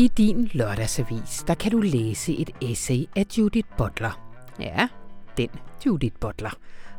I 0.00 0.08
din 0.08 0.50
lørdagsavis, 0.52 1.44
der 1.46 1.54
kan 1.54 1.70
du 1.72 1.78
læse 1.78 2.38
et 2.38 2.50
essay 2.62 3.04
af 3.16 3.26
Judith 3.38 3.68
Butler. 3.78 4.20
Ja, 4.60 4.88
den 5.36 5.48
Judith 5.86 6.16
Butler. 6.20 6.50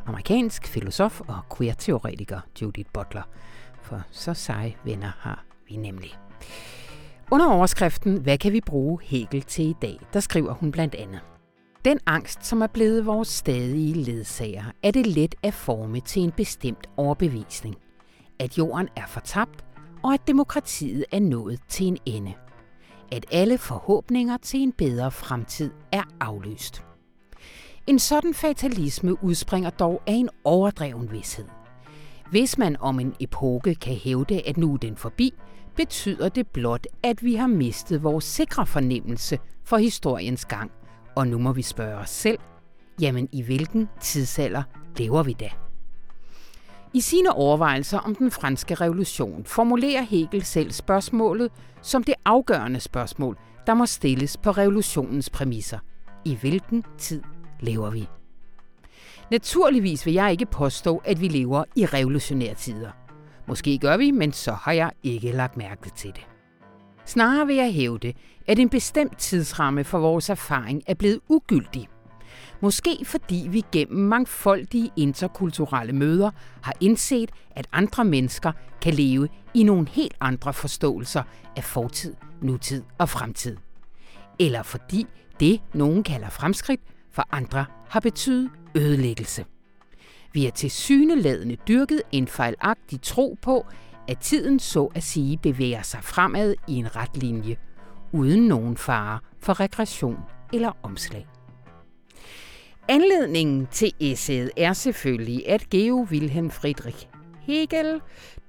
Amerikansk 0.06 0.68
filosof 0.68 1.22
og 1.22 1.40
queer-teoretiker 1.58 2.40
Judith 2.62 2.90
Butler. 2.94 3.22
For 3.82 4.02
så 4.12 4.34
seje 4.34 4.76
venner 4.86 5.12
har 5.20 5.46
vi 5.68 5.76
nemlig. 5.76 6.10
Under 7.32 7.48
overskriften 7.48 8.22
Hvad 8.22 8.38
kan 8.38 8.54
vi 8.54 8.62
bruge 8.62 9.00
Hegel 9.04 9.42
til 9.42 9.66
i 9.66 9.76
dag, 9.82 10.00
der 10.14 10.20
skriver 10.20 10.54
hun 10.54 10.72
blandt 10.72 10.96
andet. 10.96 11.20
Den 11.86 12.00
angst, 12.06 12.46
som 12.46 12.62
er 12.62 12.68
blevet 12.68 13.06
vores 13.06 13.28
stadige 13.28 13.94
ledsager, 13.94 14.66
er 14.84 14.92
det 14.92 15.08
let 15.08 15.36
at 15.44 15.54
forme 15.54 16.00
til 16.00 16.22
en 16.22 16.32
bestemt 16.32 16.88
overbevisning. 16.98 17.76
At 18.40 18.58
jorden 18.58 18.88
er 18.96 19.08
fortabt, 19.08 19.66
og 20.04 20.14
at 20.14 20.28
demokratiet 20.28 21.06
er 21.12 21.20
nået 21.20 21.60
til 21.70 21.88
en 21.88 21.98
ende. 22.06 22.34
At 23.12 23.26
alle 23.32 23.58
forhåbninger 23.58 24.38
til 24.38 24.60
en 24.60 24.72
bedre 24.72 25.12
fremtid 25.12 25.72
er 25.92 26.04
afløst. 26.20 26.84
En 27.88 28.00
sådan 28.00 28.34
fatalisme 28.34 29.24
udspringer 29.24 29.70
dog 29.70 30.02
af 30.08 30.14
en 30.14 30.30
overdreven 30.44 31.12
vidshed. 31.12 31.46
Hvis 32.32 32.58
man 32.58 32.78
om 32.80 33.00
en 33.00 33.14
epoke 33.20 33.76
kan 33.76 33.96
hævde, 33.96 34.42
at 34.48 34.58
nu 34.58 34.74
er 34.74 34.78
den 34.78 34.98
forbi, 34.98 35.34
betyder 35.76 36.30
det 36.30 36.48
blot, 36.48 36.88
at 37.04 37.24
vi 37.24 37.36
har 37.36 37.48
mistet 37.48 38.04
vores 38.04 38.24
sikre 38.24 38.66
fornemmelse 38.66 39.40
for 39.64 39.78
historiens 39.78 40.46
gang. 40.46 40.72
Og 41.16 41.28
nu 41.28 41.38
må 41.38 41.54
vi 41.54 41.62
spørge 41.62 41.98
os 41.98 42.10
selv, 42.10 42.40
jamen 43.02 43.30
i 43.32 43.42
hvilken 43.42 43.90
tidsalder 44.02 44.64
lever 44.98 45.24
vi 45.24 45.34
da? 45.34 45.50
I 46.94 47.02
sine 47.02 47.34
overvejelser 47.34 48.00
om 48.00 48.16
den 48.16 48.32
franske 48.32 48.76
revolution 48.76 49.46
formulerer 49.46 50.02
Hegel 50.02 50.44
selv 50.44 50.72
spørgsmålet 50.72 51.52
som 51.82 52.04
det 52.04 52.16
afgørende 52.26 52.80
spørgsmål, 52.80 53.38
der 53.68 53.74
må 53.74 53.86
stilles 53.86 54.38
på 54.38 54.52
revolutionens 54.52 55.30
præmisser. 55.30 55.80
I 56.26 56.36
hvilken 56.36 56.84
tid 56.98 57.24
lever 57.60 57.90
vi? 57.90 58.08
Naturligvis 59.32 60.06
vil 60.06 60.14
jeg 60.14 60.32
ikke 60.32 60.46
påstå, 60.46 61.02
at 61.06 61.22
vi 61.22 61.28
lever 61.28 61.64
i 61.76 61.86
revolutionære 61.86 62.54
tider. 62.54 62.92
Måske 63.48 63.78
gør 63.78 63.98
vi, 63.98 64.12
men 64.12 64.34
så 64.34 64.52
har 64.52 64.72
jeg 64.72 64.92
ikke 65.04 65.32
lagt 65.32 65.58
mærke 65.58 65.90
til 65.90 66.12
det. 66.12 66.28
Snarere 67.06 67.48
vil 67.48 67.56
jeg 67.56 67.74
hævde, 67.74 68.14
at 68.48 68.60
en 68.60 68.70
bestemt 68.70 69.18
tidsramme 69.18 69.84
for 69.84 70.00
vores 70.00 70.30
erfaring 70.30 70.84
er 70.88 70.94
blevet 70.94 71.20
ugyldig. 71.30 71.88
Måske 72.62 72.98
fordi 73.06 73.48
vi 73.50 73.64
gennem 73.72 74.08
mangfoldige 74.08 74.92
interkulturelle 74.96 75.94
møder 75.94 76.32
har 76.62 76.74
indset, 76.80 77.32
at 77.56 77.68
andre 77.72 78.06
mennesker 78.06 78.52
kan 78.82 78.94
leve 78.94 79.30
i 79.54 79.64
nogle 79.64 79.88
helt 79.90 80.16
andre 80.22 80.54
forståelser 80.54 81.24
af 81.56 81.64
fortid, 81.64 82.16
nutid 82.42 82.84
og 82.98 83.10
fremtid. 83.10 83.58
Eller 84.40 84.64
fordi 84.64 85.08
det, 85.40 85.62
nogen 85.74 86.04
kalder 86.04 86.30
fremskridt, 86.30 86.82
for 87.12 87.28
andre 87.32 87.66
har 87.90 88.00
betydet 88.00 88.50
ødelæggelse. 88.76 89.46
Vi 90.34 90.44
har 90.44 90.52
til 90.52 90.72
syneladende 90.72 91.58
dyrket 91.68 92.02
en 92.12 92.28
fejlagtig 92.28 93.02
tro 93.02 93.38
på, 93.42 93.66
at 94.08 94.20
tiden 94.20 94.60
så 94.60 94.86
at 94.96 95.04
sige 95.04 95.38
bevæger 95.38 95.82
sig 95.82 96.04
fremad 96.04 96.56
i 96.68 96.74
en 96.74 96.96
ret 96.96 97.18
linje, 97.18 97.56
uden 98.12 98.48
nogen 98.48 98.78
fare 98.78 99.20
for 99.40 99.60
regression 99.60 100.18
eller 100.54 100.72
omslag. 100.84 101.28
Anledningen 102.92 103.68
til 103.72 103.92
essayet 104.00 104.52
er 104.58 104.74
selvfølgelig, 104.74 105.50
at 105.50 105.70
Geo 105.70 106.08
Wilhelm 106.12 106.50
Friedrich 106.50 107.08
Hegel 107.42 108.02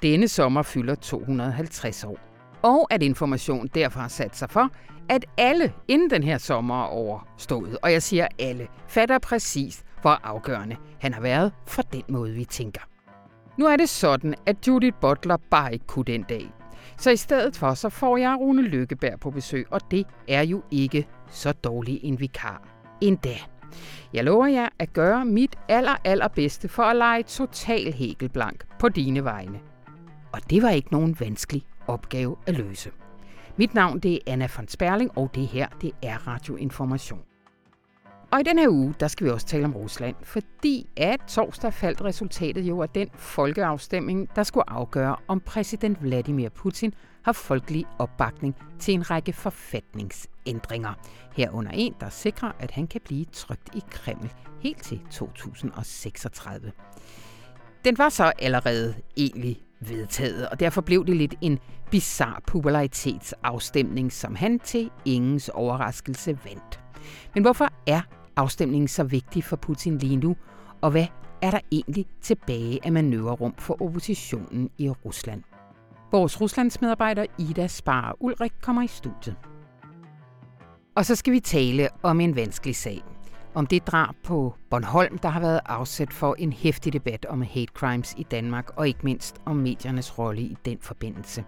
denne 0.02 0.28
sommer 0.28 0.62
fylder 0.62 0.94
250 0.94 2.04
år. 2.04 2.18
Og 2.62 2.86
at 2.90 3.02
information 3.02 3.70
derfor 3.74 4.00
har 4.00 4.08
sat 4.08 4.36
sig 4.36 4.50
for, 4.50 4.70
at 5.08 5.24
alle 5.38 5.72
inden 5.88 6.10
den 6.10 6.22
her 6.22 6.38
sommer 6.38 6.82
er 6.84 6.86
overstået, 6.86 7.78
og 7.82 7.92
jeg 7.92 8.02
siger 8.02 8.28
alle, 8.38 8.68
fatter 8.88 9.18
præcis, 9.18 9.84
hvor 10.00 10.20
afgørende 10.24 10.76
han 11.00 11.14
har 11.14 11.20
været 11.20 11.52
for 11.66 11.82
den 11.82 12.02
måde, 12.08 12.32
vi 12.32 12.44
tænker. 12.44 12.80
Nu 13.58 13.66
er 13.66 13.76
det 13.76 13.88
sådan, 13.88 14.34
at 14.46 14.68
Judith 14.68 14.96
Butler 15.00 15.36
bare 15.50 15.72
ikke 15.72 15.86
kunne 15.86 16.04
den 16.04 16.22
dag. 16.22 16.50
Så 16.98 17.10
i 17.10 17.16
stedet 17.16 17.56
for, 17.56 17.74
så 17.74 17.88
får 17.88 18.16
jeg 18.16 18.36
Rune 18.40 18.62
Lykkeberg 18.62 19.20
på 19.20 19.30
besøg, 19.30 19.66
og 19.70 19.80
det 19.90 20.06
er 20.28 20.42
jo 20.42 20.62
ikke 20.70 21.06
så 21.30 21.52
dårlig 21.52 22.00
en 22.02 22.20
vikar. 22.20 22.62
Endda. 23.00 23.51
Jeg 24.12 24.24
lover 24.24 24.46
jer 24.46 24.68
at 24.78 24.92
gøre 24.92 25.24
mit 25.24 25.56
aller, 25.68 25.96
allerbedste 26.04 26.68
for 26.68 26.82
at 26.82 26.96
lege 26.96 27.22
total 27.22 27.92
hækelblank 27.92 28.64
på 28.78 28.88
dine 28.88 29.24
vegne. 29.24 29.60
Og 30.32 30.50
det 30.50 30.62
var 30.62 30.70
ikke 30.70 30.92
nogen 30.92 31.16
vanskelig 31.20 31.62
opgave 31.86 32.36
at 32.46 32.54
løse. 32.54 32.90
Mit 33.56 33.74
navn 33.74 33.98
det 33.98 34.14
er 34.14 34.18
Anna 34.26 34.48
von 34.56 34.68
Sperling, 34.68 35.18
og 35.18 35.30
det 35.34 35.46
her 35.46 35.68
det 35.80 35.92
er 36.02 36.28
Radioinformation. 36.28 37.20
Og 38.32 38.40
i 38.40 38.42
den 38.42 38.58
her 38.58 38.68
uge, 38.68 38.94
der 39.00 39.08
skal 39.08 39.24
vi 39.24 39.30
også 39.30 39.46
tale 39.46 39.64
om 39.64 39.76
Rusland, 39.76 40.16
fordi 40.22 40.88
at 40.96 41.20
torsdag 41.28 41.72
faldt 41.72 42.02
resultatet 42.04 42.62
jo 42.62 42.82
af 42.82 42.88
den 42.88 43.08
folkeafstemning, 43.14 44.28
der 44.36 44.42
skulle 44.42 44.70
afgøre, 44.70 45.16
om 45.28 45.40
præsident 45.40 46.02
Vladimir 46.02 46.48
Putin 46.48 46.94
har 47.22 47.32
folkelig 47.32 47.84
opbakning 47.98 48.56
til 48.78 48.94
en 48.94 49.10
række 49.10 49.32
forfatningsændringer. 49.32 50.31
Herunder 51.36 51.70
en, 51.70 51.94
der 52.00 52.08
sikrer, 52.08 52.52
at 52.58 52.70
han 52.70 52.86
kan 52.86 53.00
blive 53.04 53.24
trygt 53.24 53.74
i 53.74 53.82
Kreml 53.90 54.30
helt 54.60 54.82
til 54.82 55.00
2036. 55.10 56.72
Den 57.84 57.98
var 57.98 58.08
så 58.08 58.32
allerede 58.38 58.94
egentlig 59.16 59.62
vedtaget, 59.80 60.48
og 60.48 60.60
derfor 60.60 60.80
blev 60.80 61.06
det 61.06 61.16
lidt 61.16 61.34
en 61.40 61.58
bizar 61.90 62.42
popularitetsafstemning, 62.46 64.12
som 64.12 64.34
han 64.34 64.58
til 64.58 64.90
ingens 65.04 65.48
overraskelse 65.48 66.38
vandt. 66.44 66.80
Men 67.34 67.42
hvorfor 67.42 67.68
er 67.86 68.00
afstemningen 68.36 68.88
så 68.88 69.04
vigtig 69.04 69.44
for 69.44 69.56
Putin 69.56 69.98
lige 69.98 70.16
nu, 70.16 70.36
og 70.80 70.90
hvad 70.90 71.06
er 71.42 71.50
der 71.50 71.60
egentlig 71.70 72.06
tilbage 72.20 72.78
af 72.84 72.92
manøvrerum 72.92 73.54
for 73.58 73.82
oppositionen 73.82 74.70
i 74.78 74.90
Rusland? 74.90 75.42
Vores 76.12 76.40
Ruslands 76.40 76.80
medarbejder 76.80 77.26
Ida 77.38 77.66
Spar 77.66 78.16
Ulrik 78.20 78.52
kommer 78.62 78.82
i 78.82 78.86
studiet. 78.86 79.36
Og 80.94 81.06
så 81.06 81.14
skal 81.14 81.32
vi 81.32 81.40
tale 81.40 81.88
om 82.02 82.20
en 82.20 82.36
vanskelig 82.36 82.76
sag. 82.76 83.02
Om 83.54 83.66
det 83.66 83.86
drab 83.86 84.14
på 84.24 84.54
Bornholm, 84.70 85.18
der 85.18 85.28
har 85.28 85.40
været 85.40 85.60
afsat 85.66 86.12
for 86.12 86.34
en 86.38 86.52
hæftig 86.52 86.92
debat 86.92 87.26
om 87.26 87.42
hate 87.42 87.72
crimes 87.74 88.14
i 88.18 88.22
Danmark, 88.22 88.70
og 88.76 88.88
ikke 88.88 89.00
mindst 89.02 89.36
om 89.44 89.56
mediernes 89.56 90.18
rolle 90.18 90.42
i 90.42 90.56
den 90.64 90.78
forbindelse. 90.80 91.44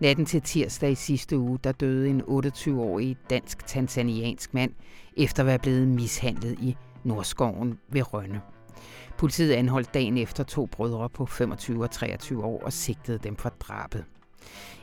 Natten 0.00 0.26
til 0.26 0.42
tirsdag 0.42 0.90
i 0.90 0.94
sidste 0.94 1.38
uge, 1.38 1.58
der 1.64 1.72
døde 1.72 2.08
en 2.08 2.22
28-årig 2.22 3.16
dansk-tanzaniansk 3.30 4.54
mand, 4.54 4.72
efter 5.16 5.42
at 5.42 5.46
være 5.46 5.58
blevet 5.58 5.88
mishandlet 5.88 6.58
i 6.60 6.76
Nordskoven 7.04 7.78
ved 7.88 8.14
Rønne. 8.14 8.40
Politiet 9.18 9.52
anholdt 9.52 9.94
dagen 9.94 10.18
efter 10.18 10.44
to 10.44 10.66
brødre 10.66 11.08
på 11.08 11.26
25 11.26 11.82
og 11.82 11.90
23 11.90 12.44
år 12.44 12.62
og 12.64 12.72
sigtede 12.72 13.18
dem 13.18 13.36
for 13.36 13.48
drabet. 13.48 14.04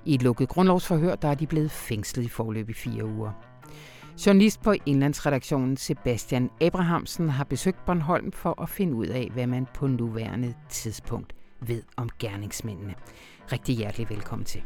I 0.05 0.15
et 0.15 0.23
lukket 0.23 0.49
grundlovsforhør, 0.49 1.15
der 1.15 1.27
er 1.27 1.35
de 1.35 1.47
blevet 1.47 1.71
fængslet 1.71 2.23
i 2.23 2.27
forløb 2.27 2.69
i 2.69 2.73
fire 2.73 3.05
uger. 3.05 3.48
Journalist 4.25 4.61
på 4.61 4.73
indlandsredaktionen 4.85 5.77
Sebastian 5.77 6.49
Abrahamsen 6.61 7.29
har 7.29 7.43
besøgt 7.43 7.85
Bornholm 7.85 8.31
for 8.31 8.61
at 8.61 8.69
finde 8.69 8.95
ud 8.95 9.07
af, 9.07 9.29
hvad 9.33 9.47
man 9.47 9.67
på 9.73 9.87
nuværende 9.87 10.53
tidspunkt 10.69 11.33
ved 11.61 11.83
om 11.97 12.09
gerningsmændene. 12.19 12.95
Rigtig 13.51 13.75
hjertelig 13.75 14.09
velkommen 14.09 14.45
til. 14.45 14.61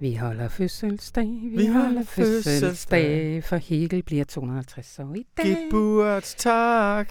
Vi 0.00 0.14
holder 0.14 0.48
fødselsdag, 0.48 1.26
vi, 1.26 1.56
vi 1.56 1.66
holder 1.66 2.04
fødselsdag, 2.04 3.44
for 3.44 3.56
Hegel 3.56 4.02
bliver 4.02 4.24
250 4.24 4.98
år 4.98 5.14
i 5.14 5.26
dag. 5.36 5.46
Geburtstag. 5.46 7.06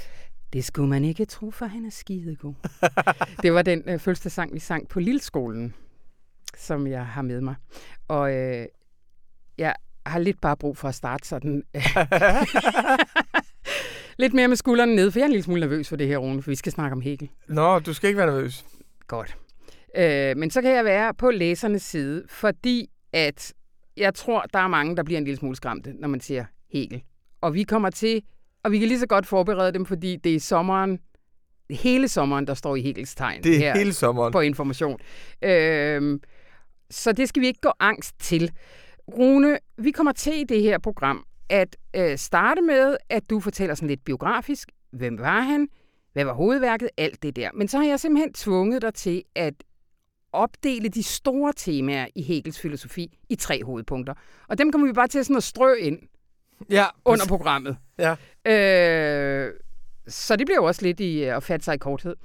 Det 0.54 0.66
skulle 0.66 0.90
man 0.90 1.06
ikke 1.06 1.26
tro, 1.26 1.52
for 1.52 1.66
han 1.66 1.86
er 1.86 1.90
skidegod. 1.90 2.54
det 3.44 3.54
var 3.54 3.62
den 3.62 3.84
øh, 3.88 4.00
første 4.00 4.30
sang, 4.30 4.54
vi 4.54 4.60
sang 4.60 4.88
på 4.88 5.00
Lilleskolen, 5.00 5.74
som 6.58 6.88
jeg 6.88 7.06
har 7.06 7.22
med 7.22 7.42
mig. 7.42 7.56
Og 8.08 8.34
øh, 8.34 8.66
jeg 9.58 9.76
har 10.06 10.20
lidt 10.20 10.42
bare 10.42 10.58
brug 10.58 10.78
for 10.78 10.88
at 10.88 10.96
starte 10.96 11.28
sådan... 11.28 11.64
lidt 14.20 14.34
mere 14.34 14.48
med 14.48 14.56
skuldrene 14.56 14.96
ned, 14.96 15.12
for 15.12 15.20
jeg 15.20 15.24
er 15.24 15.28
en 15.28 15.32
lille 15.32 15.44
smule 15.44 15.62
nervøs 15.62 15.90
for 15.90 15.96
det 15.96 16.08
her, 16.08 16.18
Rune, 16.18 16.42
for 16.42 16.52
vi 16.52 16.56
skal 16.56 16.72
snakke 16.72 16.94
om 16.94 17.02
Hegel. 17.02 17.30
Nå, 17.48 17.80
du 17.80 17.94
skal 17.94 18.08
ikke 18.08 18.18
være 18.18 18.28
nervøs. 18.28 18.66
Godt. 19.08 19.38
Øh, 19.98 20.38
men 20.38 20.52
så 20.52 20.62
kan 20.62 20.76
jeg 20.76 20.86
være 20.86 21.14
på 21.14 21.32
læsernes 21.32 21.82
side, 21.82 22.24
fordi 22.30 22.90
at 23.14 23.54
jeg 23.98 24.14
tror, 24.14 24.46
der 24.54 24.60
er 24.60 24.68
mange, 24.68 24.96
der 24.96 25.04
bliver 25.04 25.18
en 25.18 25.24
lille 25.24 25.38
smule 25.38 25.56
skræmte, 25.56 25.94
når 25.94 26.08
man 26.08 26.22
siger 26.22 26.46
Hegel. 26.74 27.04
Og 27.42 27.54
vi 27.54 27.64
kommer 27.64 27.90
til, 27.90 28.22
og 28.64 28.72
vi 28.72 28.80
kan 28.80 28.88
lige 28.88 29.00
så 29.00 29.08
godt 29.08 29.28
forberede 29.28 29.72
dem, 29.72 29.86
fordi 29.86 30.16
det 30.16 30.36
er 30.36 30.40
sommeren, 30.40 31.00
hele 31.70 32.08
sommeren, 32.08 32.48
der 32.48 32.54
står 32.54 32.76
i 32.76 32.82
Hegels 32.82 33.16
tegn. 33.16 33.44
Det 33.44 33.56
er 33.56 33.60
her 33.60 33.78
hele 33.78 33.94
sommeren. 33.94 34.32
På 34.32 34.40
information. 34.40 35.00
Øh, 35.42 36.20
så 36.90 37.12
det 37.12 37.30
skal 37.30 37.42
vi 37.42 37.48
ikke 37.48 37.62
gå 37.62 37.72
angst 37.80 38.20
til. 38.20 38.52
Rune, 39.18 39.58
vi 39.78 39.92
kommer 39.92 40.12
til 40.12 40.40
i 40.40 40.44
det 40.44 40.62
her 40.62 40.78
program 40.78 41.26
at 41.50 41.76
øh, 41.96 42.18
starte 42.18 42.62
med, 42.62 42.98
at 43.10 43.30
du 43.30 43.40
fortæller 43.40 43.76
sådan 43.76 43.90
lidt 43.90 44.06
biografisk, 44.06 44.72
hvem 44.92 45.20
var 45.20 45.42
han, 45.42 45.68
hvad 46.14 46.26
var 46.26 46.34
hovedværket, 46.34 46.90
alt 46.98 47.24
det 47.24 47.36
der. 47.36 47.50
Men 47.54 47.68
så 47.68 47.78
har 47.78 47.86
jeg 47.86 48.00
simpelthen 48.00 48.34
tvunget 48.34 48.82
dig 48.82 48.94
til 48.94 49.24
at 49.36 49.54
opdele 50.34 50.90
de 50.90 51.04
store 51.04 51.54
temaer 51.58 52.08
i 52.16 52.22
Hegels 52.22 52.60
filosofi 52.60 53.18
i 53.30 53.36
tre 53.36 53.64
hovedpunkter. 53.64 54.14
Og 54.48 54.58
dem 54.58 54.72
kommer 54.72 54.88
vi 54.88 54.94
bare 54.94 55.08
til 55.08 55.26
sådan 55.26 55.38
at 55.38 55.44
strø 55.44 55.74
ind 55.74 56.00
Ja, 56.70 56.86
under 57.06 57.26
programmet. 57.28 57.78
Ja. 58.00 58.16
Øh, 58.46 59.54
så 60.08 60.36
det 60.36 60.48
bliver 60.48 60.58
jo 60.58 60.64
også 60.64 60.82
lidt 60.82 61.00
i 61.00 61.24
at 61.24 61.44
fatte 61.44 61.64
sig 61.64 61.76
i 61.76 61.78
korthed. 61.78 62.16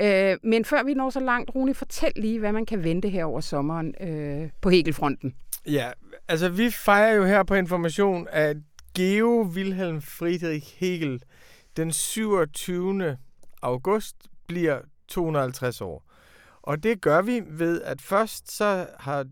Øh, 0.00 0.36
men 0.42 0.64
før 0.64 0.82
vi 0.82 0.94
når 0.94 1.10
så 1.10 1.20
langt, 1.20 1.50
Rune, 1.54 1.74
fortæl 1.74 2.12
lige, 2.16 2.38
hvad 2.38 2.52
man 2.52 2.66
kan 2.66 2.84
vente 2.84 3.08
her 3.08 3.24
over 3.24 3.40
sommeren 3.40 3.94
øh, 4.00 4.50
på 4.60 4.70
Hegelfronten. 4.70 5.34
Ja, 5.66 5.90
altså 6.28 6.48
vi 6.48 6.70
fejrer 6.70 7.14
jo 7.14 7.24
her 7.24 7.42
på 7.42 7.54
Information, 7.54 8.26
at 8.30 8.56
Geo 8.94 9.50
Wilhelm 9.54 10.02
Friedrich 10.02 10.76
Hegel 10.78 11.22
den 11.76 11.92
27. 11.92 13.16
august 13.62 14.16
bliver 14.46 14.80
250 15.08 15.80
år. 15.80 16.04
Og 16.62 16.82
det 16.82 17.00
gør 17.00 17.22
vi 17.22 17.42
ved, 17.46 17.82
at 17.82 18.00
først 18.00 18.56
så 18.56 18.86
har 18.98 19.26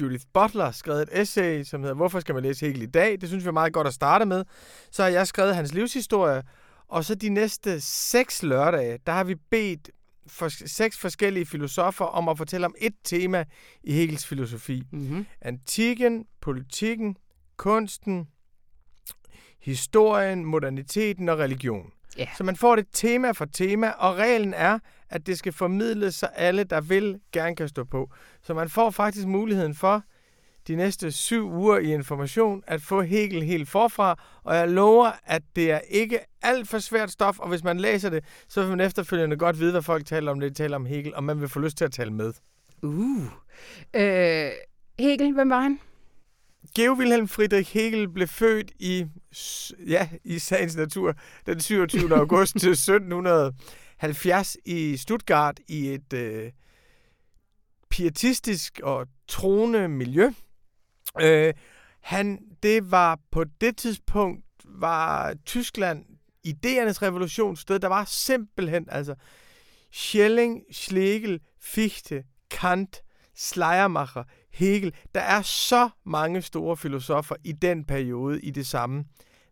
Judith 0.00 0.24
Butler 0.34 0.70
skrevet 0.70 1.02
et 1.02 1.20
essay, 1.20 1.62
som 1.62 1.80
hedder 1.80 1.94
Hvorfor 1.94 2.20
skal 2.20 2.34
man 2.34 2.44
læse 2.44 2.66
Hegel 2.66 2.82
i 2.82 2.86
dag? 2.86 3.20
Det 3.20 3.28
synes 3.28 3.44
vi 3.44 3.48
er 3.48 3.52
meget 3.52 3.72
godt 3.72 3.86
at 3.86 3.94
starte 3.94 4.26
med. 4.26 4.44
Så 4.90 5.02
har 5.02 5.10
jeg 5.10 5.26
skrevet 5.26 5.56
hans 5.56 5.74
livshistorie, 5.74 6.42
og 6.88 7.04
så 7.04 7.14
de 7.14 7.28
næste 7.28 7.80
seks 7.80 8.42
lørdage, 8.42 8.98
der 9.06 9.12
har 9.12 9.24
vi 9.24 9.34
bedt 9.34 9.90
for 10.26 10.48
seks 10.66 10.98
forskellige 10.98 11.46
filosofer 11.46 12.04
om 12.04 12.28
at 12.28 12.38
fortælle 12.38 12.66
om 12.66 12.74
et 12.78 12.94
tema 13.04 13.44
i 13.82 13.92
Hegels 13.92 14.26
filosofi. 14.26 14.82
Mm-hmm. 14.92 15.26
Antikken, 15.40 16.26
politikken, 16.40 17.16
kunsten, 17.56 18.28
historien, 19.60 20.44
moderniteten 20.44 21.28
og 21.28 21.38
religion. 21.38 21.92
Ja. 22.18 22.28
Så 22.36 22.44
man 22.44 22.56
får 22.56 22.76
det 22.76 22.86
tema 22.92 23.30
for 23.30 23.44
tema, 23.44 23.88
og 23.88 24.16
reglen 24.16 24.54
er, 24.54 24.78
at 25.10 25.26
det 25.26 25.38
skal 25.38 25.52
formidles, 25.52 26.14
så 26.14 26.26
alle, 26.26 26.64
der 26.64 26.80
vil, 26.80 27.20
gerne 27.32 27.56
kan 27.56 27.68
stå 27.68 27.84
på. 27.84 28.10
Så 28.42 28.54
man 28.54 28.68
får 28.68 28.90
faktisk 28.90 29.26
muligheden 29.26 29.74
for 29.74 30.02
de 30.68 30.76
næste 30.76 31.12
syv 31.12 31.52
uger 31.52 31.78
i 31.78 31.92
information 31.94 32.62
at 32.66 32.82
få 32.82 33.02
Hegel 33.02 33.42
helt 33.42 33.68
forfra, 33.68 34.20
og 34.44 34.56
jeg 34.56 34.68
lover, 34.68 35.10
at 35.24 35.42
det 35.56 35.70
er 35.70 35.80
ikke 35.88 36.18
alt 36.42 36.68
for 36.68 36.78
svært 36.78 37.10
stof, 37.10 37.38
og 37.38 37.48
hvis 37.48 37.64
man 37.64 37.80
læser 37.80 38.10
det, 38.10 38.24
så 38.48 38.60
vil 38.60 38.70
man 38.70 38.80
efterfølgende 38.80 39.36
godt 39.36 39.60
vide, 39.60 39.70
hvad 39.70 39.82
folk 39.82 40.06
taler 40.06 40.30
om, 40.30 40.40
det 40.40 40.50
de 40.50 40.54
taler 40.54 40.76
om 40.76 40.86
Hegel, 40.86 41.14
og 41.14 41.24
man 41.24 41.40
vil 41.40 41.48
få 41.48 41.60
lyst 41.60 41.76
til 41.76 41.84
at 41.84 41.92
tale 41.92 42.10
med. 42.12 42.32
Uh. 42.82 43.22
Øh, 43.94 44.50
Hegel, 44.98 45.34
hvem 45.34 45.50
var 45.50 45.60
han? 45.60 45.78
Geo 46.74 46.92
Wilhelm 46.92 47.28
Friedrich 47.28 47.74
Hegel 47.74 48.08
blev 48.08 48.28
født 48.28 48.72
i, 48.78 49.06
ja, 49.86 50.08
i 50.24 50.38
sagens 50.38 50.76
natur 50.76 51.14
den 51.46 51.60
27. 51.60 52.14
august 52.20 52.56
til 52.58 52.70
1770 52.70 54.56
i 54.64 54.96
Stuttgart 54.96 55.60
i 55.68 55.88
et 55.88 56.12
øh, 56.12 56.52
pietistisk 57.90 58.80
og 58.82 59.06
troende 59.28 59.88
miljø. 59.88 60.30
Øh, 61.20 61.54
han, 62.00 62.38
det 62.62 62.90
var 62.90 63.18
på 63.30 63.44
det 63.60 63.76
tidspunkt, 63.76 64.44
var 64.64 65.34
Tyskland 65.46 66.04
idéernes 66.46 67.02
revolutionssted. 67.02 67.78
Der 67.78 67.88
var 67.88 68.04
simpelthen, 68.04 68.86
altså, 68.88 69.14
Schelling, 69.92 70.62
Schlegel, 70.72 71.40
Fichte, 71.60 72.24
Kant, 72.50 73.02
Schleiermacher, 73.34 74.24
Hegel. 74.56 74.94
Der 75.14 75.20
er 75.20 75.42
så 75.42 75.88
mange 76.04 76.42
store 76.42 76.76
filosofer 76.76 77.34
i 77.44 77.52
den 77.52 77.84
periode 77.84 78.40
i 78.40 78.50
det 78.50 78.66
samme 78.66 79.04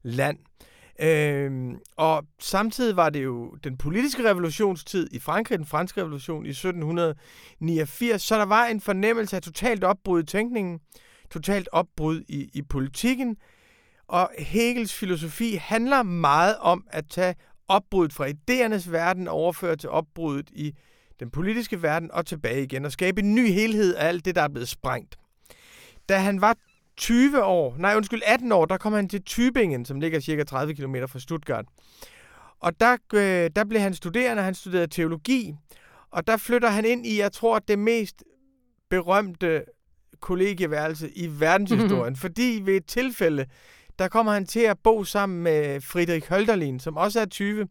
land. 0.03 0.39
Øhm, 1.01 1.79
og 1.97 2.25
samtidig 2.41 2.97
var 2.97 3.11
det 3.11 3.25
jo 3.25 3.51
den 3.65 3.77
politiske 3.77 4.29
revolutionstid 4.29 5.09
i 5.12 5.19
Frankrig, 5.19 5.59
den 5.59 5.67
franske 5.67 6.01
revolution 6.01 6.47
i 6.47 6.51
1789, 6.51 8.23
så 8.23 8.39
der 8.39 8.45
var 8.45 8.65
en 8.65 8.81
fornemmelse 8.81 9.37
af 9.37 9.43
totalt 9.43 9.85
opbrud 9.85 10.23
i 10.23 10.27
tænkningen, 10.27 10.81
totalt 11.31 11.69
opbrud 11.73 12.23
i, 12.29 12.51
i 12.55 12.62
politikken, 12.62 13.37
og 14.09 14.31
Hegels 14.39 14.95
filosofi 14.95 15.55
handler 15.55 16.03
meget 16.03 16.56
om 16.61 16.85
at 16.91 17.05
tage 17.11 17.35
opbruddet 17.69 18.12
fra 18.12 18.29
idéernes 18.29 18.91
verden 18.91 19.29
og 19.29 19.35
overføre 19.35 19.77
til 19.77 19.91
opbruddet 19.91 20.51
i 20.53 20.75
den 21.21 21.31
politiske 21.31 21.83
verden 21.83 22.11
og 22.13 22.27
tilbage 22.27 22.63
igen 22.63 22.85
og 22.85 22.93
skabe 22.93 23.21
en 23.21 23.35
ny 23.35 23.47
helhed 23.47 23.95
af 23.95 24.09
alt 24.09 24.25
det, 24.25 24.35
der 24.35 24.43
er 24.43 24.49
blevet 24.49 24.69
sprængt. 24.69 25.17
Da 26.09 26.19
han 26.19 26.41
var 26.41 26.57
20 26.97 27.45
år, 27.45 27.75
nej 27.79 27.97
undskyld, 27.97 28.23
18 28.27 28.53
år, 28.53 28.65
der 28.65 28.77
kom 28.77 28.93
han 28.93 29.09
til 29.09 29.23
Tübingen, 29.31 29.85
som 29.85 30.01
ligger 30.01 30.21
cirka 30.21 30.45
30 30.45 30.75
km 30.75 30.97
fra 31.09 31.19
Stuttgart. 31.19 31.65
Og 32.61 32.81
der, 32.81 32.97
øh, 33.15 33.51
der 33.57 33.65
blev 33.65 33.81
han 33.81 33.95
studerende, 33.95 34.43
han 34.43 34.55
studerede 34.55 34.87
teologi, 34.87 35.55
og 36.11 36.27
der 36.27 36.37
flytter 36.37 36.69
han 36.69 36.85
ind 36.85 37.07
i, 37.07 37.19
jeg 37.19 37.33
tror, 37.33 37.59
det 37.59 37.79
mest 37.79 38.25
berømte 38.91 39.65
kollegieværelse 40.21 41.11
i 41.11 41.41
verdenshistorien, 41.41 42.17
fordi 42.25 42.61
ved 42.65 42.77
et 42.77 42.87
tilfælde, 42.87 43.47
der 43.99 44.09
kommer 44.09 44.33
han 44.33 44.47
til 44.47 44.61
at 44.61 44.79
bo 44.79 45.05
sammen 45.05 45.43
med 45.43 45.81
Friedrich 45.81 46.33
Hölderlin, 46.33 46.79
som 46.79 46.97
også 46.97 47.21
er 47.21 47.27
20, 47.27 47.69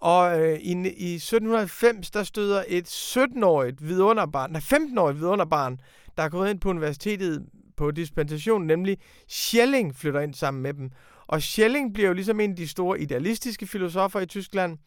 og 0.00 0.40
øh, 0.40 0.58
i, 0.58 0.72
i 0.96 1.14
1790, 1.14 2.10
der 2.10 2.22
støder 2.22 2.64
et 2.68 2.88
17-årigt 2.88 3.86
vidunderbarn, 3.86 4.50
nej 4.50 4.60
15-årigt 4.60 5.18
vidunderbarn, 5.18 5.80
der 6.16 6.22
er 6.22 6.28
gået 6.28 6.50
ind 6.50 6.60
på 6.60 6.70
universitetet 6.70 7.46
på 7.76 7.90
dispensation, 7.90 8.66
nemlig 8.66 8.98
Schelling 9.28 9.96
flytter 9.96 10.20
ind 10.20 10.34
sammen 10.34 10.62
med 10.62 10.74
dem. 10.74 10.90
Og 11.26 11.42
Schelling 11.42 11.94
bliver 11.94 12.08
jo 12.08 12.14
ligesom 12.14 12.40
en 12.40 12.50
af 12.50 12.56
de 12.56 12.68
store 12.68 13.00
idealistiske 13.00 13.66
filosofer 13.66 14.20
i 14.20 14.26
Tyskland. 14.26 14.78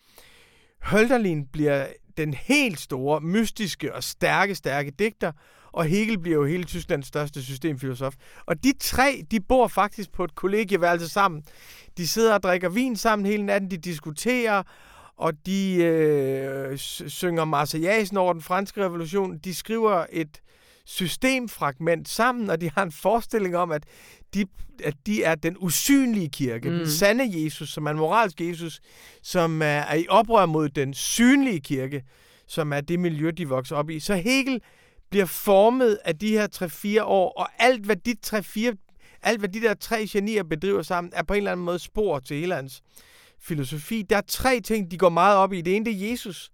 Hölderlin 0.86 1.50
bliver 1.54 1.88
den 2.18 2.34
helt 2.34 2.80
store, 2.80 3.22
mystiske 3.22 3.96
og 3.96 4.04
stærke, 4.04 4.56
stærke 4.56 4.92
digter, 4.92 5.32
og 5.72 5.86
Hegel 5.86 6.20
bliver 6.20 6.38
jo 6.38 6.46
hele 6.46 6.64
Tysklands 6.64 7.08
største 7.08 7.44
systemfilosof. 7.44 8.14
Og 8.46 8.64
de 8.64 8.74
tre, 8.80 9.24
de 9.32 9.40
bor 9.40 9.68
faktisk 9.68 10.12
på 10.12 10.24
et 10.24 10.36
kollegieværelse 10.36 11.10
sammen. 11.10 11.44
De 11.98 12.08
sidder 12.08 12.34
og 12.34 12.44
drikker 12.44 12.70
vin 12.70 12.96
sammen 12.96 13.26
hele 13.26 13.44
natten, 13.44 13.72
de 13.72 13.78
diskuterer, 13.78 14.64
og 15.22 15.34
de 15.46 15.76
øh, 15.76 16.78
synger 17.08 17.46
Marseillaisen 17.46 18.18
over 18.18 18.34
den 18.34 18.42
franske 18.42 18.86
revolution. 18.86 19.38
De 19.38 19.56
skriver 19.56 20.06
et 20.12 20.42
systemfragment 20.86 22.10
sammen, 22.10 22.50
og 22.50 22.62
de 22.62 22.72
har 22.76 22.84
en 22.84 22.92
forestilling 22.92 23.58
om, 23.58 23.72
at 23.72 23.84
de, 24.34 24.46
at 24.84 24.94
de 25.06 25.24
er 25.24 25.36
den 25.36 25.58
usynlige 25.60 26.30
kirke, 26.30 26.70
mm. 26.70 26.78
den 26.78 26.90
sande 26.90 27.44
Jesus, 27.44 27.70
som 27.70 27.86
er 27.86 27.92
en 27.92 27.98
moralsk 27.98 28.42
Jesus, 28.42 28.80
som 29.24 29.62
er, 29.62 29.66
er 29.66 29.96
i 29.96 30.06
oprør 30.10 30.46
mod 30.46 30.70
den 30.70 30.94
synlige 30.94 31.60
kirke, 31.60 32.04
som 32.48 32.74
er 32.74 32.82
det 32.82 33.00
miljø, 33.00 33.32
de 33.38 33.50
vokser 33.50 33.76
op 33.76 33.90
i. 33.90 34.00
Så 34.00 34.16
Hegel 34.16 34.62
bliver 35.10 35.26
formet 35.26 35.98
af 36.06 36.18
de 36.18 36.32
her 36.32 36.48
3-4 37.00 37.04
år, 37.04 37.30
og 37.30 37.50
alt 37.60 37.86
hvad 37.86 37.96
de 37.96 38.16
3-4 38.28 38.88
alt 39.24 39.40
hvad 39.40 39.50
de 39.50 39.62
der 39.62 39.74
tre 39.74 40.08
genier 40.08 40.44
bedriver 40.44 40.82
sammen, 40.82 41.14
er 41.16 41.24
på 41.24 41.34
en 41.34 41.38
eller 41.38 41.52
anden 41.52 41.66
måde 41.66 41.80
spor 41.80 42.20
til 42.20 42.38
hele 42.38 42.56
hans 42.56 42.82
filosofi. 43.42 44.02
Der 44.10 44.18
er 44.18 44.22
tre 44.28 44.60
ting, 44.62 44.92
de 44.92 44.98
går 44.98 45.10
meget 45.10 45.38
op 45.38 45.54
i. 45.54 45.62
Det 45.62 45.76
ene, 45.76 45.86
det 45.86 45.94
er 46.06 46.10
Jesus. 46.10 46.52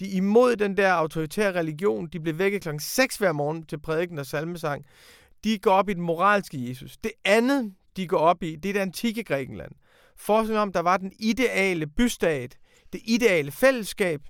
De 0.00 0.12
er 0.12 0.16
imod 0.16 0.56
den 0.56 0.76
der 0.76 0.92
autoritære 0.92 1.52
religion. 1.52 2.06
De 2.12 2.20
blev 2.20 2.38
vækket 2.38 2.62
klokken 2.62 2.80
6 2.80 3.16
hver 3.16 3.32
morgen 3.32 3.66
til 3.66 3.80
prædiken 3.80 4.18
og 4.18 4.26
salmesang. 4.26 4.84
De 5.44 5.58
går 5.58 5.70
op 5.70 5.88
i 5.88 5.94
den 5.94 6.02
moralske 6.02 6.68
Jesus. 6.68 6.96
Det 6.96 7.12
andet, 7.24 7.72
de 7.96 8.06
går 8.06 8.18
op 8.18 8.42
i, 8.42 8.56
det 8.56 8.68
er 8.68 8.72
det 8.72 8.80
antikke 8.80 9.24
Grækenland. 9.24 9.72
Forskning 10.16 10.58
om, 10.60 10.72
der 10.72 10.80
var 10.80 10.96
den 10.96 11.12
ideale 11.18 11.86
bystat, 11.86 12.56
det 12.92 13.00
ideale 13.04 13.50
fællesskab, 13.50 14.20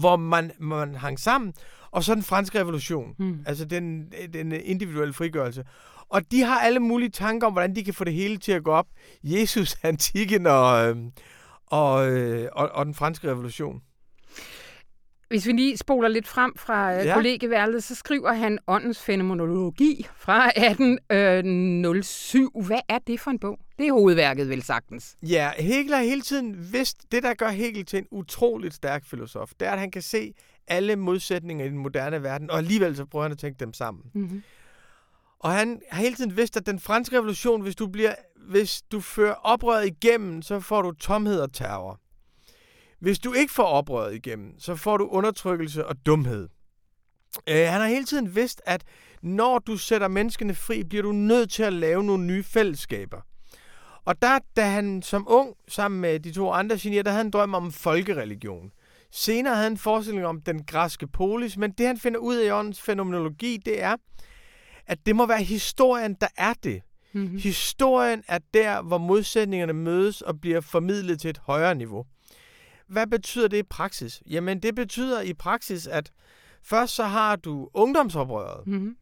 hvor 0.00 0.16
man, 0.16 0.52
man 0.60 0.94
hang 0.94 1.20
sammen, 1.20 1.52
og 1.90 2.04
så 2.04 2.14
den 2.14 2.22
franske 2.22 2.60
revolution, 2.60 3.14
Mm. 3.18 3.40
altså 3.46 3.64
den, 3.64 4.12
den 4.32 4.52
individuelle 4.52 5.12
frigørelse. 5.14 5.64
Og 6.08 6.30
de 6.32 6.42
har 6.42 6.60
alle 6.60 6.80
mulige 6.80 7.10
tanker 7.10 7.46
om, 7.46 7.52
hvordan 7.52 7.76
de 7.76 7.84
kan 7.84 7.94
få 7.94 8.04
det 8.04 8.12
hele 8.12 8.36
til 8.36 8.52
at 8.52 8.64
gå 8.64 8.70
op. 8.70 8.86
Jesus, 9.22 9.76
antikken 9.82 10.46
og, 10.46 10.88
øh, 10.88 10.96
og, 11.66 12.10
øh, 12.12 12.48
og, 12.52 12.68
og 12.68 12.86
den 12.86 12.94
franske 12.94 13.30
revolution. 13.30 13.82
Hvis 15.28 15.46
vi 15.46 15.52
lige 15.52 15.76
spoler 15.76 16.08
lidt 16.08 16.26
frem 16.26 16.52
fra 16.56 16.90
Ja. 16.90 17.02
ja. 17.04 17.14
kollegeværelset, 17.14 17.84
så 17.84 17.94
skriver 17.94 18.32
han 18.32 18.58
Åndens 18.66 19.02
fænomenologi 19.02 20.06
fra 20.16 20.48
1807. 20.48 22.62
Hvad 22.66 22.80
er 22.88 22.98
det 23.06 23.20
for 23.20 23.30
en 23.30 23.38
bog? 23.38 23.58
Det 23.78 23.86
er 23.86 23.92
hovedværket, 23.92 24.48
vel 24.48 24.62
sagtens. 24.62 25.16
Ja, 25.22 25.50
Hegel 25.58 25.94
har 25.94 26.02
hele 26.02 26.20
tiden 26.20 26.72
vidst, 26.72 27.12
det 27.12 27.22
der 27.22 27.34
gør 27.34 27.48
Hegel 27.48 27.84
til 27.84 27.98
en 27.98 28.06
utroligt 28.10 28.74
stærk 28.74 29.04
filosof, 29.04 29.50
det 29.60 29.68
er, 29.68 29.72
at 29.72 29.78
han 29.78 29.90
kan 29.90 30.02
se 30.02 30.32
alle 30.68 30.96
modsætninger 30.96 31.64
i 31.64 31.68
den 31.68 31.78
moderne 31.78 32.22
verden, 32.22 32.50
og 32.50 32.58
alligevel 32.58 32.96
så 32.96 33.04
prøver 33.04 33.22
han 33.22 33.32
at 33.32 33.38
tænke 33.38 33.60
dem 33.60 33.72
sammen. 33.72 34.02
Mm-hmm. 34.14 34.42
Og 35.40 35.52
han 35.52 35.80
har 35.90 36.02
hele 36.02 36.16
tiden 36.16 36.36
vidst, 36.36 36.56
at 36.56 36.66
den 36.66 36.80
franske 36.80 37.16
revolution, 37.16 37.62
hvis 37.62 37.76
du, 37.76 37.86
bliver, 37.86 38.14
hvis 38.36 38.82
du 38.82 39.00
fører 39.00 39.34
oprøret 39.34 39.86
igennem, 39.86 40.42
så 40.42 40.60
får 40.60 40.82
du 40.82 40.92
tomhed 40.92 41.40
og 41.40 41.52
terror. 41.52 42.00
Hvis 43.00 43.18
du 43.18 43.32
ikke 43.32 43.52
får 43.52 43.64
oprøret 43.64 44.14
igennem, 44.14 44.58
så 44.58 44.76
får 44.76 44.96
du 44.96 45.06
undertrykkelse 45.06 45.86
og 45.86 46.06
dumhed. 46.06 46.48
Øh, 47.48 47.66
han 47.66 47.80
har 47.80 47.86
hele 47.86 48.04
tiden 48.04 48.34
vidst, 48.34 48.62
at 48.66 48.84
når 49.22 49.58
du 49.58 49.76
sætter 49.76 50.08
menneskene 50.08 50.54
fri, 50.54 50.84
bliver 50.84 51.02
du 51.02 51.12
nødt 51.12 51.50
til 51.50 51.62
at 51.62 51.72
lave 51.72 52.04
nogle 52.04 52.24
nye 52.24 52.42
fællesskaber. 52.42 53.20
Og 54.04 54.22
der, 54.22 54.38
da 54.56 54.62
han 54.62 55.02
som 55.02 55.26
ung, 55.28 55.54
sammen 55.68 56.00
med 56.00 56.20
de 56.20 56.32
to 56.32 56.50
andre 56.50 56.78
genier, 56.78 57.02
der 57.02 57.10
havde 57.10 57.24
han 57.24 57.30
drøm 57.30 57.54
om 57.54 57.72
folkereligion. 57.72 58.70
Senere 59.10 59.54
havde 59.54 59.64
han 59.64 59.72
en 59.72 59.78
forestilling 59.78 60.26
om 60.26 60.40
den 60.40 60.64
græske 60.64 61.06
polis, 61.06 61.56
men 61.56 61.70
det 61.70 61.86
han 61.86 61.98
finder 61.98 62.20
ud 62.20 62.36
af 62.36 62.46
i 62.46 62.50
åndens 62.50 62.82
fænomenologi, 62.82 63.56
det 63.56 63.82
er, 63.82 63.96
at 64.88 65.06
det 65.06 65.16
må 65.16 65.26
være 65.26 65.42
historien, 65.42 66.16
der 66.20 66.28
er 66.36 66.54
det. 66.62 66.82
Mm-hmm. 67.12 67.38
Historien 67.38 68.22
er 68.28 68.38
der, 68.54 68.82
hvor 68.82 68.98
modsætningerne 68.98 69.72
mødes 69.72 70.22
og 70.22 70.40
bliver 70.40 70.60
formidlet 70.60 71.20
til 71.20 71.30
et 71.30 71.38
højere 71.38 71.74
niveau. 71.74 72.04
Hvad 72.88 73.06
betyder 73.06 73.48
det 73.48 73.56
i 73.56 73.62
praksis? 73.62 74.22
Jamen, 74.26 74.60
det 74.60 74.74
betyder 74.74 75.20
i 75.20 75.34
praksis, 75.34 75.86
at 75.86 76.10
først 76.62 76.94
så 76.94 77.04
har 77.04 77.36
du 77.36 77.68
ungdomsoprøret, 77.74 78.66
mm-hmm. 78.66 78.96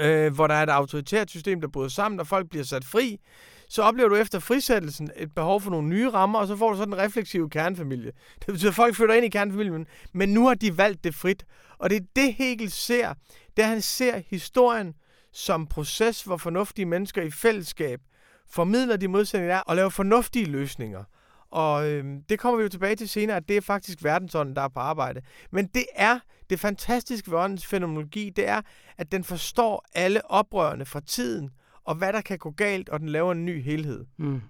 øh, 0.00 0.34
hvor 0.34 0.46
der 0.46 0.54
er 0.54 0.62
et 0.62 0.68
autoritært 0.68 1.30
system, 1.30 1.60
der 1.60 1.68
bryder 1.68 1.88
sammen, 1.88 2.20
og 2.20 2.26
folk 2.26 2.50
bliver 2.50 2.64
sat 2.64 2.84
fri. 2.84 3.20
Så 3.68 3.82
oplever 3.82 4.08
du 4.08 4.14
efter 4.14 4.38
frisættelsen 4.38 5.10
et 5.16 5.34
behov 5.34 5.60
for 5.60 5.70
nogle 5.70 5.88
nye 5.88 6.10
rammer, 6.10 6.38
og 6.38 6.46
så 6.46 6.56
får 6.56 6.70
du 6.70 6.76
sådan 6.76 6.92
en 6.94 6.98
refleksiv 6.98 7.50
kernefamilie. 7.50 8.12
Det 8.38 8.46
betyder, 8.46 8.70
at 8.70 8.74
folk 8.74 8.94
flytter 8.94 9.14
ind 9.14 9.24
i 9.24 9.28
kernefamilien, 9.28 9.86
men 10.12 10.28
nu 10.28 10.46
har 10.46 10.54
de 10.54 10.78
valgt 10.78 11.04
det 11.04 11.14
frit. 11.14 11.44
Og 11.78 11.90
det 11.90 11.96
er 11.96 12.06
det, 12.16 12.34
Hegel 12.34 12.70
ser. 12.70 13.14
Det 13.56 13.62
er, 13.62 13.68
han 13.68 13.82
ser 13.82 14.22
historien 14.26 14.94
som 15.36 15.66
proces, 15.66 16.22
hvor 16.22 16.36
fornuftige 16.36 16.86
mennesker 16.86 17.22
i 17.22 17.30
fællesskab 17.30 18.00
formidler 18.48 18.96
de 18.96 19.08
modsætninger 19.08 19.54
der 19.54 19.60
og 19.60 19.76
laver 19.76 19.88
fornuftige 19.88 20.46
løsninger. 20.46 21.04
Og 21.50 21.90
øh, 21.90 22.04
det 22.28 22.38
kommer 22.38 22.56
vi 22.56 22.62
jo 22.62 22.68
tilbage 22.68 22.96
til 22.96 23.08
senere, 23.08 23.36
at 23.36 23.48
det 23.48 23.56
er 23.56 23.60
faktisk 23.60 24.04
verdensånden, 24.04 24.56
der 24.56 24.62
er 24.62 24.68
på 24.68 24.80
arbejde. 24.80 25.20
Men 25.50 25.66
det 25.66 25.84
er 25.94 26.18
det 26.50 26.60
fantastiske 26.60 27.30
ved 27.30 27.38
åndens 27.38 27.66
fænomenologi, 27.66 28.30
det 28.30 28.48
er, 28.48 28.60
at 28.98 29.12
den 29.12 29.24
forstår 29.24 29.86
alle 29.94 30.30
oprørende 30.30 30.86
fra 30.86 31.00
tiden, 31.00 31.50
og 31.84 31.94
hvad 31.94 32.12
der 32.12 32.20
kan 32.20 32.38
gå 32.38 32.50
galt, 32.50 32.88
og 32.88 33.00
den 33.00 33.08
laver 33.08 33.32
en 33.32 33.44
ny 33.44 33.62
helhed. 33.62 34.04
Mm. 34.16 34.40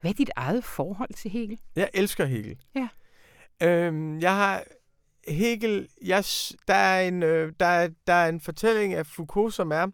Hvad 0.00 0.10
er 0.10 0.14
dit 0.14 0.30
eget 0.36 0.64
forhold 0.64 1.14
til 1.14 1.30
Hegel? 1.30 1.60
Jeg 1.76 1.90
elsker 1.94 2.24
Hegel. 2.24 2.58
Ja. 2.74 2.88
Øhm, 3.62 4.20
jeg 4.20 4.36
har 4.36 4.64
Hegel, 5.28 5.88
jeg, 6.04 6.24
der, 6.68 6.74
er 6.74 7.08
en, 7.08 7.22
øh, 7.22 7.52
der, 7.60 7.88
der 8.06 8.12
er 8.12 8.28
en 8.28 8.40
fortælling 8.40 8.94
af 8.94 9.06
Foucault, 9.06 9.54
som 9.54 9.72
er, 9.72 9.86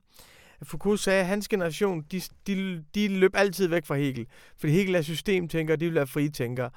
Foucault 0.62 1.00
sagde, 1.00 1.20
at 1.20 1.26
hans 1.26 1.48
generation, 1.48 2.04
de, 2.12 2.22
de, 2.46 2.84
de 2.94 3.08
løb 3.08 3.36
altid 3.36 3.66
væk 3.68 3.86
fra 3.86 3.96
Hegel. 3.96 4.26
Fordi 4.58 4.72
Hegel 4.72 4.94
er 4.94 5.02
systemtænker, 5.02 5.74
og 5.74 5.80
de 5.80 5.84
vil 5.84 5.94
være 5.94 6.06
fritænkere. 6.06 6.70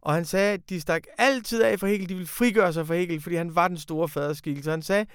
Og 0.00 0.14
han 0.14 0.24
sagde, 0.24 0.52
at 0.52 0.70
de 0.70 0.80
stak 0.80 1.02
altid 1.18 1.62
af 1.62 1.80
fra 1.80 1.86
Hegel, 1.86 2.08
de 2.08 2.14
ville 2.14 2.28
frigøre 2.28 2.72
sig 2.72 2.86
fra 2.86 2.94
Hegel, 2.94 3.20
fordi 3.20 3.36
han 3.36 3.54
var 3.54 3.68
den 3.68 3.78
store 3.78 4.08
faderskikkelse. 4.08 4.70
Han 4.70 4.82
sagde, 4.82 5.06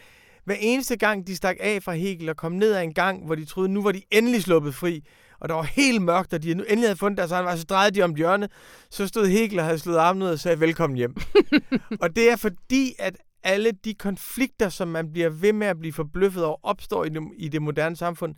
hver 0.46 0.56
eneste 0.60 0.98
gang, 0.98 1.28
de 1.28 1.36
stak 1.36 1.56
af 1.60 1.84
fra 1.84 1.94
Hegel 1.94 2.30
og 2.30 2.38
kom 2.38 2.52
ned 2.52 2.74
ad 2.74 2.84
en 2.84 2.94
gang, 2.94 3.26
hvor 3.26 3.36
de 3.36 3.46
troede, 3.46 3.70
nu 3.70 3.84
var 3.84 3.92
de 3.92 4.02
endelig 4.12 4.44
sluppet 4.44 4.76
fri, 4.76 5.04
og 5.40 5.50
der 5.50 5.56
var 5.56 5.64
helt 5.64 6.02
mørkt, 6.02 6.34
og 6.34 6.44
de 6.44 6.54
nu 6.54 6.64
endelig 6.64 6.88
havde 6.88 7.00
fundet 7.00 7.18
deres 7.18 7.32
egen 7.32 7.46
vej, 7.46 7.58
så 7.58 7.64
drejede 7.64 7.96
de 7.96 8.02
om 8.02 8.16
hjørnet, 8.16 8.52
så 8.90 9.08
stod 9.08 9.28
Hegel 9.28 9.60
og 9.60 9.66
havde 9.66 9.80
slået 9.80 9.98
armen 9.98 10.24
ud 10.24 10.28
og 10.28 10.40
sagde, 10.40 10.60
velkommen 10.60 10.98
hjem. 10.98 11.16
og 12.02 12.16
det 12.16 12.32
er 12.32 12.36
fordi, 12.36 12.94
at 13.00 13.16
alle 13.44 13.72
de 13.72 13.94
konflikter, 13.94 14.70
som 14.70 14.88
man 14.88 15.12
bliver 15.12 15.30
ved 15.30 15.54
med 15.54 15.68
at 15.68 15.80
blive 15.80 15.94
forbløffet 15.94 16.46
over, 16.46 16.58
opstår 16.64 17.06
i 17.06 17.10
det, 17.10 17.24
i 17.38 17.48
det 17.48 17.62
moderne 17.62 17.96
samfund, 17.96 18.36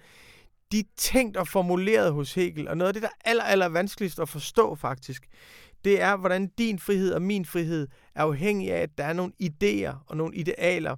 de 0.71 0.79
er 0.79 0.83
tænkt 0.97 1.37
og 1.37 1.47
formuleret 1.47 2.13
hos 2.13 2.33
Hegel. 2.33 2.67
Og 2.67 2.77
noget 2.77 2.87
af 2.87 2.93
det, 2.93 3.03
der 3.03 3.09
er 3.09 3.29
aller, 3.29 3.43
aller 3.43 3.65
vanskeligst 3.65 4.19
at 4.19 4.29
forstå 4.29 4.75
faktisk, 4.75 5.27
det 5.85 6.01
er, 6.01 6.17
hvordan 6.17 6.47
din 6.57 6.79
frihed 6.79 7.13
og 7.13 7.21
min 7.21 7.45
frihed 7.45 7.87
er 8.15 8.23
afhængig 8.23 8.71
af, 8.71 8.81
at 8.81 8.97
der 8.97 9.03
er 9.03 9.13
nogle 9.13 9.33
idéer 9.43 9.95
og 10.07 10.17
nogle 10.17 10.35
idealer, 10.35 10.95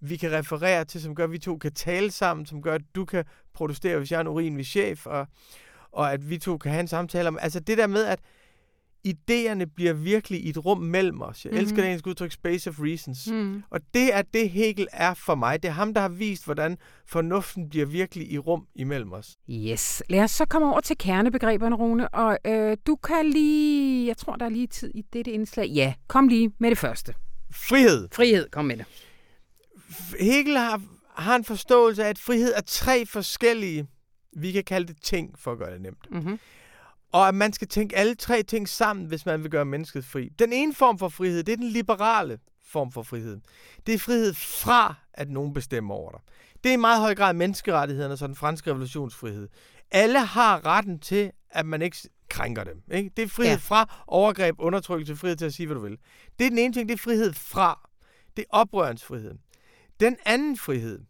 vi 0.00 0.16
kan 0.16 0.32
referere 0.32 0.84
til, 0.84 1.02
som 1.02 1.14
gør, 1.14 1.24
at 1.24 1.32
vi 1.32 1.38
to 1.38 1.58
kan 1.58 1.72
tale 1.72 2.10
sammen, 2.10 2.46
som 2.46 2.62
gør, 2.62 2.74
at 2.74 2.82
du 2.94 3.04
kan 3.04 3.24
protestere, 3.54 3.98
hvis 3.98 4.10
jeg 4.10 4.16
er 4.16 4.20
en 4.20 4.26
urinlig 4.28 4.66
chef, 4.66 5.06
og, 5.06 5.26
og 5.92 6.12
at 6.12 6.30
vi 6.30 6.38
to 6.38 6.58
kan 6.58 6.70
have 6.70 6.80
en 6.80 6.88
samtale 6.88 7.28
om... 7.28 7.38
Altså 7.40 7.60
det 7.60 7.78
der 7.78 7.86
med, 7.86 8.04
at 8.04 8.20
idéerne 9.06 9.64
bliver 9.64 9.92
virkelig 9.92 10.44
i 10.44 10.48
et 10.48 10.64
rum 10.64 10.78
mellem 10.78 11.22
os. 11.22 11.44
Jeg 11.44 11.50
mm-hmm. 11.50 11.62
elsker 11.62 11.76
det 11.76 11.84
engelske 11.84 12.08
udtryk 12.08 12.32
Space 12.32 12.70
of 12.70 12.80
Reasons. 12.80 13.30
Mm. 13.30 13.62
Og 13.70 13.80
det 13.94 14.14
er 14.14 14.22
det, 14.22 14.50
Hegel 14.50 14.86
er 14.92 15.14
for 15.14 15.34
mig. 15.34 15.62
Det 15.62 15.68
er 15.68 15.72
ham, 15.72 15.94
der 15.94 16.00
har 16.00 16.08
vist, 16.08 16.44
hvordan 16.44 16.78
fornuften 17.06 17.68
bliver 17.68 17.86
virkelig 17.86 18.32
i 18.32 18.38
rum 18.38 18.66
imellem 18.74 19.12
os. 19.12 19.36
Yes. 19.50 20.02
Lad 20.08 20.20
os 20.20 20.30
så 20.30 20.44
komme 20.44 20.68
over 20.68 20.80
til 20.80 20.98
kernebegreberne, 20.98 21.76
Rune. 21.76 22.08
Og 22.08 22.38
øh, 22.46 22.76
du 22.86 22.96
kan 22.96 23.30
lige... 23.30 24.06
Jeg 24.06 24.16
tror, 24.16 24.36
der 24.36 24.44
er 24.44 24.50
lige 24.50 24.66
tid 24.66 24.90
i 24.94 25.02
dette 25.12 25.30
indslag. 25.30 25.66
Ja, 25.66 25.94
kom 26.08 26.28
lige 26.28 26.50
med 26.58 26.70
det 26.70 26.78
første. 26.78 27.14
Frihed. 27.50 28.08
Frihed, 28.12 28.50
kom 28.50 28.64
med 28.64 28.76
det. 28.76 28.86
Hegel 30.20 30.56
har, 30.58 30.82
har 31.16 31.36
en 31.36 31.44
forståelse 31.44 32.04
af, 32.04 32.08
at 32.08 32.18
frihed 32.18 32.52
er 32.56 32.60
tre 32.66 33.06
forskellige, 33.06 33.86
vi 34.36 34.52
kan 34.52 34.64
kalde 34.64 34.86
det 34.86 34.96
ting, 35.02 35.38
for 35.38 35.52
at 35.52 35.58
gøre 35.58 35.72
det 35.72 35.80
nemt. 35.80 36.10
Mm-hmm. 36.10 36.38
Og 37.14 37.28
at 37.28 37.34
man 37.34 37.52
skal 37.52 37.68
tænke 37.68 37.96
alle 37.96 38.14
tre 38.14 38.42
ting 38.42 38.68
sammen, 38.68 39.06
hvis 39.06 39.26
man 39.26 39.42
vil 39.42 39.50
gøre 39.50 39.64
mennesket 39.64 40.04
fri. 40.04 40.28
Den 40.38 40.52
ene 40.52 40.74
form 40.74 40.98
for 40.98 41.08
frihed, 41.08 41.44
det 41.44 41.52
er 41.52 41.56
den 41.56 41.68
liberale 41.68 42.38
form 42.66 42.92
for 42.92 43.02
frihed. 43.02 43.40
Det 43.86 43.94
er 43.94 43.98
frihed 43.98 44.34
fra, 44.34 44.94
at 45.12 45.30
nogen 45.30 45.52
bestemmer 45.52 45.94
over 45.94 46.10
dig. 46.10 46.20
Det 46.64 46.70
er 46.70 46.72
i 46.74 46.76
meget 46.76 47.00
høj 47.00 47.14
grad 47.14 47.34
menneskerettighederne, 47.34 48.16
så 48.16 48.26
den 48.26 48.34
franske 48.36 48.70
revolutionsfrihed. 48.70 49.48
Alle 49.90 50.18
har 50.18 50.66
retten 50.66 50.98
til, 50.98 51.30
at 51.50 51.66
man 51.66 51.82
ikke 51.82 51.96
krænker 52.28 52.64
dem. 52.64 52.82
Ikke? 52.92 53.10
Det 53.16 53.22
er 53.22 53.28
frihed 53.28 53.52
ja. 53.52 53.58
fra 53.58 54.04
overgreb, 54.06 54.54
undertrykkelse, 54.58 55.16
frihed 55.16 55.36
til 55.36 55.46
at 55.46 55.54
sige, 55.54 55.66
hvad 55.66 55.74
du 55.74 55.82
vil. 55.82 55.98
Det 56.38 56.46
er 56.46 56.50
den 56.50 56.58
ene 56.58 56.74
ting, 56.74 56.88
det 56.88 56.94
er 56.94 57.02
frihed 57.02 57.32
fra. 57.32 57.90
Det 58.36 58.42
er 58.42 58.56
oprørensfriheden. 58.56 59.38
Den 60.00 60.16
anden 60.26 60.58
frihed, 60.58 61.00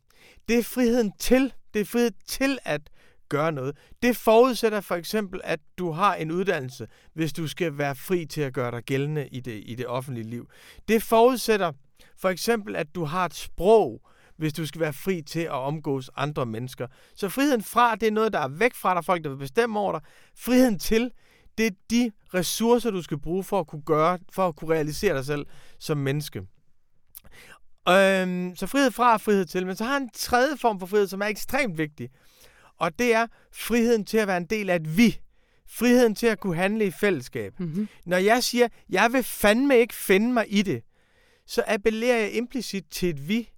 det 0.48 0.58
er 0.58 0.62
friheden 0.62 1.12
til. 1.18 1.52
Det 1.74 1.80
er 1.80 1.84
frihed 1.84 2.10
til 2.26 2.58
at 2.64 2.80
gøre 3.28 3.52
noget. 3.52 3.76
Det 4.02 4.16
forudsætter 4.16 4.80
for 4.80 4.94
eksempel, 4.94 5.40
at 5.44 5.60
du 5.78 5.90
har 5.90 6.14
en 6.14 6.30
uddannelse, 6.30 6.86
hvis 7.12 7.32
du 7.32 7.48
skal 7.48 7.78
være 7.78 7.94
fri 7.94 8.26
til 8.26 8.40
at 8.40 8.52
gøre 8.52 8.70
dig 8.70 8.82
gældende 8.82 9.28
i 9.28 9.40
det, 9.40 9.62
i 9.66 9.74
det 9.74 9.86
offentlige 9.86 10.30
liv. 10.30 10.48
Det 10.88 11.02
forudsætter 11.02 11.72
for 12.18 12.28
eksempel, 12.28 12.76
at 12.76 12.94
du 12.94 13.04
har 13.04 13.24
et 13.24 13.34
sprog, 13.34 14.00
hvis 14.36 14.52
du 14.52 14.66
skal 14.66 14.80
være 14.80 14.92
fri 14.92 15.22
til 15.22 15.40
at 15.40 15.50
omgås 15.50 16.10
andre 16.16 16.46
mennesker. 16.46 16.86
Så 17.14 17.28
friheden 17.28 17.62
fra, 17.62 17.94
det 17.94 18.08
er 18.08 18.12
noget, 18.12 18.32
der 18.32 18.38
er 18.38 18.48
væk 18.48 18.74
fra 18.74 18.94
dig, 18.94 19.04
folk, 19.04 19.24
der 19.24 19.30
vil 19.30 19.36
bestemme 19.36 19.78
over 19.80 19.92
dig. 19.92 20.00
Friheden 20.36 20.78
til, 20.78 21.10
det 21.58 21.66
er 21.66 21.70
de 21.90 22.10
ressourcer, 22.34 22.90
du 22.90 23.02
skal 23.02 23.18
bruge 23.18 23.44
for 23.44 23.60
at 23.60 23.66
kunne 23.66 23.82
gøre, 23.82 24.18
for 24.32 24.48
at 24.48 24.56
kunne 24.56 24.74
realisere 24.74 25.16
dig 25.16 25.24
selv 25.24 25.46
som 25.78 25.98
menneske. 25.98 26.42
Øhm, 27.88 28.56
så 28.56 28.66
frihed 28.66 28.90
fra 28.90 29.12
og 29.12 29.20
frihed 29.20 29.44
til. 29.44 29.66
Men 29.66 29.76
så 29.76 29.84
har 29.84 29.96
en 29.96 30.10
tredje 30.14 30.56
form 30.56 30.80
for 30.80 30.86
frihed, 30.86 31.06
som 31.06 31.20
er 31.22 31.26
ekstremt 31.26 31.78
vigtig. 31.78 32.10
Og 32.84 32.98
det 32.98 33.14
er 33.14 33.26
friheden 33.52 34.04
til 34.04 34.18
at 34.18 34.28
være 34.28 34.36
en 34.36 34.46
del 34.46 34.70
af 34.70 34.76
et 34.76 34.96
vi. 34.96 35.20
Friheden 35.68 36.14
til 36.14 36.26
at 36.26 36.40
kunne 36.40 36.56
handle 36.56 36.86
i 36.86 36.90
fællesskab. 36.90 37.60
Mm-hmm. 37.60 37.88
Når 38.06 38.16
jeg 38.16 38.44
siger, 38.44 38.68
jeg 38.90 39.12
vil 39.12 39.22
fandme 39.22 39.78
ikke 39.78 39.94
finde 39.94 40.32
mig 40.32 40.46
i 40.48 40.62
det, 40.62 40.82
så 41.46 41.62
appellerer 41.66 42.18
jeg 42.18 42.32
implicit 42.32 42.84
til 42.90 43.08
et 43.08 43.28
vi, 43.28 43.50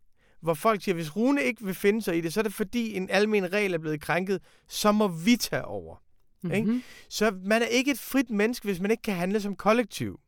hvor 0.43 0.55
folk 0.55 0.83
siger, 0.83 0.95
hvis 0.95 1.17
Rune 1.17 1.43
ikke 1.43 1.65
vil 1.65 1.75
finde 1.75 2.03
sig 2.03 2.17
i 2.17 2.21
det, 2.21 2.33
så 2.33 2.41
er 2.41 2.43
det 2.43 2.55
fordi 2.55 2.95
en 2.95 3.11
almen 3.11 3.53
regel 3.53 3.75
er 3.75 3.79
blevet 3.79 4.01
krænket, 4.01 4.41
så 4.69 4.93
må 4.93 5.09
vi 5.09 5.37
tage 5.37 5.65
over. 5.65 5.97
Mm-hmm. 6.43 6.57
Ikke? 6.57 6.85
Så 7.09 7.33
man 7.45 7.63
er 7.63 7.67
ikke 7.67 7.91
et 7.91 7.99
frit 7.99 8.31
menneske, 8.31 8.65
hvis 8.65 8.81
man 8.81 8.91
ikke 8.91 9.03
kan 9.03 9.15
handle 9.15 9.41
som 9.41 9.57
kollektiv. 9.57 10.21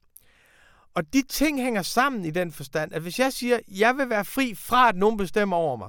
Og 0.94 1.12
de 1.12 1.22
ting 1.22 1.62
hænger 1.62 1.82
sammen 1.82 2.24
i 2.24 2.30
den 2.30 2.52
forstand, 2.52 2.92
at 2.92 3.02
hvis 3.02 3.18
jeg 3.18 3.32
siger, 3.32 3.58
jeg 3.68 3.96
vil 3.96 4.10
være 4.10 4.24
fri 4.24 4.54
fra, 4.54 4.88
at 4.88 4.96
nogen 4.96 5.16
bestemmer 5.16 5.56
over 5.56 5.76
mig, 5.76 5.88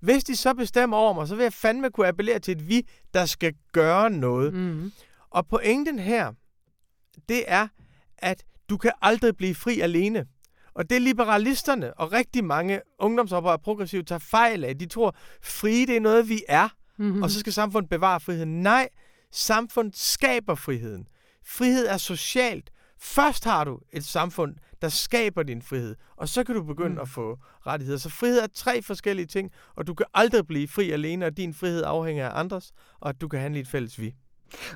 hvis 0.00 0.24
de 0.24 0.36
så 0.36 0.54
bestemmer 0.54 0.96
over 0.96 1.12
mig, 1.12 1.28
så 1.28 1.36
vil 1.36 1.42
jeg 1.42 1.52
fandme 1.52 1.90
kunne 1.90 2.06
appellere 2.08 2.38
til 2.38 2.52
et 2.52 2.68
vi, 2.68 2.88
der 3.14 3.26
skal 3.26 3.54
gøre 3.72 4.10
noget. 4.10 4.54
Mm. 4.54 4.92
Og 5.30 5.46
pointen 5.46 5.98
her, 5.98 6.32
det 7.28 7.44
er, 7.46 7.68
at 8.18 8.44
du 8.68 8.76
kan 8.76 8.92
aldrig 9.02 9.36
blive 9.36 9.54
fri 9.54 9.80
alene. 9.80 10.26
Og 10.74 10.90
det 10.90 10.96
er 10.96 11.00
liberalisterne 11.00 11.94
og 11.94 12.12
rigtig 12.12 12.44
mange 12.44 12.80
ungdomsoprør 12.98 13.52
og 13.52 13.60
progressivt 13.60 14.08
tager 14.08 14.18
fejl 14.18 14.64
af. 14.64 14.78
De 14.78 14.86
tror, 14.86 15.16
fri 15.42 15.84
det 15.84 15.96
er 15.96 16.00
noget, 16.00 16.28
vi 16.28 16.42
er, 16.48 16.68
mm-hmm. 16.98 17.22
og 17.22 17.30
så 17.30 17.40
skal 17.40 17.52
samfundet 17.52 17.90
bevare 17.90 18.20
friheden. 18.20 18.62
Nej, 18.62 18.88
samfundet 19.32 19.96
skaber 19.96 20.54
friheden. 20.54 21.08
Frihed 21.46 21.86
er 21.86 21.96
socialt. 21.96 22.70
Først 22.98 23.44
har 23.44 23.64
du 23.64 23.78
et 23.92 24.04
samfund, 24.04 24.54
der 24.82 24.88
skaber 24.88 25.42
din 25.42 25.62
frihed, 25.62 25.96
og 26.16 26.28
så 26.28 26.44
kan 26.44 26.54
du 26.54 26.62
begynde 26.62 26.94
mm. 26.94 27.00
at 27.00 27.08
få 27.08 27.38
rettigheder. 27.66 27.98
Så 27.98 28.10
frihed 28.10 28.40
er 28.40 28.46
tre 28.54 28.82
forskellige 28.82 29.26
ting, 29.26 29.50
og 29.76 29.86
du 29.86 29.94
kan 29.94 30.06
aldrig 30.14 30.46
blive 30.46 30.68
fri 30.68 30.90
alene, 30.90 31.26
og 31.26 31.36
din 31.36 31.54
frihed 31.54 31.82
afhænger 31.82 32.28
af 32.28 32.40
andres, 32.40 32.72
og 33.00 33.08
at 33.08 33.20
du 33.20 33.28
kan 33.28 33.40
handle 33.40 33.58
i 33.58 33.62
et 33.62 33.68
fælles 33.68 34.00
vi. 34.00 34.14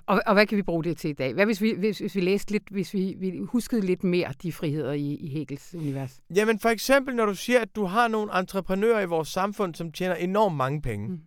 Og, 0.06 0.22
og 0.26 0.34
hvad 0.34 0.46
kan 0.46 0.56
vi 0.56 0.62
bruge 0.62 0.84
det 0.84 0.96
til 0.96 1.10
i 1.10 1.12
dag? 1.12 1.34
Hvad 1.34 1.46
hvis 1.46 1.60
vi, 1.60 1.74
hvis, 1.78 1.98
hvis 1.98 2.14
vi 2.14 2.20
læste 2.20 2.52
lidt, 2.52 2.62
hvis 2.70 2.94
vi, 2.94 3.14
vi 3.18 3.38
huskede 3.48 3.80
lidt 3.80 4.04
mere 4.04 4.34
de 4.42 4.52
friheder 4.52 4.92
i, 4.92 5.14
i 5.14 5.28
Hegels 5.28 5.74
univers? 5.74 6.20
Jamen 6.34 6.58
for 6.60 6.68
eksempel, 6.68 7.14
når 7.16 7.26
du 7.26 7.34
siger, 7.34 7.60
at 7.60 7.76
du 7.76 7.84
har 7.84 8.08
nogle 8.08 8.38
entreprenører 8.38 9.00
i 9.00 9.06
vores 9.06 9.28
samfund, 9.28 9.74
som 9.74 9.92
tjener 9.92 10.14
enormt 10.14 10.56
mange 10.56 10.82
penge. 10.82 11.08
Mm 11.08 11.20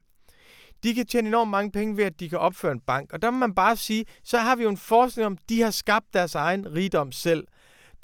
de 0.84 0.94
kan 0.94 1.06
tjene 1.06 1.28
enormt 1.28 1.52
mange 1.52 1.72
penge 1.72 1.98
ved, 1.98 2.04
at 2.04 2.20
de 2.20 2.30
kan 2.30 2.40
opføre 2.40 2.72
en 2.72 2.80
bank. 2.80 3.14
Og 3.14 3.22
der 3.22 3.32
må 3.32 3.38
man 3.38 3.56
bare 3.56 3.76
sige, 3.76 4.06
så 4.24 4.38
har 4.38 4.56
vi 4.56 4.64
jo 4.64 4.70
en 4.70 4.78
forskning 4.78 5.26
om, 5.26 5.34
at 5.34 5.50
de 5.50 5.62
har 5.62 5.72
skabt 5.72 6.06
deres 6.14 6.36
egen 6.36 6.76
rigdom 6.76 7.12
selv. 7.12 7.48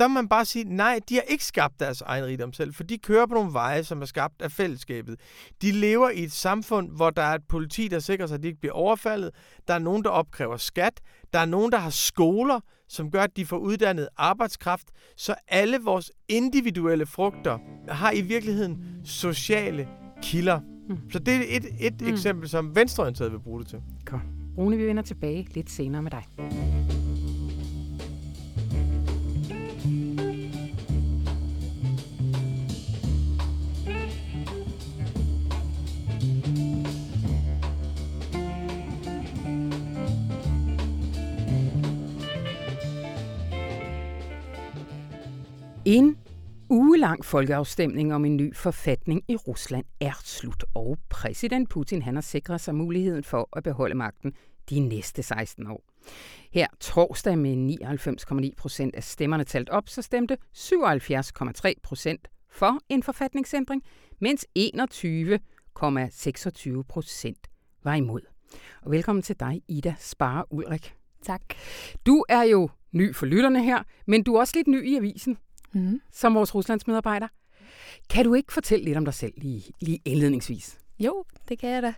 Der 0.03 0.07
må 0.07 0.13
man 0.13 0.27
bare 0.27 0.45
sige, 0.45 0.75
nej, 0.75 0.99
de 1.09 1.15
har 1.15 1.21
ikke 1.21 1.45
skabt 1.45 1.79
deres 1.79 2.01
egen 2.01 2.25
rigdom 2.25 2.53
selv, 2.53 2.73
for 2.73 2.83
de 2.83 2.97
kører 2.97 3.25
på 3.25 3.33
nogle 3.33 3.53
veje, 3.53 3.83
som 3.83 4.01
er 4.01 4.05
skabt 4.05 4.41
af 4.41 4.51
fællesskabet. 4.51 5.19
De 5.61 5.71
lever 5.71 6.09
i 6.09 6.23
et 6.23 6.31
samfund, 6.31 6.89
hvor 6.89 7.09
der 7.09 7.21
er 7.21 7.35
et 7.35 7.43
politi, 7.49 7.87
der 7.87 7.99
sikrer 7.99 8.27
sig, 8.27 8.35
at 8.35 8.43
de 8.43 8.47
ikke 8.47 8.59
bliver 8.59 8.73
overfaldet. 8.73 9.31
Der 9.67 9.73
er 9.73 9.79
nogen, 9.79 10.03
der 10.03 10.09
opkræver 10.09 10.57
skat. 10.57 11.01
Der 11.33 11.39
er 11.39 11.45
nogen, 11.45 11.71
der 11.71 11.77
har 11.77 11.89
skoler, 11.89 12.59
som 12.87 13.11
gør, 13.11 13.21
at 13.21 13.37
de 13.37 13.45
får 13.45 13.57
uddannet 13.57 14.07
arbejdskraft. 14.17 14.87
Så 15.17 15.35
alle 15.47 15.77
vores 15.77 16.11
individuelle 16.27 17.05
frugter 17.05 17.57
har 17.87 18.11
i 18.11 18.21
virkeligheden 18.21 18.85
sociale 19.03 19.87
kilder. 20.21 20.59
Mm. 20.89 20.97
Så 21.11 21.19
det 21.19 21.33
er 21.33 21.57
et, 21.57 21.65
et 21.79 22.01
mm. 22.01 22.07
eksempel, 22.07 22.49
som 22.49 22.75
venstreorienteret 22.75 23.31
vil 23.31 23.39
bruge 23.39 23.59
det 23.59 23.67
til. 23.67 23.81
Godt. 24.05 24.21
Rune, 24.57 24.77
vi 24.77 24.87
vender 24.87 25.03
tilbage 25.03 25.47
lidt 25.53 25.69
senere 25.69 26.01
med 26.01 26.11
dig. 26.11 26.23
En 45.85 46.17
ugelang 46.69 47.25
folkeafstemning 47.25 48.13
om 48.13 48.25
en 48.25 48.37
ny 48.37 48.55
forfatning 48.55 49.23
i 49.27 49.35
Rusland 49.35 49.85
er 49.99 50.21
slut, 50.23 50.63
og 50.73 50.97
præsident 51.09 51.69
Putin 51.69 52.01
han 52.01 52.15
har 52.15 52.21
sikret 52.21 52.61
sig 52.61 52.75
muligheden 52.75 53.23
for 53.23 53.49
at 53.53 53.63
beholde 53.63 53.95
magten 53.95 54.33
de 54.69 54.79
næste 54.79 55.23
16 55.23 55.67
år. 55.67 55.83
Her 56.51 56.67
torsdag 56.79 57.37
med 57.37 57.77
99,9 58.47 58.49
procent 58.57 58.95
af 58.95 59.03
stemmerne 59.03 59.43
talt 59.43 59.69
op, 59.69 59.89
så 59.89 60.01
stemte 60.01 60.37
77,3 60.57 61.73
procent 61.83 62.27
for 62.49 62.79
en 62.89 63.03
forfatningsændring, 63.03 63.83
mens 64.21 64.45
21,26 64.59 66.81
procent 66.89 67.47
var 67.83 67.95
imod. 67.95 68.21
Og 68.81 68.91
velkommen 68.91 69.21
til 69.21 69.39
dig, 69.39 69.61
Ida 69.67 69.95
Spare 69.99 70.53
Ulrik. 70.53 70.95
Tak. 71.21 71.41
Du 72.05 72.25
er 72.29 72.43
jo 72.43 72.69
ny 72.91 73.15
for 73.15 73.25
lytterne 73.25 73.63
her, 73.63 73.83
men 74.07 74.23
du 74.23 74.35
er 74.35 74.39
også 74.39 74.53
lidt 74.55 74.67
ny 74.67 74.89
i 74.89 74.95
avisen 74.95 75.37
mm. 75.73 76.01
som 76.11 76.35
vores 76.35 76.55
Ruslands 76.55 76.87
medarbejder. 76.87 77.27
Kan 78.09 78.25
du 78.25 78.33
ikke 78.33 78.53
fortælle 78.53 78.85
lidt 78.85 78.97
om 78.97 79.05
dig 79.05 79.13
selv 79.13 79.33
lige, 79.37 79.63
lige 79.81 79.99
indledningsvis? 80.05 80.79
Jo, 80.99 81.23
det 81.49 81.59
kan 81.59 81.69
jeg 81.69 81.83
da. 81.83 81.93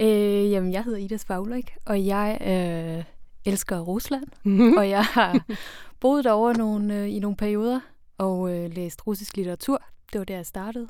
Øh, 0.00 0.50
jamen, 0.50 0.72
jeg 0.72 0.84
hedder 0.84 0.98
Ida 0.98 1.16
Spavlik, 1.16 1.70
og 1.86 2.06
jeg 2.06 2.38
øh, 2.40 3.04
elsker 3.52 3.80
Rusland. 3.80 4.26
Mm-hmm. 4.42 4.76
Og 4.76 4.88
jeg 4.88 5.04
har 5.04 5.44
boet 6.00 6.24
derovre 6.24 6.54
nogle, 6.54 6.98
øh, 6.98 7.14
i 7.14 7.18
nogle 7.18 7.36
perioder 7.36 7.80
og 8.18 8.54
øh, 8.54 8.70
læst 8.72 9.06
russisk 9.06 9.36
litteratur. 9.36 9.82
Det 10.12 10.18
var 10.18 10.24
der, 10.24 10.34
jeg 10.36 10.46
startede. 10.46 10.88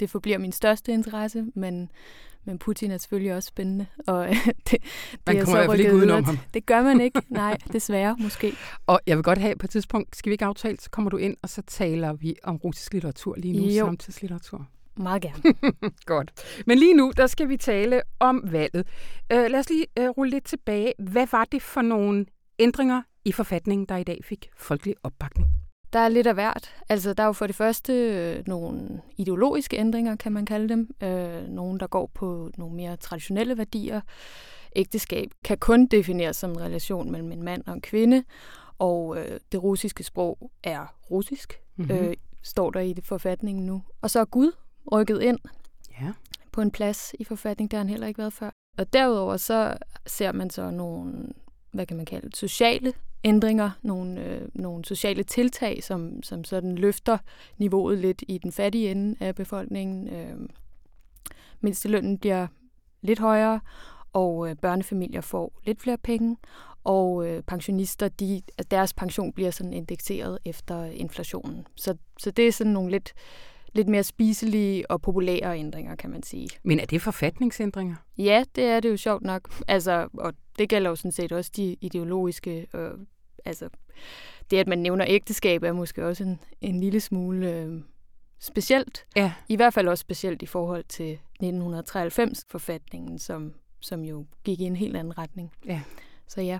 Det 0.00 0.10
forbliver 0.10 0.38
min 0.38 0.52
største 0.52 0.92
interesse, 0.92 1.44
men 1.54 1.90
men 2.46 2.58
Putin 2.58 2.90
er 2.90 2.98
selvfølgelig 2.98 3.34
også 3.34 3.46
spændende, 3.46 3.86
og 4.06 4.28
det, 4.68 4.70
det 4.70 4.80
man 5.26 5.36
kommer 5.44 5.56
i 5.56 5.58
hvert 5.58 5.70
fald 5.70 5.80
ikke 5.80 5.94
udenom 5.94 6.24
ham. 6.24 6.38
Det 6.54 6.66
gør 6.66 6.82
man 6.82 7.00
ikke, 7.00 7.22
nej, 7.28 7.58
desværre 7.72 8.16
måske. 8.20 8.52
Og 8.86 9.00
jeg 9.06 9.16
vil 9.16 9.24
godt 9.24 9.38
have 9.38 9.56
på 9.56 9.66
et 9.66 9.70
tidspunkt, 9.70 10.16
skal 10.16 10.30
vi 10.30 10.34
ikke 10.34 10.44
aftale, 10.44 10.76
så 10.80 10.90
kommer 10.90 11.10
du 11.10 11.16
ind, 11.16 11.36
og 11.42 11.48
så 11.48 11.62
taler 11.66 12.12
vi 12.12 12.36
om 12.42 12.56
russisk 12.56 12.92
litteratur 12.92 13.34
lige 13.36 13.60
nu, 13.60 13.66
jo. 13.66 13.86
samtidslitteratur. 13.86 14.66
Meget 14.96 15.22
gerne. 15.22 15.42
Godt. 16.06 16.32
Men 16.66 16.78
lige 16.78 16.94
nu, 16.94 17.12
der 17.16 17.26
skal 17.26 17.48
vi 17.48 17.56
tale 17.56 18.02
om 18.20 18.44
valget. 18.52 18.86
Uh, 19.34 19.36
lad 19.36 19.54
os 19.54 19.70
lige 19.70 19.86
uh, 20.00 20.08
rulle 20.08 20.30
lidt 20.30 20.44
tilbage. 20.44 20.92
Hvad 20.98 21.26
var 21.32 21.44
det 21.44 21.62
for 21.62 21.82
nogle 21.82 22.26
ændringer 22.58 23.02
i 23.24 23.32
forfatningen, 23.32 23.86
der 23.86 23.96
i 23.96 24.04
dag 24.04 24.20
fik 24.24 24.48
folkelig 24.56 24.94
opbakning? 25.02 25.48
Der 25.96 26.02
er 26.02 26.08
lidt 26.08 26.26
af 26.26 26.34
hvert. 26.34 26.74
Altså, 26.88 27.12
der 27.12 27.22
er 27.22 27.26
jo 27.26 27.32
for 27.32 27.46
det 27.46 27.56
første 27.56 27.92
øh, 27.92 28.42
nogle 28.46 29.02
ideologiske 29.16 29.76
ændringer, 29.76 30.16
kan 30.16 30.32
man 30.32 30.46
kalde 30.46 30.68
dem. 30.68 30.94
Øh, 31.02 31.48
nogle, 31.48 31.78
der 31.78 31.86
går 31.86 32.10
på 32.14 32.50
nogle 32.56 32.76
mere 32.76 32.96
traditionelle 32.96 33.58
værdier. 33.58 34.00
Ægteskab 34.76 35.30
kan 35.44 35.58
kun 35.58 35.86
defineres 35.86 36.36
som 36.36 36.50
en 36.50 36.60
relation 36.60 37.10
mellem 37.10 37.32
en 37.32 37.42
mand 37.42 37.62
og 37.66 37.72
en 37.72 37.80
kvinde, 37.80 38.24
og 38.78 39.18
øh, 39.18 39.40
det 39.52 39.62
russiske 39.62 40.04
sprog 40.04 40.50
er 40.62 40.94
russisk, 41.10 41.60
mm-hmm. 41.76 41.96
øh, 41.96 42.14
står 42.42 42.70
der 42.70 42.80
i 42.80 42.92
det 42.92 43.06
forfatningen 43.06 43.66
nu. 43.66 43.82
Og 44.02 44.10
så 44.10 44.20
er 44.20 44.24
Gud 44.24 44.52
rykket 44.92 45.22
ind 45.22 45.38
ja. 46.00 46.12
på 46.52 46.60
en 46.60 46.70
plads 46.70 47.14
i 47.18 47.24
forfatningen, 47.24 47.70
der 47.70 47.76
har 47.76 47.84
han 47.84 47.90
heller 47.90 48.06
ikke 48.06 48.18
været 48.18 48.32
før. 48.32 48.50
Og 48.78 48.92
derudover 48.92 49.36
så 49.36 49.76
ser 50.06 50.32
man 50.32 50.50
så 50.50 50.70
nogle, 50.70 51.28
hvad 51.72 51.86
kan 51.86 51.96
man 51.96 52.06
kalde 52.06 52.26
det, 52.26 52.36
sociale 52.36 52.92
ændringer, 53.24 53.70
nogle, 53.82 54.24
øh, 54.24 54.48
nogle 54.54 54.84
sociale 54.84 55.22
tiltag, 55.22 55.82
som, 55.82 56.22
som 56.22 56.44
sådan 56.44 56.74
løfter 56.74 57.18
niveauet 57.58 57.98
lidt 57.98 58.24
i 58.28 58.38
den 58.38 58.52
fattige 58.52 58.90
ende 58.90 59.16
af 59.20 59.34
befolkningen. 59.34 60.08
Øh, 60.08 60.48
mindstelønnen 61.60 62.18
bliver 62.18 62.46
lidt 63.02 63.18
højere, 63.18 63.60
og 64.12 64.50
øh, 64.50 64.56
børnefamilier 64.56 65.20
får 65.20 65.60
lidt 65.64 65.82
flere 65.82 65.98
penge, 65.98 66.36
og 66.84 67.26
øh, 67.26 67.42
pensionister, 67.42 68.08
de, 68.08 68.42
deres 68.70 68.94
pension 68.94 69.32
bliver 69.32 69.50
sådan 69.50 69.72
indekseret 69.72 70.38
efter 70.44 70.84
inflationen. 70.84 71.66
Så, 71.76 71.96
så 72.18 72.30
det 72.30 72.48
er 72.48 72.52
sådan 72.52 72.72
nogle 72.72 72.90
lidt, 72.90 73.14
lidt 73.76 73.88
mere 73.88 74.04
spiselige 74.04 74.90
og 74.90 75.02
populære 75.02 75.58
ændringer, 75.58 75.96
kan 75.96 76.10
man 76.10 76.22
sige. 76.22 76.48
Men 76.62 76.80
er 76.80 76.86
det 76.86 77.02
forfatningsændringer? 77.02 77.96
Ja, 78.18 78.44
det 78.54 78.64
er 78.64 78.80
det 78.80 78.90
jo 78.90 78.96
sjovt 78.96 79.22
nok. 79.22 79.54
Altså, 79.68 80.08
og 80.14 80.34
det 80.58 80.68
gælder 80.68 80.90
jo 80.90 80.96
sådan 80.96 81.12
set 81.12 81.32
også 81.32 81.50
de 81.56 81.76
ideologiske 81.80 82.66
øh, 82.74 82.90
altså, 83.46 83.68
det, 84.50 84.56
at 84.56 84.68
man 84.68 84.78
nævner 84.78 85.04
ægteskab, 85.08 85.62
er 85.62 85.72
måske 85.72 86.06
også 86.06 86.24
en, 86.24 86.40
en 86.60 86.80
lille 86.80 87.00
smule 87.00 87.52
øh, 87.52 87.82
specielt. 88.38 89.06
Ja. 89.16 89.32
I 89.48 89.56
hvert 89.56 89.74
fald 89.74 89.88
også 89.88 90.02
specielt 90.02 90.42
i 90.42 90.46
forhold 90.46 90.84
til 90.88 91.18
1993-forfatningen, 91.42 93.18
som, 93.18 93.54
som 93.80 94.04
jo 94.04 94.26
gik 94.44 94.60
i 94.60 94.64
en 94.64 94.76
helt 94.76 94.96
anden 94.96 95.18
retning. 95.18 95.52
Ja. 95.66 95.82
Så 96.28 96.40
ja. 96.40 96.58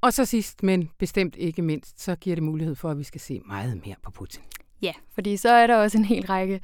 Og 0.00 0.12
så 0.12 0.24
sidst, 0.24 0.62
men 0.62 0.90
bestemt 0.98 1.36
ikke 1.36 1.62
mindst, 1.62 2.00
så 2.00 2.16
giver 2.16 2.36
det 2.36 2.42
mulighed 2.42 2.74
for, 2.74 2.90
at 2.90 2.98
vi 2.98 3.04
skal 3.04 3.20
se 3.20 3.40
meget 3.46 3.86
mere 3.86 3.96
på 4.02 4.10
Putin. 4.10 4.42
Ja, 4.82 4.92
fordi 5.14 5.36
så 5.36 5.48
er 5.48 5.66
der 5.66 5.76
også 5.76 5.98
en 5.98 6.04
hel 6.04 6.26
række 6.26 6.60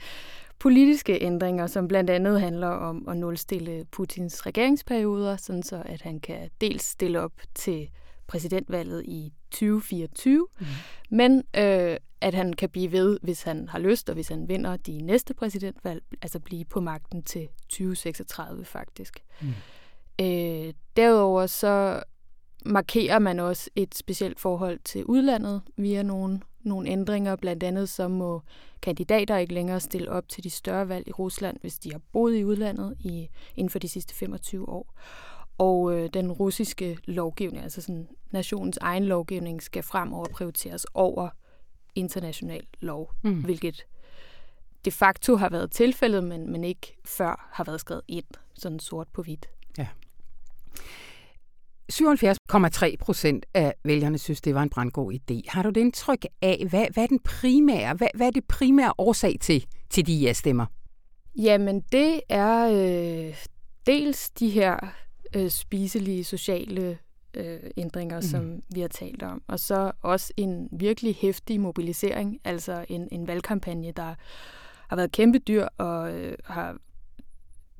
politiske 0.58 1.18
ændringer, 1.22 1.66
som 1.66 1.88
blandt 1.88 2.10
andet 2.10 2.40
handler 2.40 2.68
om 2.68 3.08
at 3.08 3.16
nulstille 3.16 3.84
Putins 3.90 4.46
regeringsperioder, 4.46 5.36
sådan 5.36 5.62
så 5.62 5.82
at 5.86 6.02
han 6.02 6.20
kan 6.20 6.50
dels 6.60 6.84
stille 6.84 7.20
op 7.20 7.32
til 7.54 7.88
præsidentvalget 8.26 9.04
i 9.04 9.32
2024, 9.50 10.46
mm. 10.60 10.66
men 11.10 11.42
øh, 11.56 11.96
at 12.20 12.34
han 12.34 12.52
kan 12.52 12.68
blive 12.68 12.92
ved, 12.92 13.18
hvis 13.22 13.42
han 13.42 13.68
har 13.68 13.78
lyst, 13.78 14.08
og 14.08 14.14
hvis 14.14 14.28
han 14.28 14.48
vinder 14.48 14.76
de 14.76 15.02
næste 15.02 15.34
præsidentvalg, 15.34 16.02
altså 16.22 16.40
blive 16.40 16.64
på 16.64 16.80
magten 16.80 17.22
til 17.22 17.48
2036 17.68 18.64
faktisk. 18.64 19.18
Mm. 19.42 19.48
Øh, 20.20 20.72
derudover 20.96 21.46
så 21.46 22.02
markerer 22.66 23.18
man 23.18 23.40
også 23.40 23.70
et 23.76 23.94
specielt 23.94 24.40
forhold 24.40 24.78
til 24.84 25.04
udlandet 25.04 25.62
via 25.76 26.02
nogle, 26.02 26.40
nogle 26.64 26.88
ændringer. 26.88 27.36
Blandt 27.36 27.62
andet 27.62 27.88
så 27.88 28.08
må 28.08 28.42
kandidater 28.82 29.36
ikke 29.36 29.54
længere 29.54 29.80
stille 29.80 30.10
op 30.10 30.28
til 30.28 30.44
de 30.44 30.50
større 30.50 30.88
valg 30.88 31.08
i 31.08 31.12
Rusland, 31.12 31.56
hvis 31.60 31.78
de 31.78 31.92
har 31.92 32.00
boet 32.12 32.36
i 32.36 32.44
udlandet 32.44 32.96
i, 33.00 33.28
inden 33.56 33.70
for 33.70 33.78
de 33.78 33.88
sidste 33.88 34.14
25 34.14 34.68
år. 34.68 34.94
Og 35.58 35.94
øh, 35.94 36.10
den 36.14 36.32
russiske 36.32 36.98
lovgivning, 37.04 37.62
altså 37.62 37.80
sådan 37.80 38.08
nationens 38.30 38.78
egen 38.80 39.04
lovgivning, 39.04 39.62
skal 39.62 39.82
fremover 39.82 40.26
prioriteres 40.28 40.86
over 40.94 41.28
international 41.94 42.66
lov, 42.80 43.12
mm. 43.22 43.44
hvilket 43.44 43.86
de 44.84 44.90
facto 44.90 45.36
har 45.36 45.48
været 45.48 45.70
tilfældet, 45.70 46.24
men, 46.24 46.52
men 46.52 46.64
ikke 46.64 46.96
før 47.04 47.48
har 47.52 47.64
været 47.64 47.80
skrevet 47.80 48.02
ind, 48.08 48.26
sådan 48.54 48.80
sort 48.80 49.08
på 49.08 49.22
hvidt. 49.22 49.48
Ja. 49.78 49.86
77,3 51.92 52.96
procent 53.00 53.46
af 53.54 53.74
vælgerne 53.84 54.18
synes, 54.18 54.40
det 54.40 54.54
var 54.54 54.62
en 54.62 54.70
brandgod 54.70 55.12
idé. 55.12 55.40
Har 55.48 55.62
du 55.62 55.68
det 55.68 55.80
indtryk 55.80 56.26
af, 56.42 56.66
hvad, 56.70 56.86
hvad 56.92 57.02
er 57.02 57.06
den 57.06 57.20
primære, 57.24 57.94
hvad, 57.94 58.08
hvad 58.14 58.26
er 58.26 58.30
det 58.30 58.44
primære 58.44 58.92
årsag 58.98 59.36
til, 59.40 59.66
til 59.90 60.06
de 60.06 60.14
ja-stemmer? 60.14 60.66
Jamen, 61.38 61.80
det 61.92 62.20
er 62.28 62.68
øh, 63.28 63.36
dels 63.86 64.30
de 64.30 64.50
her 64.50 64.76
øh, 65.36 65.50
spiselige 65.50 66.24
sociale 66.24 66.98
øh, 67.34 67.60
ændringer, 67.76 68.16
mm. 68.16 68.22
som 68.22 68.62
vi 68.74 68.80
har 68.80 68.88
talt 68.88 69.22
om. 69.22 69.42
Og 69.48 69.60
så 69.60 69.92
også 70.02 70.32
en 70.36 70.68
virkelig 70.72 71.14
hæftig 71.14 71.60
mobilisering, 71.60 72.40
altså 72.44 72.84
en, 72.88 73.08
en 73.12 73.26
valgkampagne, 73.26 73.92
der 73.92 74.14
har 74.88 74.96
været 74.96 75.12
kæmpe 75.12 75.38
dyr 75.38 75.68
og 75.78 76.12
øh, 76.12 76.34
har 76.44 76.76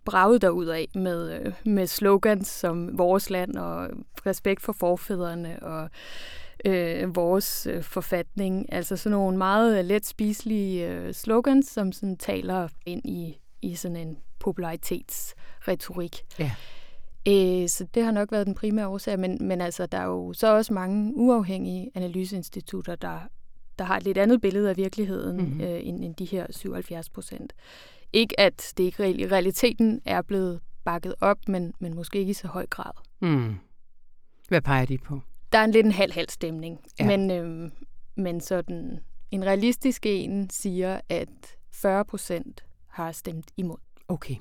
braget 0.05 0.43
derud 0.43 0.67
af 0.67 0.89
med, 0.95 1.33
øh, 1.33 1.53
med 1.65 1.87
slogans 1.87 2.49
som 2.49 2.99
vores 2.99 3.31
land 3.31 3.57
og 3.57 3.89
respekt 4.27 4.63
for 4.63 4.73
forfædrene 4.73 5.63
og 5.63 5.91
øh, 6.65 7.17
vores 7.17 7.67
øh, 7.67 7.83
forfatning. 7.83 8.73
Altså 8.73 8.97
sådan 8.97 9.19
nogle 9.19 9.39
meget 9.39 9.85
let 9.85 10.07
spiselige 10.07 10.89
øh, 10.89 11.15
slogans, 11.15 11.67
som 11.67 11.93
sådan 11.93 12.17
taler 12.17 12.69
ind 12.87 13.03
i, 13.05 13.39
i 13.63 13.75
sådan 13.75 13.97
en 13.97 14.19
popularitetsretorik. 14.39 16.25
Ja. 16.39 16.51
Øh, 17.29 17.69
så 17.69 17.87
det 17.95 18.05
har 18.05 18.13
nok 18.13 18.33
været 18.33 18.47
den 18.47 18.55
primære 18.55 18.89
årsag, 18.89 19.19
men, 19.19 19.39
men 19.41 19.61
altså, 19.61 19.87
der 19.87 19.99
er 19.99 20.07
jo 20.07 20.33
så 20.33 20.57
også 20.57 20.75
mange 20.75 21.13
uafhængige 21.17 21.91
analyseinstitutter, 21.95 22.97
der 22.97 23.19
der 23.79 23.85
har 23.85 23.97
et 23.97 24.03
lidt 24.03 24.19
andet 24.19 24.41
billede 24.41 24.71
af 24.71 24.77
virkeligheden 24.77 25.37
mm-hmm. 25.37 25.61
øh, 25.61 25.81
end, 25.83 26.05
end 26.05 26.15
de 26.15 26.25
her 26.25 26.47
77 26.51 27.11
procent. 27.11 27.53
Ikke 28.15 28.41
at 28.41 28.73
det 28.77 28.85
ikke 28.85 29.15
i 29.15 29.27
realiteten 29.27 30.01
er 30.05 30.23
blevet 30.23 30.61
bakket 30.85 31.15
op, 31.21 31.39
men, 31.49 31.73
men 31.79 31.95
måske 31.95 32.19
ikke 32.19 32.31
i 32.31 32.35
så 32.35 32.49
høj 32.49 32.67
grad. 32.67 32.93
Mm. 33.21 33.55
Hvad 34.49 34.61
peger 34.61 34.87
de 34.87 34.99
på? 34.99 35.21
Der 35.53 35.59
er 35.59 35.65
en 35.65 35.71
lidt 35.71 35.87
en 35.87 35.93
halv-halv 35.93 36.29
stemning, 36.29 36.79
ja. 37.01 37.07
men, 37.07 37.31
øh, 37.31 37.71
men 38.17 38.41
sådan 38.41 38.99
en 39.31 39.47
realistisk 39.47 40.07
en 40.07 40.51
siger, 40.51 41.01
at 41.09 41.29
40 41.73 42.05
procent 42.05 42.65
har 42.89 43.13
stemt 43.13 43.51
imod. 43.57 43.79
Okay. 44.09 44.35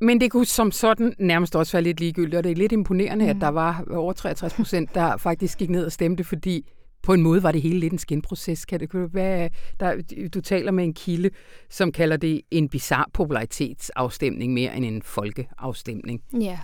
Men 0.00 0.20
det 0.20 0.30
kunne 0.30 0.46
som 0.46 0.70
sådan 0.70 1.14
nærmest 1.18 1.56
også 1.56 1.72
være 1.72 1.82
lidt 1.82 2.00
ligegyldigt, 2.00 2.34
og 2.34 2.44
det 2.44 2.52
er 2.52 2.56
lidt 2.56 2.72
imponerende, 2.72 3.24
mm. 3.24 3.30
at 3.30 3.36
der 3.40 3.48
var 3.48 3.84
over 3.90 4.12
63 4.12 4.54
procent, 4.54 4.94
der 4.94 5.16
faktisk 5.16 5.58
gik 5.58 5.70
ned 5.70 5.86
og 5.86 5.92
stemte, 5.92 6.24
fordi 6.24 6.70
på 7.02 7.12
en 7.12 7.22
måde 7.22 7.42
var 7.42 7.52
det 7.52 7.62
hele 7.62 7.78
lidt 7.78 7.92
en 7.92 7.98
skinproces. 7.98 8.64
Kan 8.64 8.80
det, 8.80 8.90
kan 8.90 9.02
det 9.02 9.14
være, 9.14 9.50
der, 9.80 10.02
du 10.34 10.40
taler 10.40 10.70
med 10.70 10.84
en 10.84 10.94
kilde, 10.94 11.30
som 11.70 11.92
kalder 11.92 12.16
det 12.16 12.40
en 12.50 12.68
bizar 12.68 13.10
popularitetsafstemning 13.12 14.52
mere 14.52 14.76
end 14.76 14.84
en 14.84 15.02
folkeafstemning. 15.02 16.22
Ja. 16.40 16.58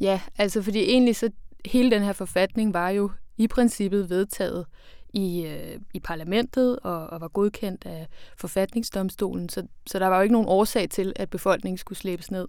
ja, 0.00 0.20
altså 0.38 0.62
fordi 0.62 0.78
egentlig 0.78 1.16
så 1.16 1.30
hele 1.64 1.90
den 1.90 2.02
her 2.02 2.12
forfatning 2.12 2.74
var 2.74 2.88
jo 2.90 3.10
i 3.38 3.48
princippet 3.48 4.10
vedtaget 4.10 4.66
i, 5.12 5.46
øh, 5.46 5.80
i 5.94 6.00
parlamentet 6.00 6.78
og, 6.78 7.06
og 7.06 7.20
var 7.20 7.28
godkendt 7.28 7.86
af 7.86 8.06
forfatningsdomstolen, 8.36 9.48
så, 9.48 9.66
så 9.86 9.98
der 9.98 10.06
var 10.06 10.16
jo 10.16 10.22
ikke 10.22 10.32
nogen 10.32 10.48
årsag 10.48 10.90
til, 10.90 11.12
at 11.16 11.30
befolkningen 11.30 11.78
skulle 11.78 11.98
slæbes 11.98 12.30
ned 12.30 12.48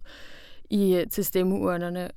i, 0.70 0.96
øh, 0.96 1.08
til 1.08 1.26
stemmeurnerne. 1.26 2.10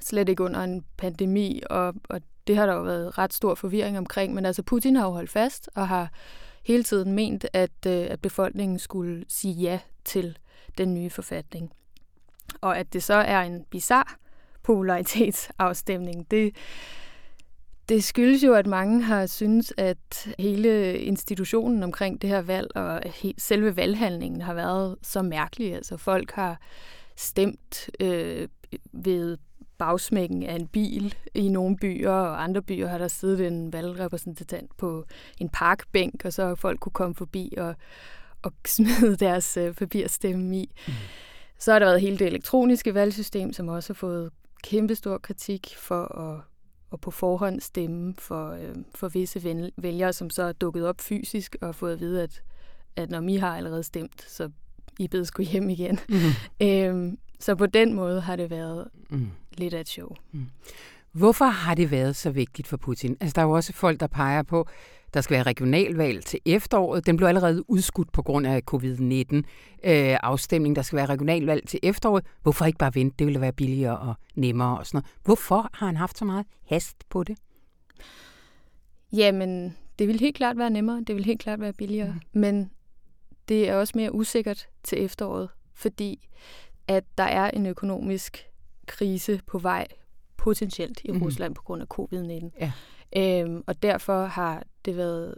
Slet 0.00 0.28
ikke 0.28 0.42
under 0.42 0.60
en 0.60 0.84
pandemi, 0.96 1.62
og, 1.70 1.94
og 2.08 2.20
det 2.46 2.56
har 2.56 2.66
der 2.66 2.74
jo 2.74 2.82
været 2.82 3.18
ret 3.18 3.32
stor 3.32 3.54
forvirring 3.54 3.98
omkring, 3.98 4.34
men 4.34 4.46
altså 4.46 4.62
Putin 4.62 4.96
har 4.96 5.04
jo 5.04 5.10
holdt 5.10 5.30
fast 5.30 5.70
og 5.74 5.88
har 5.88 6.08
hele 6.64 6.82
tiden 6.82 7.12
ment, 7.12 7.46
at, 7.52 7.86
øh, 7.86 8.06
at 8.10 8.20
befolkningen 8.20 8.78
skulle 8.78 9.24
sige 9.28 9.54
ja 9.54 9.78
til 10.04 10.38
den 10.78 10.94
nye 10.94 11.10
forfatning. 11.10 11.72
Og 12.60 12.78
at 12.78 12.92
det 12.92 13.02
så 13.02 13.14
er 13.14 13.40
en 13.40 13.64
bizarre 13.70 14.14
popularitetsafstemning, 14.62 16.30
det, 16.30 16.56
det 17.88 18.04
skyldes 18.04 18.44
jo, 18.44 18.54
at 18.54 18.66
mange 18.66 19.02
har 19.02 19.26
synes, 19.26 19.72
at 19.76 20.28
hele 20.38 20.98
institutionen 20.98 21.82
omkring 21.82 22.22
det 22.22 22.30
her 22.30 22.42
valg 22.42 22.76
og 22.76 23.02
selve 23.38 23.76
valghandlingen 23.76 24.40
har 24.40 24.54
været 24.54 24.96
så 25.02 25.22
mærkelig. 25.22 25.74
Altså 25.74 25.96
folk 25.96 26.30
har 26.30 26.60
stemt 27.16 27.90
øh, 28.00 28.48
ved 28.92 29.38
bagsmækken 29.78 30.42
af 30.42 30.54
en 30.54 30.66
bil 30.66 31.14
i 31.34 31.48
nogle 31.48 31.76
byer, 31.76 32.10
og 32.10 32.42
andre 32.42 32.62
byer 32.62 32.88
har 32.88 32.98
der 32.98 33.08
siddet 33.08 33.46
en 33.46 33.72
valgrepræsentant 33.72 34.76
på 34.76 35.04
en 35.38 35.48
parkbænk, 35.48 36.24
og 36.24 36.32
så 36.32 36.54
folk 36.54 36.80
kunne 36.80 36.92
komme 36.92 37.14
forbi 37.14 37.54
og, 37.56 37.74
og 38.42 38.52
smide 38.66 39.16
deres 39.16 39.56
øh, 39.56 39.74
papirstemme 39.74 40.56
i. 40.56 40.74
Mm. 40.86 40.92
Så 41.58 41.72
har 41.72 41.78
der 41.78 41.86
været 41.86 42.00
hele 42.00 42.18
det 42.18 42.26
elektroniske 42.26 42.94
valgsystem, 42.94 43.52
som 43.52 43.68
også 43.68 43.92
har 43.92 43.94
fået 43.94 44.30
kæmpestor 44.62 45.18
kritik 45.18 45.74
for 45.78 46.18
at, 46.18 46.40
at 46.92 47.00
på 47.00 47.10
forhånd 47.10 47.60
stemme 47.60 48.14
for, 48.18 48.50
øh, 48.50 48.74
for 48.94 49.08
visse 49.08 49.70
vælgere, 49.76 50.12
som 50.12 50.30
så 50.30 50.42
er 50.42 50.52
dukket 50.52 50.86
op 50.86 51.00
fysisk 51.00 51.56
og 51.60 51.74
fået 51.74 51.92
at 51.92 52.00
vide, 52.00 52.22
at, 52.22 52.42
at 52.96 53.10
når 53.10 53.28
I 53.28 53.36
har 53.36 53.56
allerede 53.56 53.82
stemt, 53.82 54.30
så 54.30 54.50
I 54.98 55.08
bedes 55.08 55.30
gå 55.30 55.42
hjem 55.42 55.70
igen. 55.70 55.98
Mm. 56.08 56.16
øhm, 56.66 57.18
så 57.44 57.54
på 57.54 57.66
den 57.66 57.94
måde 57.94 58.20
har 58.20 58.36
det 58.36 58.50
været 58.50 58.88
mm. 59.10 59.30
lidt 59.58 59.74
af 59.74 59.80
et 59.80 59.88
show. 59.88 60.08
Mm. 60.32 60.46
Hvorfor 61.12 61.44
har 61.44 61.74
det 61.74 61.90
været 61.90 62.16
så 62.16 62.30
vigtigt 62.30 62.68
for 62.68 62.76
Putin? 62.76 63.16
Altså, 63.20 63.34
der 63.34 63.42
er 63.42 63.46
jo 63.46 63.52
også 63.52 63.72
folk, 63.72 64.00
der 64.00 64.06
peger 64.06 64.42
på, 64.42 64.68
der 65.14 65.20
skal 65.20 65.34
være 65.34 65.42
regionalvalg 65.42 66.24
til 66.24 66.40
efteråret. 66.44 67.06
Den 67.06 67.16
blev 67.16 67.28
allerede 67.28 67.70
udskudt 67.70 68.12
på 68.12 68.22
grund 68.22 68.46
af 68.46 68.62
covid-19 68.74 69.36
øh, 69.36 69.42
afstemning. 70.22 70.76
Der 70.76 70.82
skal 70.82 70.96
være 70.96 71.06
regionalvalg 71.06 71.68
til 71.68 71.80
efteråret. 71.82 72.24
Hvorfor 72.42 72.64
ikke 72.64 72.78
bare 72.78 72.94
vente? 72.94 73.16
Det 73.18 73.26
ville 73.26 73.40
være 73.40 73.52
billigere 73.52 73.98
og 73.98 74.14
nemmere 74.34 74.78
og 74.78 74.86
sådan 74.86 74.98
noget. 74.98 75.24
Hvorfor 75.24 75.70
har 75.72 75.86
han 75.86 75.96
haft 75.96 76.18
så 76.18 76.24
meget 76.24 76.46
hast 76.66 76.96
på 77.08 77.24
det? 77.24 77.38
Jamen, 79.12 79.76
det 79.98 80.08
vil 80.08 80.20
helt 80.20 80.36
klart 80.36 80.58
være 80.58 80.70
nemmere. 80.70 81.04
Det 81.06 81.16
vil 81.16 81.24
helt 81.24 81.40
klart 81.40 81.60
være 81.60 81.72
billigere. 81.72 82.14
Mm. 82.32 82.40
Men 82.40 82.70
det 83.48 83.68
er 83.68 83.74
også 83.74 83.92
mere 83.96 84.14
usikkert 84.14 84.66
til 84.82 85.04
efteråret, 85.04 85.48
fordi 85.74 86.28
at 86.88 87.04
der 87.18 87.24
er 87.24 87.50
en 87.50 87.66
økonomisk 87.66 88.46
krise 88.86 89.40
på 89.46 89.58
vej 89.58 89.86
potentielt 90.36 91.00
i 91.04 91.12
mm. 91.12 91.22
Rusland 91.22 91.54
på 91.54 91.62
grund 91.62 91.82
af 91.82 91.86
covid-19. 91.98 92.50
Ja. 92.60 92.72
Øhm, 93.16 93.64
og 93.66 93.82
derfor 93.82 94.24
har 94.24 94.62
det 94.84 94.96
været 94.96 95.34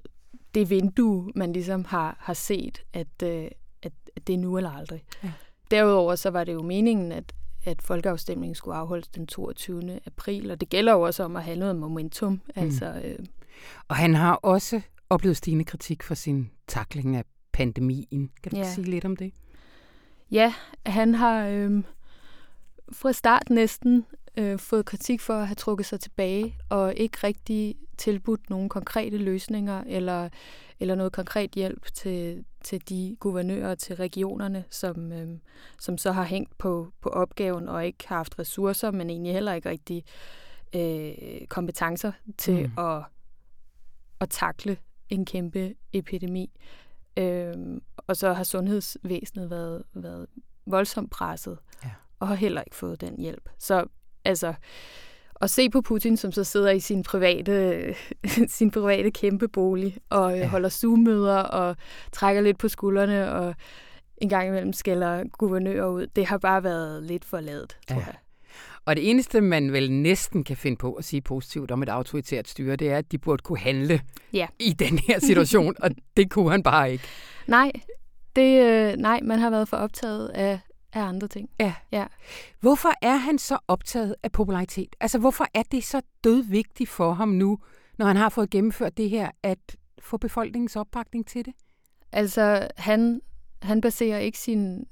det 0.54 0.70
vindue, 0.70 1.32
man 1.34 1.52
ligesom 1.52 1.84
har, 1.84 2.16
har 2.20 2.34
set, 2.34 2.84
at, 2.92 3.22
øh, 3.22 3.48
at, 3.82 3.92
at 4.16 4.26
det 4.26 4.34
er 4.34 4.38
nu 4.38 4.56
eller 4.56 4.70
aldrig. 4.70 5.04
Ja. 5.24 5.32
Derudover 5.70 6.14
så 6.14 6.30
var 6.30 6.44
det 6.44 6.52
jo 6.52 6.62
meningen, 6.62 7.12
at, 7.12 7.32
at 7.64 7.82
folkeafstemningen 7.82 8.54
skulle 8.54 8.76
afholdes 8.76 9.08
den 9.08 9.26
22. 9.26 10.00
april, 10.06 10.50
og 10.50 10.60
det 10.60 10.68
gælder 10.68 10.92
jo 10.92 11.00
også 11.00 11.22
om 11.22 11.36
at 11.36 11.42
have 11.42 11.56
noget 11.56 11.76
momentum. 11.76 12.32
Mm. 12.32 12.40
Altså, 12.54 13.00
øh. 13.04 13.18
Og 13.88 13.96
han 13.96 14.14
har 14.14 14.34
også 14.34 14.80
oplevet 15.10 15.36
stigende 15.36 15.64
kritik 15.64 16.02
for 16.02 16.14
sin 16.14 16.50
takling 16.66 17.16
af 17.16 17.24
pandemien. 17.52 18.30
Kan 18.42 18.52
du 18.52 18.58
ja. 18.58 18.74
sige 18.74 18.84
lidt 18.84 19.04
om 19.04 19.16
det? 19.16 19.32
Ja, 20.30 20.54
han 20.86 21.14
har 21.14 21.46
øh, 21.46 21.82
fra 22.92 23.12
start 23.12 23.50
næsten 23.50 24.06
øh, 24.36 24.58
fået 24.58 24.86
kritik 24.86 25.20
for 25.20 25.34
at 25.34 25.46
have 25.46 25.54
trukket 25.54 25.86
sig 25.86 26.00
tilbage 26.00 26.56
og 26.68 26.94
ikke 26.94 27.18
rigtig 27.24 27.76
tilbudt 27.98 28.50
nogle 28.50 28.68
konkrete 28.68 29.18
løsninger 29.18 29.84
eller, 29.86 30.28
eller 30.80 30.94
noget 30.94 31.12
konkret 31.12 31.50
hjælp 31.50 31.92
til, 31.94 32.44
til 32.64 32.88
de 32.88 33.16
guvernører 33.20 33.70
og 33.70 33.78
til 33.78 33.96
regionerne, 33.96 34.64
som, 34.70 35.12
øh, 35.12 35.38
som 35.80 35.98
så 35.98 36.12
har 36.12 36.24
hængt 36.24 36.58
på, 36.58 36.92
på 37.00 37.08
opgaven 37.08 37.68
og 37.68 37.86
ikke 37.86 38.08
har 38.08 38.16
haft 38.16 38.38
ressourcer, 38.38 38.90
men 38.90 39.10
egentlig 39.10 39.32
heller 39.32 39.52
ikke 39.52 39.68
rigtig 39.68 40.04
øh, 40.74 41.46
kompetencer 41.46 42.12
til 42.38 42.66
mm. 42.66 42.84
at, 42.84 43.02
at 44.20 44.30
takle 44.30 44.76
en 45.08 45.24
kæmpe 45.24 45.74
epidemi. 45.92 46.50
Øh, 47.18 47.54
og 47.96 48.16
så 48.16 48.32
har 48.32 48.44
sundhedsvæsenet 48.44 49.50
været, 49.50 49.82
været 49.94 50.26
voldsomt 50.66 51.10
presset, 51.10 51.58
ja. 51.84 51.90
og 52.20 52.28
har 52.28 52.34
heller 52.34 52.62
ikke 52.62 52.76
fået 52.76 53.00
den 53.00 53.20
hjælp. 53.20 53.48
Så 53.58 53.86
altså, 54.24 54.54
at 55.40 55.50
se 55.50 55.70
på 55.70 55.80
Putin, 55.80 56.16
som 56.16 56.32
så 56.32 56.44
sidder 56.44 56.70
i 56.70 56.80
sin 56.80 57.02
private, 57.02 57.94
sin 58.48 58.70
private 58.70 59.10
kæmpe 59.10 59.48
bolig, 59.48 59.96
og 60.10 60.38
ja. 60.38 60.48
holder 60.48 60.68
Zoom-møder, 60.68 61.38
og 61.38 61.76
trækker 62.12 62.42
lidt 62.42 62.58
på 62.58 62.68
skuldrene, 62.68 63.32
og 63.32 63.54
en 64.16 64.28
gang 64.28 64.48
imellem 64.48 64.72
skælder 64.72 65.24
guvernører 65.24 65.86
ud, 65.86 66.06
det 66.06 66.26
har 66.26 66.38
bare 66.38 66.64
været 66.64 67.02
lidt 67.02 67.24
for 67.24 67.40
ladet, 67.40 67.78
tror 67.88 68.00
ja. 68.00 68.06
jeg. 68.06 68.14
Og 68.86 68.96
det 68.96 69.10
eneste, 69.10 69.40
man 69.40 69.72
vel 69.72 69.92
næsten 69.92 70.44
kan 70.44 70.56
finde 70.56 70.76
på 70.76 70.92
at 70.92 71.04
sige 71.04 71.20
positivt 71.20 71.70
om 71.70 71.82
et 71.82 71.88
autoritært 71.88 72.48
styre, 72.48 72.76
det 72.76 72.90
er, 72.90 72.98
at 72.98 73.12
de 73.12 73.18
burde 73.18 73.42
kunne 73.42 73.58
handle 73.58 74.00
ja. 74.32 74.46
i 74.58 74.72
den 74.72 74.98
her 74.98 75.18
situation, 75.18 75.74
og 75.78 75.90
det 76.16 76.30
kunne 76.30 76.50
han 76.50 76.62
bare 76.62 76.92
ikke. 76.92 77.04
Nej, 77.46 77.72
det, 78.36 78.62
øh, 78.62 78.96
nej, 78.96 79.20
man 79.22 79.38
har 79.38 79.50
været 79.50 79.68
for 79.68 79.76
optaget 79.76 80.28
af, 80.28 80.60
af 80.92 81.00
andre 81.02 81.28
ting. 81.28 81.50
Ja. 81.60 81.74
ja. 81.92 82.06
Hvorfor 82.60 82.92
er 83.02 83.16
han 83.16 83.38
så 83.38 83.58
optaget 83.68 84.14
af 84.22 84.32
popularitet? 84.32 84.96
Altså, 85.00 85.18
hvorfor 85.18 85.46
er 85.54 85.62
det 85.62 85.84
så 85.84 86.00
dødvigtigt 86.24 86.90
for 86.90 87.12
ham 87.12 87.28
nu, 87.28 87.58
når 87.98 88.06
han 88.06 88.16
har 88.16 88.28
fået 88.28 88.50
gennemført 88.50 88.96
det 88.96 89.10
her, 89.10 89.30
at 89.42 89.76
få 89.98 90.16
befolkningens 90.16 90.76
opbakning 90.76 91.26
til 91.26 91.44
det? 91.44 91.54
Altså, 92.12 92.68
han, 92.76 93.20
han 93.62 93.80
baserer 93.80 94.18
ikke 94.18 94.38
sin 94.38 94.86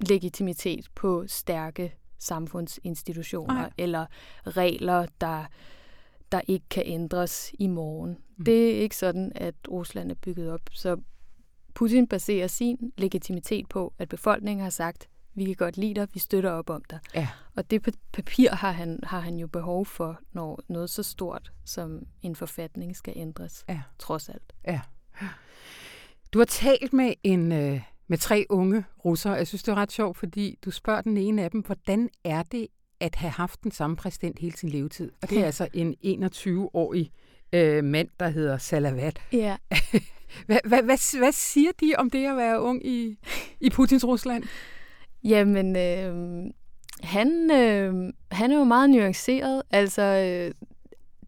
legitimitet 0.00 0.88
på 0.94 1.24
stærke 1.26 1.94
samfundsinstitutioner 2.18 3.64
Ej. 3.64 3.70
eller 3.78 4.06
regler, 4.46 5.06
der, 5.20 5.44
der 6.32 6.40
ikke 6.48 6.66
kan 6.70 6.82
ændres 6.86 7.54
i 7.58 7.66
morgen. 7.66 8.18
Mm. 8.36 8.44
Det 8.44 8.76
er 8.76 8.80
ikke 8.80 8.96
sådan, 8.96 9.32
at 9.34 9.54
Rusland 9.70 10.10
er 10.10 10.14
bygget 10.14 10.52
op. 10.52 10.60
Så 10.72 10.96
Putin 11.74 12.06
baserer 12.06 12.46
sin 12.46 12.92
legitimitet 12.96 13.68
på, 13.68 13.92
at 13.98 14.08
befolkningen 14.08 14.62
har 14.62 14.70
sagt, 14.70 15.08
vi 15.34 15.44
kan 15.44 15.54
godt 15.54 15.76
lide 15.76 15.94
dig, 15.94 16.08
vi 16.14 16.18
støtter 16.18 16.50
op 16.50 16.70
om 16.70 16.82
dig. 16.90 16.98
Ja. 17.14 17.28
Og 17.56 17.70
det 17.70 17.96
papir 18.12 18.50
har 18.54 18.72
han, 18.72 19.00
har 19.02 19.20
han 19.20 19.36
jo 19.36 19.46
behov 19.46 19.86
for, 19.86 20.20
når 20.32 20.60
noget 20.68 20.90
så 20.90 21.02
stort 21.02 21.52
som 21.64 22.06
en 22.22 22.36
forfatning 22.36 22.96
skal 22.96 23.12
ændres, 23.16 23.64
ja. 23.68 23.80
trods 23.98 24.28
alt. 24.28 24.52
Ja. 24.66 24.80
Du 26.32 26.38
har 26.38 26.46
talt 26.46 26.92
med 26.92 27.14
en 27.22 27.52
øh, 27.52 27.80
med 28.08 28.18
tre 28.18 28.46
unge 28.50 28.84
russere. 29.04 29.32
Jeg 29.32 29.46
synes, 29.46 29.62
det 29.62 29.72
er 29.72 29.76
ret 29.76 29.92
sjovt, 29.92 30.16
fordi 30.16 30.58
du 30.64 30.70
spørger 30.70 31.00
den 31.00 31.16
ene 31.16 31.42
af 31.42 31.50
dem, 31.50 31.60
hvordan 31.60 32.08
er 32.24 32.42
det 32.42 32.66
at 33.00 33.14
have 33.14 33.30
haft 33.30 33.62
den 33.62 33.70
samme 33.70 33.96
præsident 33.96 34.38
hele 34.38 34.56
sin 34.56 34.68
levetid? 34.68 35.10
Og 35.22 35.30
det 35.30 35.38
er 35.38 35.44
altså 35.44 35.68
en 35.74 35.94
21-årig 36.24 37.10
øh, 37.52 37.84
mand, 37.84 38.08
der 38.20 38.28
hedder 38.28 38.58
Salavat. 38.58 39.20
Ja. 39.32 39.56
hvad, 40.46 40.58
hvad, 40.64 40.82
hvad, 40.82 41.18
hvad 41.18 41.32
siger 41.32 41.70
de 41.80 41.94
om 41.98 42.10
det 42.10 42.26
at 42.26 42.36
være 42.36 42.60
ung 42.60 42.86
i, 42.86 43.18
i 43.60 43.70
Putins 43.70 44.04
Rusland? 44.04 44.44
Jamen, 45.24 45.76
øh, 45.76 46.44
han, 47.02 47.50
øh, 47.50 48.12
han 48.30 48.50
er 48.52 48.56
jo 48.56 48.64
meget 48.64 48.90
nuanceret. 48.90 49.62
Altså, 49.70 50.02
øh, 50.02 50.54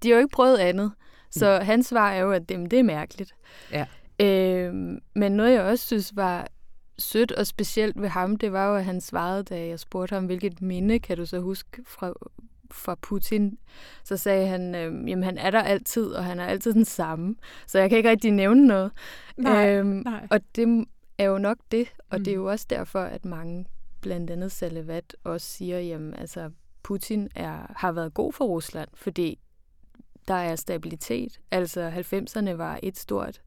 de 0.03 0.09
har 0.09 0.15
jo 0.15 0.19
ikke 0.19 0.33
prøvet 0.33 0.59
andet. 0.59 0.93
Så 1.31 1.59
mm. 1.59 1.67
hans 1.67 1.87
svar 1.87 2.11
er 2.11 2.21
jo, 2.21 2.33
at 2.33 2.49
det, 2.49 2.71
det 2.71 2.79
er 2.79 2.83
mærkeligt. 2.83 3.35
Ja. 3.73 3.87
Øh, 4.21 4.75
men 5.15 5.33
noget, 5.33 5.53
jeg 5.53 5.63
også 5.63 5.87
synes 5.87 6.13
var 6.17 6.49
sødt 7.01 7.33
og 7.33 7.47
specielt 7.47 8.03
ved 8.03 8.09
ham, 8.09 8.37
det 8.37 8.53
var 8.53 8.69
jo, 8.69 8.77
at 8.77 8.85
han 8.85 9.01
svarede, 9.01 9.43
da 9.43 9.67
jeg 9.67 9.81
spurgte 9.81 10.15
ham, 10.15 10.27
hvilket 10.27 10.63
minde 10.63 10.99
kan 10.99 11.17
du 11.17 11.27
så 11.27 11.41
huske 11.41 11.83
fra, 11.87 12.13
fra 12.71 12.95
Putin, 13.03 13.59
så 14.05 14.17
sagde 14.17 14.47
han, 14.47 14.75
øh, 14.75 15.09
jamen 15.09 15.23
han 15.23 15.39
er 15.39 15.51
der 15.51 15.63
altid, 15.63 16.07
og 16.07 16.25
han 16.25 16.41
er 16.41 16.45
altid 16.45 16.73
den 16.73 16.85
samme. 16.85 17.37
Så 17.67 17.79
jeg 17.79 17.89
kan 17.89 17.99
ikke 17.99 18.11
rigtig 18.11 18.31
nævne 18.31 18.67
noget. 18.67 18.93
Nej, 19.37 19.77
øhm, 19.77 20.03
nej. 20.05 20.27
Og 20.31 20.41
det 20.57 20.87
er 21.19 21.25
jo 21.25 21.39
nok 21.39 21.59
det, 21.73 21.89
og 22.11 22.19
mm. 22.19 22.25
det 22.25 22.31
er 22.31 22.35
jo 22.35 22.51
også 22.51 22.67
derfor, 22.71 23.01
at 23.01 23.25
mange, 23.25 23.67
blandt 24.01 24.31
andet 24.31 24.53
Salavat, 24.53 25.17
også 25.25 25.47
siger, 25.47 25.81
jamen 25.81 26.15
altså 26.15 26.51
Putin 26.83 27.29
er, 27.35 27.73
har 27.77 27.93
været 27.93 28.15
god 28.15 28.33
for 28.33 28.45
Rusland, 28.45 28.89
fordi 28.95 29.39
der 30.29 30.35
er 30.35 30.57
stabilitet. 30.57 31.41
Altså 31.51 31.91
90'erne 31.91 32.51
var 32.51 32.81
et 32.83 32.99
stort 32.99 33.41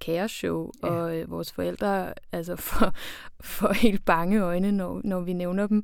kaosshow, 0.00 0.70
ja. 0.82 0.88
og 0.88 1.16
øh, 1.16 1.30
vores 1.30 1.52
forældre 1.52 2.14
altså 2.32 2.56
får, 2.68 2.92
får 3.40 3.72
helt 3.72 4.04
bange 4.04 4.40
øjne, 4.40 4.72
når, 4.72 5.00
når 5.04 5.20
vi 5.20 5.32
nævner 5.32 5.66
dem. 5.66 5.82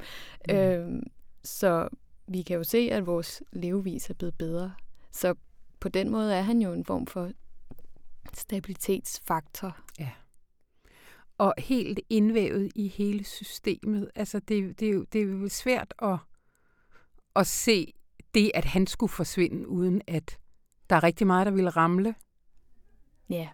Mm. 0.48 0.54
Øh, 0.54 1.02
så 1.44 1.88
vi 2.26 2.42
kan 2.42 2.56
jo 2.56 2.64
se, 2.64 2.78
at 2.78 3.06
vores 3.06 3.42
levevis 3.52 4.10
er 4.10 4.14
blevet 4.14 4.34
bedre. 4.34 4.72
Så 5.12 5.34
på 5.80 5.88
den 5.88 6.10
måde 6.10 6.34
er 6.34 6.42
han 6.42 6.62
jo 6.62 6.72
en 6.72 6.84
form 6.84 7.06
for 7.06 7.30
stabilitetsfaktor. 8.32 9.76
Ja. 9.98 10.10
Og 11.38 11.54
helt 11.58 12.00
indvævet 12.10 12.72
i 12.74 12.88
hele 12.88 13.24
systemet. 13.24 14.10
Altså, 14.14 14.38
det, 14.38 14.80
det, 14.80 14.88
er, 14.88 14.92
jo, 14.92 15.04
det 15.12 15.20
er 15.20 15.24
jo 15.24 15.48
svært 15.48 15.94
at, 16.02 16.18
at 17.36 17.46
se 17.46 17.94
det, 18.34 18.50
at 18.54 18.64
han 18.64 18.86
skulle 18.86 19.10
forsvinde, 19.10 19.68
uden 19.68 20.02
at 20.06 20.38
der 20.90 20.96
er 20.96 21.02
rigtig 21.02 21.26
meget, 21.26 21.46
der 21.46 21.52
ville 21.52 21.70
ramle. 21.70 22.14
Ja, 23.30 23.48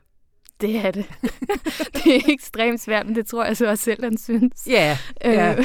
det 0.60 0.76
er 0.76 0.90
det. 0.90 1.06
det 1.94 2.16
er 2.16 2.20
ekstremt 2.28 2.80
svært, 2.80 3.06
men 3.06 3.14
det 3.14 3.26
tror 3.26 3.44
jeg 3.44 3.56
så 3.56 3.70
også 3.70 3.84
selv, 3.84 4.04
han 4.04 4.18
synes. 4.18 4.66
Ja, 4.66 4.98
ja. 5.24 5.52
Øh. 5.52 5.64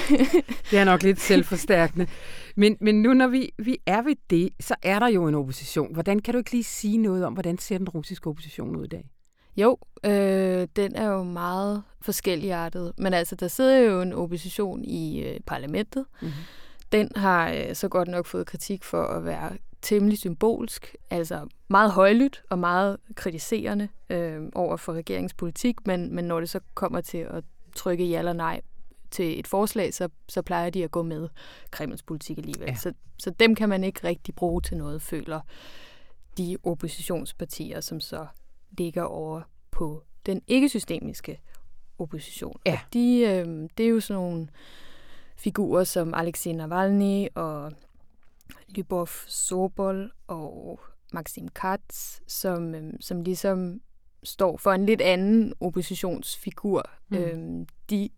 det 0.71 0.79
er 0.79 0.83
nok 0.83 1.03
lidt 1.03 1.19
selvforstærkende. 1.19 2.07
Men, 2.55 2.77
men 2.81 3.01
nu 3.01 3.13
når 3.13 3.27
vi, 3.27 3.51
vi 3.57 3.77
er 3.85 4.01
ved 4.01 4.15
det, 4.29 4.49
så 4.59 4.75
er 4.83 4.99
der 4.99 5.07
jo 5.07 5.27
en 5.27 5.35
opposition. 5.35 5.93
Hvordan 5.93 6.19
kan 6.19 6.33
du 6.33 6.37
ikke 6.37 6.51
lige 6.51 6.63
sige 6.63 6.97
noget 6.97 7.25
om, 7.25 7.33
hvordan 7.33 7.57
ser 7.57 7.77
den 7.77 7.89
russiske 7.89 8.27
opposition 8.27 8.75
ud 8.75 8.85
i 8.85 8.87
dag? 8.87 9.09
Jo, 9.57 9.77
øh, 10.05 10.67
den 10.75 10.95
er 10.95 11.05
jo 11.05 11.23
meget 11.23 11.83
forskelligartet. 12.01 12.93
Men 12.97 13.13
altså, 13.13 13.35
der 13.35 13.47
sidder 13.47 13.77
jo 13.77 14.01
en 14.01 14.13
opposition 14.13 14.83
i 14.83 15.23
øh, 15.23 15.39
parlamentet. 15.45 16.05
Mm-hmm. 16.21 16.33
Den 16.91 17.09
har 17.15 17.51
øh, 17.51 17.75
så 17.75 17.87
godt 17.87 18.07
nok 18.07 18.25
fået 18.25 18.47
kritik 18.47 18.83
for 18.83 19.03
at 19.03 19.25
være 19.25 19.51
temmelig 19.81 20.17
symbolsk, 20.17 20.95
altså 21.09 21.47
meget 21.67 21.91
højlydt 21.91 22.43
og 22.49 22.59
meget 22.59 22.97
kritiserende 23.15 23.89
øh, 24.09 24.41
over 24.55 24.77
for 24.77 24.93
regeringspolitik, 24.93 25.87
men, 25.87 26.15
men 26.15 26.25
når 26.25 26.39
det 26.39 26.49
så 26.49 26.59
kommer 26.73 27.01
til 27.01 27.17
at 27.17 27.43
trykke 27.75 28.05
ja 28.05 28.19
eller 28.19 28.33
nej 28.33 28.61
til 29.11 29.39
et 29.39 29.47
forslag, 29.47 29.93
så, 29.93 30.09
så 30.29 30.41
plejer 30.41 30.69
de 30.69 30.83
at 30.83 30.91
gå 30.91 31.03
med 31.03 31.29
Kremls 31.71 32.03
politik 32.03 32.37
alligevel. 32.37 32.67
Ja. 32.67 32.75
Så, 32.75 32.93
så 33.17 33.29
dem 33.29 33.55
kan 33.55 33.69
man 33.69 33.83
ikke 33.83 34.07
rigtig 34.07 34.35
bruge 34.35 34.61
til 34.61 34.77
noget, 34.77 35.01
føler 35.01 35.39
de 36.37 36.57
oppositionspartier, 36.63 37.81
som 37.81 37.99
så 37.99 38.27
ligger 38.77 39.03
over 39.03 39.41
på 39.71 40.03
den 40.25 40.41
ikke-systemiske 40.47 41.41
opposition. 41.99 42.59
Ja. 42.65 42.71
Og 42.71 42.93
de, 42.93 43.19
øh, 43.19 43.69
det 43.77 43.85
er 43.85 43.89
jo 43.89 43.99
sådan 43.99 44.21
nogle 44.21 44.47
figurer 45.37 45.83
som 45.83 46.13
Alexei 46.13 46.53
Navalny 46.53 47.27
og 47.35 47.71
Lyubov 48.75 49.07
Sobol 49.27 50.11
og 50.27 50.79
Maxim 51.13 51.47
Katz, 51.47 52.19
som, 52.27 52.75
øh, 52.75 52.93
som 52.99 53.21
ligesom 53.21 53.81
står 54.23 54.57
for 54.57 54.71
en 54.71 54.85
lidt 54.85 55.01
anden 55.01 55.53
oppositionsfigur. 55.59 56.83
Mm. 57.09 57.17
Øhm, 57.17 57.65
de 57.89 58.09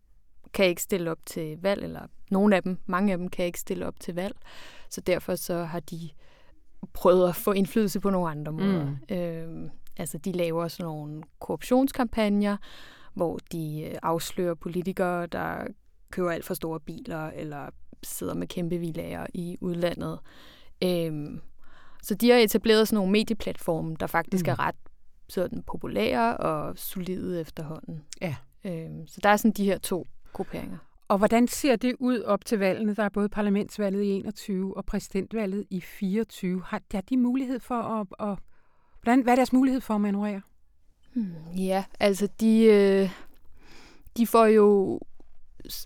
kan 0.53 0.65
ikke 0.65 0.81
stille 0.81 1.11
op 1.11 1.19
til 1.25 1.61
valg, 1.61 1.83
eller 1.83 2.07
nogle 2.31 2.55
af 2.55 2.63
dem, 2.63 2.77
mange 2.85 3.11
af 3.11 3.17
dem 3.17 3.29
kan 3.29 3.45
ikke 3.45 3.59
stille 3.59 3.87
op 3.87 3.99
til 3.99 4.15
valg. 4.15 4.35
Så 4.89 5.01
derfor 5.01 5.35
så 5.35 5.63
har 5.63 5.79
de 5.79 6.09
prøvet 6.93 7.29
at 7.29 7.35
få 7.35 7.51
indflydelse 7.51 7.99
på 7.99 8.09
nogle 8.09 8.29
andre 8.29 8.51
måder. 8.51 8.85
Mm. 9.09 9.15
Øhm, 9.15 9.69
altså 9.97 10.17
de 10.17 10.31
laver 10.31 10.67
sådan 10.67 10.85
nogle 10.85 11.23
korruptionskampagner, 11.39 12.57
hvor 13.13 13.39
de 13.51 13.81
øh, 13.81 13.95
afslører 14.03 14.53
politikere, 14.53 15.27
der 15.27 15.67
køber 16.11 16.31
alt 16.31 16.45
for 16.45 16.53
store 16.53 16.79
biler, 16.79 17.27
eller 17.27 17.69
sidder 18.03 18.33
med 18.33 18.47
kæmpe 18.47 18.77
villager 18.77 19.25
i 19.33 19.57
udlandet. 19.61 20.19
Øhm, 20.83 21.41
så 22.03 22.15
de 22.15 22.29
har 22.29 22.37
etableret 22.37 22.87
sådan 22.87 22.95
nogle 22.97 23.11
medieplatforme, 23.11 23.95
der 23.99 24.07
faktisk 24.07 24.45
mm. 24.45 24.51
er 24.51 24.59
ret 24.59 24.75
sådan 25.29 25.63
populære 25.63 26.37
og 26.37 26.77
solide 26.77 27.41
efterhånden. 27.41 28.03
Ja. 28.21 28.35
Øhm, 28.65 29.07
så 29.07 29.19
der 29.23 29.29
er 29.29 29.37
sådan 29.37 29.51
de 29.51 29.65
her 29.65 29.77
to 29.77 30.07
grupperinger. 30.33 30.77
Og 31.07 31.17
hvordan 31.17 31.47
ser 31.47 31.75
det 31.75 31.95
ud 31.99 32.21
op 32.21 32.45
til 32.45 32.59
valgene? 32.59 32.95
Der 32.95 33.03
er 33.03 33.09
både 33.09 33.29
parlamentsvalget 33.29 34.03
i 34.03 34.09
21 34.09 34.77
og 34.77 34.85
præsidentvalget 34.85 35.65
i 35.69 35.81
24. 35.81 36.63
Har, 36.65 36.81
har 36.91 37.01
de 37.01 37.17
mulighed 37.17 37.59
for 37.59 37.75
at, 37.75 38.07
at 38.19 38.37
hvordan, 39.03 39.21
hvad 39.21 39.33
er 39.33 39.35
deres 39.35 39.53
mulighed 39.53 39.81
for 39.81 39.95
at 39.95 40.01
manøvrere? 40.01 40.41
Hmm, 41.13 41.33
ja, 41.57 41.83
altså 41.99 42.27
de, 42.39 42.63
øh, 42.63 43.09
de 44.17 44.27
får 44.27 44.45
jo 44.45 44.99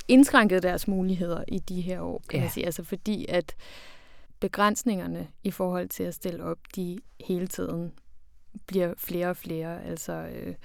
indskrænket 0.07 0.63
deres 0.63 0.87
muligheder 0.87 1.43
i 1.47 1.59
de 1.59 1.81
her 1.81 2.01
år, 2.01 2.23
kan 2.29 2.37
ja. 2.37 2.43
man 2.43 2.51
sige. 2.51 2.65
Altså 2.65 2.83
fordi 2.83 3.25
at 3.29 3.55
begrænsningerne 4.39 5.27
i 5.43 5.51
forhold 5.51 5.89
til 5.89 6.03
at 6.03 6.13
stille 6.13 6.43
op, 6.43 6.57
de 6.75 6.99
hele 7.27 7.47
tiden 7.47 7.93
bliver 8.67 8.93
flere 8.97 9.29
og 9.29 9.37
flere. 9.37 9.83
Altså, 9.83 10.13
øh, 10.13 10.55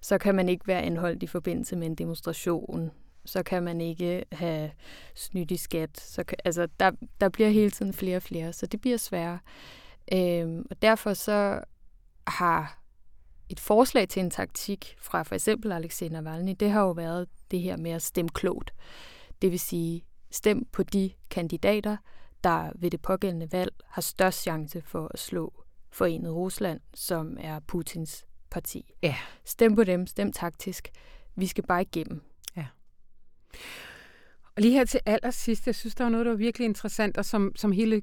så 0.00 0.18
kan 0.18 0.34
man 0.34 0.48
ikke 0.48 0.66
være 0.66 0.82
anholdt 0.82 1.22
i 1.22 1.26
forbindelse 1.26 1.76
med 1.76 1.86
en 1.86 1.94
demonstration. 1.94 2.90
Så 3.24 3.42
kan 3.42 3.62
man 3.62 3.80
ikke 3.80 4.24
have 4.32 4.70
snydt 5.14 5.50
i 5.50 5.56
skat. 5.56 6.00
Så 6.00 6.24
kan, 6.24 6.38
altså, 6.44 6.68
der, 6.80 6.90
der 7.20 7.28
bliver 7.28 7.48
hele 7.48 7.70
tiden 7.70 7.92
flere 7.92 8.16
og 8.16 8.22
flere, 8.22 8.52
så 8.52 8.66
det 8.66 8.80
bliver 8.80 8.96
sværere. 8.96 9.38
Øhm, 10.12 10.66
og 10.70 10.82
derfor 10.82 11.14
så 11.14 11.60
har 12.26 12.77
et 13.48 13.60
forslag 13.60 14.08
til 14.08 14.20
en 14.20 14.30
taktik 14.30 14.96
fra 14.98 15.22
for 15.22 15.34
eksempel 15.34 15.72
Alexei 15.72 16.08
Navalny, 16.08 16.54
det 16.60 16.70
har 16.70 16.82
jo 16.82 16.90
været 16.90 17.28
det 17.50 17.60
her 17.60 17.76
med 17.76 17.90
at 17.90 18.02
stemme 18.02 18.28
klogt. 18.28 18.74
Det 19.42 19.50
vil 19.50 19.60
sige, 19.60 20.04
stem 20.30 20.64
på 20.72 20.82
de 20.82 21.10
kandidater, 21.30 21.96
der 22.44 22.70
ved 22.74 22.90
det 22.90 23.02
pågældende 23.02 23.52
valg 23.52 23.72
har 23.86 24.02
størst 24.02 24.42
chance 24.42 24.82
for 24.82 25.10
at 25.14 25.18
slå 25.18 25.64
Forenet 25.90 26.32
Rusland, 26.32 26.80
som 26.94 27.36
er 27.40 27.60
Putins 27.60 28.26
parti. 28.50 28.94
Ja. 29.02 29.16
Stem 29.44 29.74
på 29.74 29.84
dem, 29.84 30.06
stem 30.06 30.32
taktisk. 30.32 30.88
Vi 31.36 31.46
skal 31.46 31.66
bare 31.66 31.82
igennem. 31.82 32.22
Ja. 32.56 32.66
Og 34.56 34.62
lige 34.62 34.72
her 34.72 34.84
til 34.84 35.00
allersidst, 35.06 35.66
jeg 35.66 35.74
synes, 35.74 35.94
der 35.94 36.04
er 36.04 36.08
noget, 36.08 36.26
der 36.26 36.32
er 36.32 36.36
virkelig 36.36 36.64
interessant, 36.64 37.18
og 37.18 37.24
som, 37.24 37.52
som 37.56 37.72
hele 37.72 38.02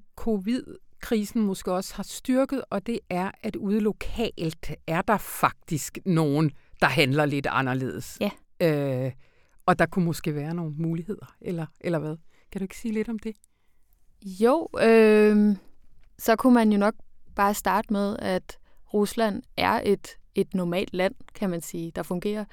covid-krisen 1.01 1.41
måske 1.41 1.71
også 1.73 1.95
har 1.95 2.03
styrket, 2.03 2.63
og 2.69 2.87
det 2.87 2.99
er, 3.09 3.31
at 3.43 3.55
ude 3.55 3.79
lokalt 3.79 4.71
er 4.87 5.01
der 5.01 5.17
faktisk 5.17 5.97
nogen, 6.05 6.51
der 6.81 6.87
handler 6.87 7.25
lidt 7.25 7.47
anderledes. 7.49 8.17
Ja. 8.21 8.31
Øh, 8.61 9.11
og 9.65 9.79
der 9.79 9.85
kunne 9.85 10.05
måske 10.05 10.35
være 10.35 10.53
nogle 10.53 10.73
muligheder, 10.77 11.35
eller, 11.41 11.65
eller 11.81 11.99
hvad? 11.99 12.17
Kan 12.51 12.59
du 12.59 12.63
ikke 12.63 12.77
sige 12.77 12.93
lidt 12.93 13.09
om 13.09 13.19
det? 13.19 13.35
Jo, 14.25 14.67
øh, 14.81 15.55
så 16.19 16.35
kunne 16.35 16.53
man 16.53 16.71
jo 16.71 16.77
nok 16.77 16.95
bare 17.35 17.53
starte 17.53 17.93
med, 17.93 18.17
at 18.19 18.57
Rusland 18.93 19.43
er 19.57 19.81
et, 19.85 20.07
et 20.35 20.53
normalt 20.53 20.93
land, 20.93 21.15
kan 21.35 21.49
man 21.49 21.61
sige, 21.61 21.91
der 21.95 22.03
fungerer 22.03 22.45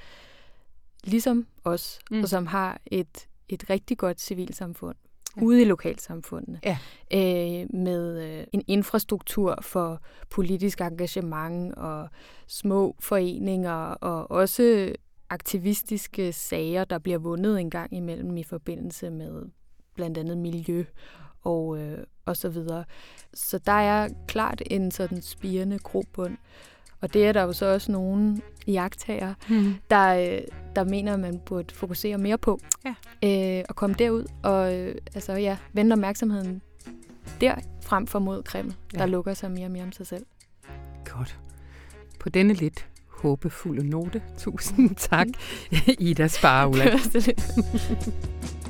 ligesom 1.04 1.46
os, 1.64 1.98
mm. 2.10 2.22
og 2.22 2.28
som 2.28 2.46
har 2.46 2.80
et, 2.86 3.28
et 3.48 3.70
rigtig 3.70 3.98
godt 3.98 4.20
civilsamfund 4.20 4.96
ja. 5.36 5.42
ude 5.42 5.62
i 5.62 5.64
lokalsamfundene. 5.64 6.60
Ja. 6.64 6.78
Øh, 7.12 7.66
med 7.74 8.22
øh, 8.22 8.44
en 8.52 8.62
infrastruktur 8.66 9.58
for 9.62 10.02
politisk 10.30 10.80
engagement 10.80 11.74
og 11.74 12.08
små 12.46 12.96
foreninger, 13.00 13.94
og 13.94 14.30
også 14.30 14.92
aktivistiske 15.30 16.32
sager, 16.32 16.84
der 16.84 16.98
bliver 16.98 17.18
vundet 17.18 17.60
en 17.60 17.70
gang 17.70 17.94
imellem 17.94 18.36
i 18.36 18.42
forbindelse 18.42 19.10
med 19.10 19.42
blandt 19.94 20.18
andet 20.18 20.38
miljø 20.38 20.84
og, 21.40 21.78
øh, 21.78 21.98
og 22.24 22.36
så 22.36 22.48
videre. 22.48 22.84
Så 23.34 23.58
der 23.58 23.72
er 23.72 24.08
klart 24.28 24.62
en 24.66 24.90
sådan 24.90 25.22
spirende 25.22 25.78
grobund. 25.78 26.36
Og 27.02 27.14
det 27.14 27.26
er 27.26 27.32
der 27.32 27.42
jo 27.42 27.52
så 27.52 27.66
også 27.66 27.92
nogle 27.92 28.42
jagttager, 28.66 29.34
mm. 29.48 29.74
der, 29.90 30.14
øh, 30.14 30.40
der 30.76 30.84
mener, 30.84 31.12
at 31.14 31.20
man 31.20 31.40
burde 31.46 31.74
fokusere 31.74 32.18
mere 32.18 32.38
på. 32.38 32.60
Ja. 32.84 32.94
Øh, 33.58 33.64
og 33.68 33.76
komme 33.76 33.96
derud 33.98 34.24
og 34.42 34.74
øh, 34.74 34.94
altså, 35.14 35.32
ja, 35.32 35.56
vende 35.72 35.92
opmærksomheden 35.92 36.62
der 37.40 37.54
frem 37.82 38.06
for 38.06 38.18
mod 38.18 38.42
Kreml, 38.42 38.74
ja. 38.94 38.98
der 38.98 39.06
lukker 39.06 39.34
sig 39.34 39.50
mere 39.50 39.64
og 39.64 39.70
mere 39.70 39.82
om 39.82 39.92
sig 39.92 40.06
selv. 40.06 40.26
Godt. 41.04 41.38
På 42.20 42.28
denne 42.28 42.54
lidt 42.54 42.86
håbefulde 43.08 43.90
note. 43.90 44.22
Tusind 44.38 44.96
tak, 45.10 45.26
Ida 45.98 46.28
Spareuland. 46.28 47.00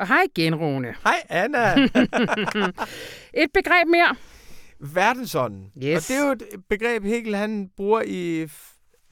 Og 0.00 0.08
hej 0.08 0.22
igen, 0.36 0.54
Rune. 0.54 0.94
Hej, 1.04 1.22
Anna. 1.28 1.74
Et 3.42 3.50
begreb 3.54 3.88
mere. 3.88 4.16
Verdensånden. 4.78 5.72
Yes. 5.84 5.96
Og 5.96 6.08
det 6.08 6.22
er 6.22 6.26
jo 6.26 6.32
et 6.32 6.64
begreb, 6.68 7.04
Hegel 7.04 7.36
han 7.36 7.70
bruger 7.76 8.02
i 8.06 8.48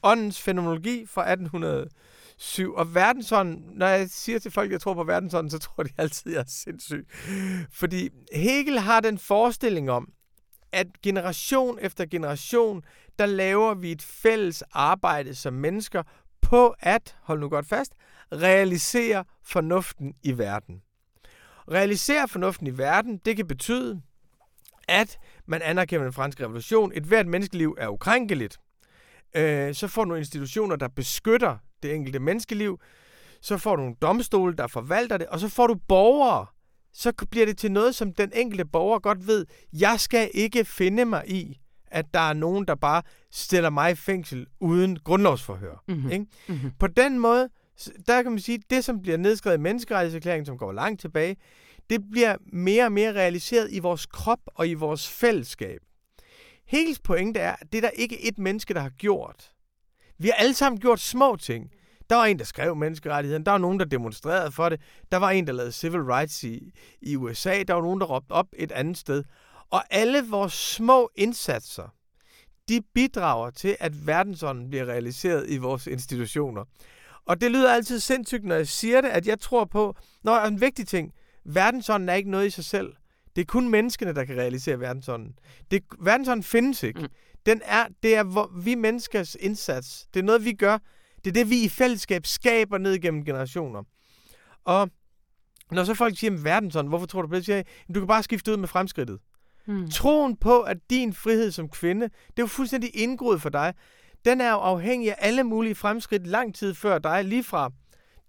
åndens 0.03 0.41
fænomenologi 0.41 1.05
fra 1.05 1.31
1807. 1.31 2.73
Og 2.73 2.95
verdensånden, 2.95 3.65
når 3.75 3.87
jeg 3.87 4.09
siger 4.09 4.39
til 4.39 4.51
folk, 4.51 4.65
at 4.65 4.71
jeg 4.71 4.81
tror 4.81 4.93
på 4.93 5.03
verdensånden, 5.03 5.49
så 5.49 5.59
tror 5.59 5.83
de 5.83 5.89
altid, 5.97 6.31
at 6.31 6.35
jeg 6.35 6.41
er 6.41 6.45
sindssyg. 6.47 7.07
Fordi 7.71 8.09
Hegel 8.33 8.79
har 8.79 8.99
den 8.99 9.17
forestilling 9.17 9.91
om, 9.91 10.07
at 10.71 10.87
generation 11.03 11.77
efter 11.81 12.05
generation, 12.05 12.81
der 13.19 13.25
laver 13.25 13.73
vi 13.73 13.91
et 13.91 14.01
fælles 14.01 14.63
arbejde 14.71 15.35
som 15.35 15.53
mennesker 15.53 16.03
på 16.41 16.75
at, 16.79 17.15
hold 17.21 17.39
nu 17.39 17.49
godt 17.49 17.67
fast, 17.67 17.93
realisere 18.33 19.25
fornuften 19.43 20.13
i 20.23 20.37
verden. 20.37 20.81
Realisere 21.71 22.27
fornuften 22.27 22.67
i 22.67 22.77
verden, 22.77 23.17
det 23.25 23.35
kan 23.35 23.47
betyde, 23.47 24.01
at 24.87 25.19
man 25.45 25.61
anerkender 25.61 26.03
den 26.03 26.13
franske 26.13 26.43
revolution. 26.43 26.91
Et 26.95 27.03
hvert 27.03 27.27
menneskeliv 27.27 27.75
er 27.79 27.87
ukrænkeligt. 27.87 28.57
Øh, 29.35 29.73
så 29.73 29.87
får 29.87 30.05
du 30.05 30.15
institutioner, 30.15 30.75
der 30.75 30.87
beskytter 30.87 31.57
det 31.83 31.95
enkelte 31.95 32.19
menneskeliv. 32.19 32.79
Så 33.41 33.57
får 33.57 33.75
du 33.75 33.81
nogle 33.81 33.95
domstole, 34.01 34.55
der 34.55 34.67
forvalter 34.67 35.17
det. 35.17 35.27
Og 35.27 35.39
så 35.39 35.49
får 35.49 35.67
du 35.67 35.75
borgere. 35.87 36.45
Så 36.93 37.13
bliver 37.31 37.45
det 37.45 37.57
til 37.57 37.71
noget, 37.71 37.95
som 37.95 38.13
den 38.13 38.31
enkelte 38.35 38.65
borger 38.65 38.99
godt 38.99 39.27
ved. 39.27 39.45
Jeg 39.73 39.99
skal 39.99 40.31
ikke 40.33 40.65
finde 40.65 41.05
mig 41.05 41.23
i, 41.27 41.59
at 41.87 42.05
der 42.13 42.19
er 42.19 42.33
nogen, 42.33 42.65
der 42.67 42.75
bare 42.75 43.01
stiller 43.31 43.69
mig 43.69 43.91
i 43.91 43.95
fængsel 43.95 44.47
uden 44.59 44.99
grundlovsforhør. 44.99 45.83
Mhm. 45.87 46.11
Ikke? 46.11 46.25
Mhm. 46.47 46.71
På 46.79 46.87
den 46.87 47.19
måde, 47.19 47.49
der 48.07 48.23
kan 48.23 48.31
man 48.31 48.39
sige, 48.39 48.59
det 48.69 48.85
som 48.85 49.01
bliver 49.01 49.17
nedskrevet 49.17 49.57
i 49.57 49.61
menneskerettighedserklæringen, 49.61 50.45
som 50.45 50.57
går 50.57 50.71
langt 50.71 51.01
tilbage, 51.01 51.37
det 51.89 52.01
bliver 52.11 52.35
mere 52.53 52.85
og 52.85 52.91
mere 52.91 53.13
realiseret 53.13 53.67
i 53.71 53.79
vores 53.79 54.05
krop 54.05 54.39
og 54.45 54.67
i 54.67 54.73
vores 54.73 55.07
fællesskab. 55.07 55.81
Hegels 56.65 56.99
pointe 56.99 57.39
er, 57.39 57.55
at 57.61 57.71
det 57.71 57.77
er 57.77 57.81
der 57.81 57.89
ikke 57.89 58.27
et 58.27 58.39
menneske, 58.39 58.73
der 58.73 58.79
har 58.79 58.89
gjort. 58.89 59.51
Vi 60.17 60.27
har 60.27 60.33
alle 60.33 60.53
sammen 60.53 60.79
gjort 60.79 60.99
små 60.99 61.35
ting. 61.35 61.71
Der 62.09 62.15
var 62.15 62.25
en, 62.25 62.39
der 62.39 62.45
skrev 62.45 62.75
menneskerettigheden. 62.75 63.45
Der 63.45 63.51
var 63.51 63.57
nogen, 63.57 63.79
der 63.79 63.85
demonstrerede 63.85 64.51
for 64.51 64.69
det. 64.69 64.81
Der 65.11 65.17
var 65.17 65.29
en, 65.29 65.47
der 65.47 65.53
lavede 65.53 65.71
civil 65.71 66.01
rights 66.01 66.43
i, 66.43 66.71
i 67.01 67.15
USA. 67.15 67.63
Der 67.63 67.73
var 67.73 67.81
nogen, 67.81 67.99
der 68.01 68.05
råbte 68.05 68.31
op 68.31 68.47
et 68.53 68.71
andet 68.71 68.97
sted. 68.97 69.23
Og 69.69 69.83
alle 69.89 70.23
vores 70.29 70.53
små 70.53 71.09
indsatser, 71.15 71.93
de 72.69 72.81
bidrager 72.93 73.49
til, 73.49 73.77
at 73.79 74.07
verdensånden 74.07 74.69
bliver 74.69 74.85
realiseret 74.85 75.49
i 75.49 75.57
vores 75.57 75.87
institutioner. 75.87 76.65
Og 77.25 77.41
det 77.41 77.51
lyder 77.51 77.73
altid 77.73 77.99
sindssygt, 77.99 78.45
når 78.45 78.55
jeg 78.55 78.67
siger 78.67 79.01
det, 79.01 79.09
at 79.09 79.27
jeg 79.27 79.39
tror 79.39 79.65
på, 79.65 79.95
når 80.23 80.39
en 80.39 80.61
vigtig 80.61 80.87
ting, 80.87 81.13
verdensånden 81.45 82.09
er 82.09 82.13
ikke 82.13 82.31
noget 82.31 82.47
i 82.47 82.49
sig 82.49 82.65
selv. 82.65 82.93
Det 83.35 83.41
er 83.41 83.45
kun 83.45 83.69
menneskene, 83.69 84.15
der 84.15 84.25
kan 84.25 84.37
realisere 84.37 84.79
verdensånden. 84.79 85.33
Det, 85.71 85.83
verdensånden 85.99 86.43
findes 86.43 86.83
ikke. 86.83 86.99
Mm. 86.99 87.07
Den 87.45 87.61
er, 87.65 87.85
det 88.03 88.15
er 88.15 88.23
hvor, 88.23 88.51
vi 88.63 88.75
menneskers 88.75 89.35
indsats. 89.39 90.07
Det 90.13 90.19
er 90.19 90.23
noget, 90.23 90.45
vi 90.45 90.53
gør. 90.53 90.77
Det 91.23 91.27
er 91.27 91.33
det, 91.33 91.49
vi 91.49 91.63
i 91.63 91.69
fællesskab 91.69 92.25
skaber 92.25 92.77
ned 92.77 92.93
igennem 92.93 93.25
generationer. 93.25 93.83
Og 94.65 94.89
når 95.71 95.83
så 95.83 95.93
folk 95.93 96.17
siger, 96.17 96.31
verdensånden, 96.43 96.89
hvorfor 96.89 97.05
tror 97.05 97.21
du 97.21 97.27
på 97.27 97.35
det? 97.35 97.43
Så 97.43 97.45
siger 97.45 97.55
jeg, 97.55 97.65
"Jamen, 97.87 97.93
du 97.93 97.99
kan 97.99 98.07
bare 98.07 98.23
skifte 98.23 98.51
ud 98.51 98.57
med 98.57 98.67
fremskridtet. 98.67 99.19
Mm. 99.67 99.89
Troen 99.89 100.35
på, 100.35 100.61
at 100.61 100.77
din 100.89 101.13
frihed 101.13 101.51
som 101.51 101.69
kvinde, 101.69 102.05
det 102.05 102.39
er 102.39 102.43
jo 102.43 102.47
fuldstændig 102.47 102.89
indgroet 102.93 103.41
for 103.41 103.49
dig. 103.49 103.73
Den 104.25 104.41
er 104.41 104.51
jo 104.51 104.57
afhængig 104.57 105.11
af 105.11 105.15
alle 105.19 105.43
mulige 105.43 105.75
fremskridt 105.75 106.27
lang 106.27 106.55
tid 106.55 106.73
før 106.73 106.99
dig, 106.99 107.25
lige 107.25 107.43
fra 107.43 107.71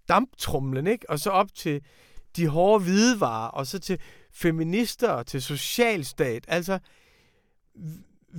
damptrumlen, 0.09 0.87
ikke? 0.87 1.09
Og 1.09 1.19
så 1.19 1.29
op 1.29 1.53
til 1.53 1.81
de 2.35 2.47
hårde 2.47 2.83
hvidevarer, 2.83 3.49
og 3.49 3.67
så 3.67 3.79
til 3.79 3.99
feminister 4.33 5.09
og 5.09 5.27
til 5.27 5.41
socialstat. 5.41 6.45
Altså, 6.47 6.79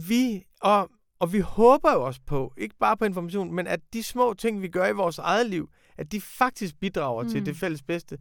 vi, 0.09 0.45
og, 0.61 0.91
og 1.19 1.33
vi 1.33 1.41
håber 1.41 1.93
jo 1.93 2.05
også 2.05 2.21
på, 2.27 2.53
ikke 2.57 2.75
bare 2.81 2.97
på 2.97 3.05
information, 3.05 3.55
men 3.55 3.67
at 3.67 3.81
de 3.93 4.03
små 4.03 4.35
ting, 4.35 4.63
vi 4.63 4.69
gør 4.69 4.87
i 4.87 4.93
vores 4.93 5.19
eget 5.19 5.47
liv, 5.47 5.69
at 5.97 6.13
de 6.13 6.21
faktisk 6.21 6.81
bidrager 6.81 7.23
mm. 7.23 7.31
til 7.31 7.47
det 7.47 7.57
fælles 7.57 7.83
bedste. 7.83 8.19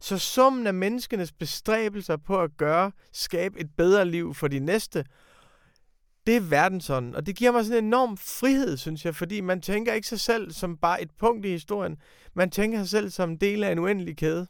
Så 0.00 0.18
summen 0.18 0.66
af 0.66 0.74
menneskenes 0.74 1.32
bestræbelser 1.32 2.16
på 2.16 2.40
at 2.40 2.56
gøre, 2.56 2.92
skabe 3.12 3.60
et 3.60 3.70
bedre 3.76 4.04
liv 4.04 4.34
for 4.34 4.48
de 4.48 4.58
næste, 4.58 5.04
det 6.26 6.36
er 6.36 6.40
verdensånden. 6.40 7.14
Og 7.14 7.26
det 7.26 7.36
giver 7.36 7.52
mig 7.52 7.64
sådan 7.64 7.78
en 7.78 7.84
enorm 7.84 8.16
frihed, 8.16 8.76
synes 8.76 9.04
jeg, 9.04 9.14
fordi 9.14 9.40
man 9.40 9.60
tænker 9.60 9.92
ikke 9.92 10.08
sig 10.08 10.20
selv 10.20 10.52
som 10.52 10.76
bare 10.76 11.02
et 11.02 11.10
punkt 11.18 11.46
i 11.46 11.48
historien. 11.48 11.96
Man 12.34 12.50
tænker 12.50 12.78
sig 12.78 12.88
selv 12.88 13.10
som 13.10 13.30
en 13.30 13.36
del 13.36 13.64
af 13.64 13.72
en 13.72 13.78
uendelig 13.78 14.16
kæde. 14.16 14.46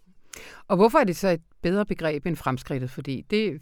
Og 0.68 0.76
hvorfor 0.76 0.98
er 0.98 1.04
det 1.04 1.16
så 1.16 1.28
et 1.28 1.42
bedre 1.62 1.86
begreb 1.86 2.26
end 2.26 2.36
fremskridtet? 2.36 2.90
Fordi 2.90 3.24
det, 3.30 3.60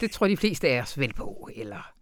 det 0.00 0.10
tror 0.10 0.28
de 0.28 0.36
fleste 0.36 0.68
af 0.68 0.80
os 0.80 0.98
vel 0.98 1.12
på, 1.14 1.48
eller... 1.54 1.92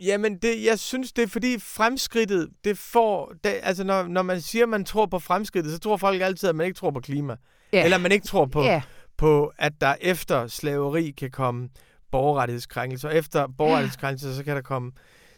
Jamen, 0.00 0.38
det, 0.38 0.64
jeg 0.64 0.78
synes, 0.78 1.12
det 1.12 1.22
er 1.22 1.26
fordi 1.26 1.58
fremskridtet, 1.58 2.50
det 2.64 2.78
får... 2.78 3.32
Det, 3.44 3.60
altså, 3.62 3.84
når, 3.84 4.02
når 4.02 4.22
man 4.22 4.40
siger, 4.40 4.66
man 4.66 4.84
tror 4.84 5.06
på 5.06 5.18
fremskridtet, 5.18 5.72
så 5.72 5.78
tror 5.78 5.96
folk 5.96 6.22
altid, 6.22 6.48
at 6.48 6.56
man 6.56 6.66
ikke 6.66 6.78
tror 6.78 6.90
på 6.90 7.00
klima. 7.00 7.36
Ja. 7.72 7.84
Eller 7.84 7.98
man 7.98 8.12
ikke 8.12 8.26
tror 8.26 8.46
på, 8.46 8.62
Ja, 8.62 8.82
på, 9.16 9.52
at 9.58 9.72
der 9.80 9.94
efter 10.00 10.46
slaveri 10.46 11.10
kan 11.10 11.30
komme 11.30 11.68
borgerrettighedskrænkelser. 12.10 13.08
Og 13.08 13.16
efter 13.16 13.46
borgerrettighedskrænkelser, 13.46 14.32
så 14.32 14.44
kan 14.44 14.56
der 14.56 14.62
komme 14.62 14.92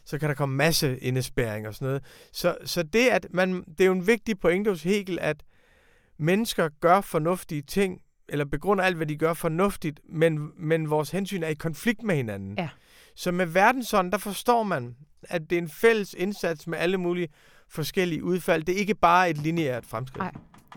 så 0.05 0.19
kan 0.19 0.29
der 0.29 0.35
komme 0.35 0.57
masse 0.57 0.99
indespærring 0.99 1.69
og 1.69 1.75
sådan 1.75 1.87
noget. 1.87 2.03
Så, 2.33 2.57
så 2.65 2.83
det, 2.83 3.09
at 3.09 3.27
man, 3.31 3.55
det 3.55 3.81
er 3.81 3.85
jo 3.85 3.93
en 3.93 4.07
vigtig 4.07 4.39
pointe 4.39 4.71
hos 4.71 4.83
Hegel, 4.83 5.19
at 5.21 5.43
mennesker 6.19 6.69
gør 6.81 7.01
fornuftige 7.01 7.63
ting, 7.63 8.01
eller 8.29 8.45
begrunder 8.45 8.85
alt, 8.85 8.97
hvad 8.97 9.07
de 9.07 9.17
gør 9.17 9.33
fornuftigt, 9.33 10.01
men, 10.09 10.51
men 10.59 10.91
vores 10.91 11.11
hensyn 11.11 11.43
er 11.43 11.49
i 11.49 11.55
konflikt 11.55 12.03
med 12.03 12.17
hinanden. 12.17 12.55
Ja. 12.59 12.69
Så 13.17 13.33
med 13.33 13.47
verdensånden, 13.47 14.13
der 14.13 14.19
forstår 14.19 14.63
man, 14.63 14.97
at 15.23 15.43
det 15.51 15.59
er 15.59 15.63
en 15.63 15.69
fælles 15.69 16.15
indsats 16.15 16.67
med 16.67 16.79
alle 16.79 16.99
mulige 16.99 17.29
forskellige 17.69 18.25
udfald. 18.25 18.65
Det 18.65 18.75
er 18.75 18.79
ikke 18.79 18.95
bare 18.95 19.31
et 19.31 19.39
lineært 19.39 19.87
fremskridt. 19.87 20.23
Nej. 20.23 20.33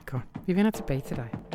godt. 0.05 0.23
Vi 0.47 0.55
vender 0.55 0.71
tilbage 0.71 1.01
til 1.01 1.15
dig. 1.15 1.54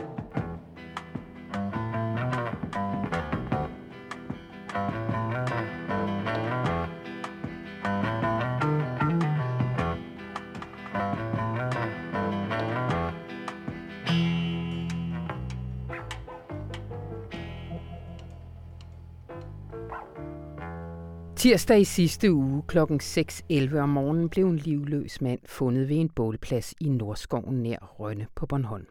Tirsdag 21.40 21.80
i 21.80 21.84
sidste 21.84 22.32
uge 22.32 22.62
kl. 22.68 22.78
6.11 22.78 23.78
om 23.78 23.88
morgenen 23.88 24.28
blev 24.28 24.46
en 24.46 24.56
livløs 24.56 25.20
mand 25.20 25.40
fundet 25.46 25.88
ved 25.88 25.96
en 25.96 26.08
bålplads 26.08 26.74
i 26.80 26.88
Nordskoven 26.88 27.62
nær 27.62 27.78
Rønne 27.78 28.26
på 28.34 28.46
Bornholm. 28.46 28.86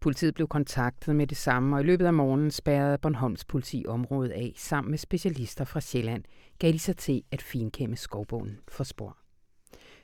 Politiet 0.00 0.34
blev 0.34 0.48
kontaktet 0.48 1.16
med 1.16 1.26
det 1.26 1.36
samme, 1.36 1.76
og 1.76 1.80
i 1.80 1.84
løbet 1.84 2.06
af 2.06 2.14
morgenen 2.14 2.50
spærrede 2.50 2.98
Bornholms 2.98 3.44
politi 3.44 3.84
området 3.88 4.30
af 4.30 4.52
sammen 4.56 4.90
med 4.90 4.98
specialister 4.98 5.64
fra 5.64 5.80
Sjælland, 5.80 6.24
gav 6.58 6.72
de 6.72 6.78
sig 6.78 6.96
til 6.96 7.22
at 7.30 7.42
finkæmme 7.42 7.96
skovbogen 7.96 8.58
for 8.68 8.84
spor. 8.84 9.18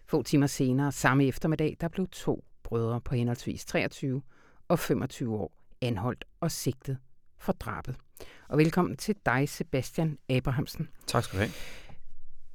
Få 0.07 0.23
timer 0.23 0.47
senere, 0.47 0.93
samme 0.93 1.27
eftermiddag, 1.27 1.77
der 1.81 1.89
blev 1.89 2.09
to 2.09 2.45
brødre 2.63 3.01
på 3.01 3.15
henholdsvis 3.15 3.65
23 3.65 4.23
og 4.69 4.79
25 4.79 5.37
år 5.37 5.53
anholdt 5.81 6.25
og 6.41 6.51
sigtet 6.51 6.99
for 7.39 7.53
drabet. 7.53 7.97
Og 8.49 8.59
velkommen 8.59 8.97
til 8.97 9.17
dig, 9.27 9.49
Sebastian 9.49 10.19
Abrahamsen. 10.29 10.89
Tak 11.07 11.25
skal 11.25 11.37
du 11.39 11.43
have. 11.43 11.53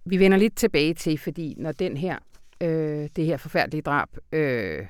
Vi 0.06 0.20
vender 0.20 0.38
lidt 0.38 0.56
tilbage 0.56 0.94
til, 0.94 1.18
fordi 1.18 1.54
når 1.58 1.72
den 1.72 1.98
her, 1.98 2.18
øh, 2.62 3.10
det 3.16 3.26
her 3.26 3.38
forfærdelige 3.38 3.82
drab 3.82 4.10
øh, 4.32 4.86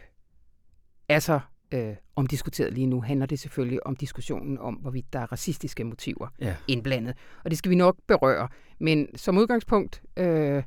er 1.10 1.20
så 1.20 1.40
øh, 1.72 1.96
omdiskuteret 2.16 2.74
lige 2.74 2.88
nu, 2.88 3.02
handler 3.02 3.26
det 3.26 3.40
selvfølgelig 3.40 3.88
om 3.88 3.96
diskussionen 3.96 4.58
om, 4.58 4.74
hvorvidt 4.74 5.14
der 5.14 5.20
er 5.20 5.32
racistiske 5.32 5.84
motiver 5.84 6.28
Ja. 6.40 6.56
indblandet. 6.68 7.16
Og 7.44 7.50
det 7.52 7.58
skal 7.58 7.70
vi 7.70 7.76
nok 7.76 7.96
berøre. 8.08 8.48
Men 8.80 9.18
som 9.18 9.38
udgangspunkt, 9.38 10.02
øh, 10.18 10.64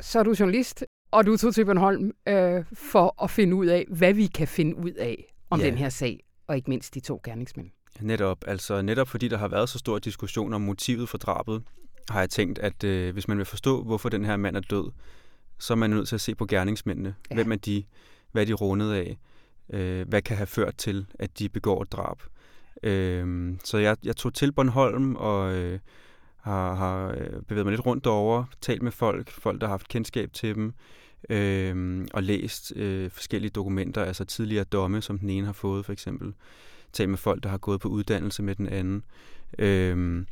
så 0.00 0.18
er 0.18 0.22
du 0.22 0.34
journalist, 0.40 0.84
og 1.10 1.26
du 1.26 1.36
tog 1.36 1.54
til 1.54 1.64
Bornholm 1.64 2.12
øh, 2.28 2.64
for 2.72 3.22
at 3.24 3.30
finde 3.30 3.54
ud 3.56 3.66
af, 3.66 3.84
hvad 3.88 4.14
vi 4.14 4.26
kan 4.26 4.48
finde 4.48 4.76
ud 4.76 4.92
af 4.92 5.34
om 5.50 5.60
Ja. 5.60 5.66
den 5.66 5.78
her 5.78 5.88
sag, 5.88 6.20
og 6.46 6.56
ikke 6.56 6.70
mindst 6.70 6.94
de 6.94 7.00
to 7.00 7.20
gerningsmænd. 7.24 7.70
Netop, 8.02 8.44
altså 8.46 8.82
netop 8.82 9.08
fordi 9.08 9.28
der 9.28 9.36
har 9.36 9.48
været 9.48 9.68
så 9.68 9.78
stor 9.78 9.98
diskussion 9.98 10.52
om 10.52 10.60
motivet 10.60 11.08
for 11.08 11.18
drabet, 11.18 11.62
har 12.08 12.20
jeg 12.20 12.30
tænkt, 12.30 12.58
at 12.58 12.84
øh, 12.84 13.12
hvis 13.12 13.28
man 13.28 13.38
vil 13.38 13.46
forstå, 13.46 13.82
hvorfor 13.82 14.08
den 14.08 14.24
her 14.24 14.36
mand 14.36 14.56
er 14.56 14.60
død, 14.60 14.90
så 15.58 15.72
er 15.72 15.76
man 15.76 15.90
nødt 15.90 16.08
til 16.08 16.14
at 16.14 16.20
se 16.20 16.34
på 16.34 16.46
gerningsmændene. 16.46 17.14
Ja. 17.30 17.34
Hvem 17.34 17.52
er 17.52 17.56
de? 17.56 17.84
Hvad 18.32 18.42
er 18.42 18.46
de 18.46 18.52
rundet 18.52 18.92
af? 18.92 19.18
Øh, 19.72 20.08
hvad 20.08 20.22
kan 20.22 20.36
have 20.36 20.46
ført 20.46 20.76
til, 20.76 21.06
at 21.18 21.38
de 21.38 21.48
begår 21.48 21.82
et 21.82 21.92
drab? 21.92 22.22
Øh, 22.82 23.54
så 23.64 23.78
jeg, 23.78 23.96
jeg 24.02 24.16
tog 24.16 24.34
til 24.34 24.52
Bornholm 24.52 25.16
og 25.16 25.54
øh, 25.54 25.78
har, 26.36 26.74
har 26.74 27.08
øh, 27.08 27.42
bevæget 27.48 27.66
mig 27.66 27.70
lidt 27.70 27.86
rundt 27.86 28.04
derover, 28.04 28.44
talt 28.60 28.82
med 28.82 28.92
folk, 28.92 29.30
folk, 29.30 29.60
der 29.60 29.66
har 29.66 29.72
haft 29.72 29.88
kendskab 29.88 30.32
til 30.32 30.54
dem, 30.54 30.72
øh, 31.30 32.06
og 32.14 32.22
læst 32.22 32.72
øh, 32.76 33.10
forskellige 33.10 33.50
dokumenter, 33.50 34.04
altså 34.04 34.24
tidligere 34.24 34.64
domme, 34.64 35.02
som 35.02 35.18
den 35.18 35.30
ene 35.30 35.46
har 35.46 35.52
fået 35.52 35.84
for 35.86 35.92
eksempel. 35.92 36.34
Talt 36.92 37.10
med 37.10 37.18
folk, 37.18 37.42
der 37.42 37.48
har 37.48 37.58
gået 37.58 37.80
på 37.80 37.88
uddannelse 37.88 38.42
med 38.42 38.54
den 38.54 38.68
anden. 38.68 39.02
Øh, 39.58 40.24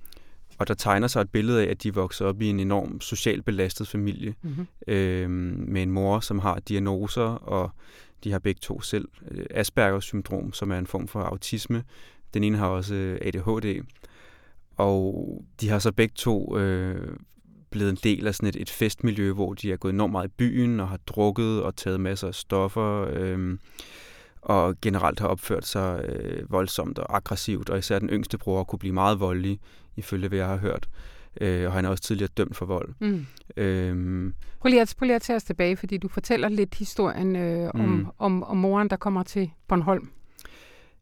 og 0.58 0.68
der 0.68 0.74
tegner 0.74 1.06
sig 1.06 1.20
et 1.20 1.30
billede 1.30 1.66
af, 1.66 1.70
at 1.70 1.82
de 1.82 1.94
vokser 1.94 2.26
op 2.26 2.42
i 2.42 2.46
en 2.46 2.60
enorm 2.60 3.00
socialt 3.00 3.44
belastet 3.44 3.88
familie, 3.88 4.34
mm-hmm. 4.42 4.66
øh, 4.88 5.30
med 5.30 5.82
en 5.82 5.90
mor, 5.90 6.20
som 6.20 6.38
har 6.38 6.60
diagnoser, 6.60 7.22
og 7.22 7.70
de 8.24 8.32
har 8.32 8.38
begge 8.38 8.58
to 8.62 8.80
selv 8.80 9.08
øh, 9.30 9.46
Aspergers 9.50 10.04
syndrom, 10.04 10.52
som 10.52 10.70
er 10.70 10.78
en 10.78 10.86
form 10.86 11.08
for 11.08 11.20
autisme. 11.20 11.84
Den 12.34 12.44
ene 12.44 12.58
har 12.58 12.66
også 12.66 12.94
øh, 12.94 13.18
ADHD. 13.22 13.84
Og 14.76 15.24
de 15.60 15.68
har 15.68 15.78
så 15.78 15.92
begge 15.92 16.12
to 16.16 16.58
øh, 16.58 17.16
blevet 17.70 17.90
en 17.90 17.98
del 18.04 18.26
af 18.26 18.34
sådan 18.34 18.48
et, 18.48 18.56
et 18.56 18.70
festmiljø, 18.70 19.32
hvor 19.32 19.54
de 19.54 19.72
er 19.72 19.76
gået 19.76 19.92
enormt 19.92 20.12
meget 20.12 20.28
i 20.28 20.34
byen 20.36 20.80
og 20.80 20.88
har 20.88 20.96
drukket 20.96 21.62
og 21.62 21.76
taget 21.76 22.00
masser 22.00 22.28
af 22.28 22.34
stoffer. 22.34 23.08
Øh, 23.12 23.58
og 24.42 24.74
generelt 24.82 25.20
har 25.20 25.28
opført 25.28 25.66
sig 25.66 26.04
øh, 26.04 26.52
voldsomt 26.52 26.98
og 26.98 27.16
aggressivt, 27.16 27.70
og 27.70 27.78
især 27.78 27.98
den 27.98 28.08
yngste 28.08 28.38
bror 28.38 28.64
kunne 28.64 28.78
blive 28.78 28.94
meget 28.94 29.20
voldelig, 29.20 29.60
ifølge 29.96 30.28
hvad 30.28 30.38
jeg 30.38 30.46
har 30.46 30.56
hørt. 30.56 30.88
Øh, 31.40 31.66
og 31.66 31.72
han 31.72 31.84
er 31.84 31.88
også 31.88 32.02
tidligere 32.02 32.30
dømt 32.36 32.56
for 32.56 32.66
vold. 32.66 32.94
Mm. 33.00 33.26
Øhm, 33.56 34.34
prøv, 34.60 34.68
lige 34.68 34.82
at, 34.82 34.94
prøv 34.98 35.06
lige 35.06 35.16
at 35.16 35.22
tage 35.22 35.36
os 35.36 35.44
tilbage, 35.44 35.76
fordi 35.76 35.96
du 35.98 36.08
fortæller 36.08 36.48
lidt 36.48 36.74
historien 36.74 37.36
øh, 37.36 37.70
om, 37.74 37.80
mm. 37.80 38.06
om, 38.18 38.42
om 38.42 38.56
moren, 38.56 38.90
der 38.90 38.96
kommer 38.96 39.22
til 39.22 39.50
Bornholm. 39.68 40.10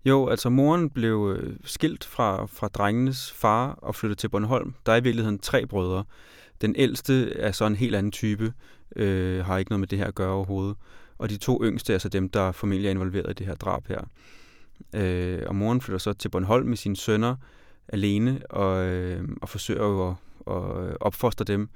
Jo, 0.05 0.29
altså 0.29 0.51
moren 0.51 0.91
blev 0.91 1.37
øh, 1.39 1.57
skilt 1.65 2.05
fra, 2.05 2.47
fra 2.47 2.69
drengenes 2.69 3.33
far 3.33 3.79
og 3.83 3.95
flyttet 3.95 4.19
til 4.19 4.29
Bornholm. 4.29 4.75
Der 4.87 4.93
er 4.93 4.97
i 4.97 5.03
virkeligheden 5.03 5.39
tre 5.39 5.67
brødre. 5.67 6.05
Den 6.61 6.75
ældste 6.77 7.33
er 7.39 7.53
så 7.53 7.67
en 7.67 7.77
helt 7.77 7.95
anden 7.95 8.13
type, 8.13 8.53
øh, 8.97 9.45
har 9.45 9.59
ikke 9.59 9.71
noget 9.71 9.81
med 9.81 9.89
det 9.89 9.99
her 9.99 10.07
at 10.07 10.15
gøre 10.15 10.33
overhovedet. 10.33 10.77
Og 11.19 11.31
de 11.31 11.37
to 11.37 11.65
yngste 11.65 11.95
er 11.95 11.99
så 11.99 12.09
dem, 12.09 12.29
der 12.29 12.53
formentlig 12.53 12.87
er 12.87 12.91
involveret 12.91 13.31
i 13.31 13.35
det 13.35 13.47
her 13.47 13.55
drab 13.55 13.89
her. 13.89 14.01
Øh, 14.95 15.43
og 15.47 15.57
moren 15.57 15.81
flytter 15.81 15.99
så 15.99 16.13
til 16.13 16.29
Bornholm 16.29 16.69
med 16.69 16.77
sine 16.77 16.97
sønner 16.97 17.37
alene 17.89 18.41
og, 18.51 18.87
øh, 18.87 19.29
og 19.43 19.49
forsøger 19.49 19.85
jo 19.85 20.09
at, 20.09 20.15
at 20.47 20.97
opfostre 21.01 21.45
dem, 21.45 21.69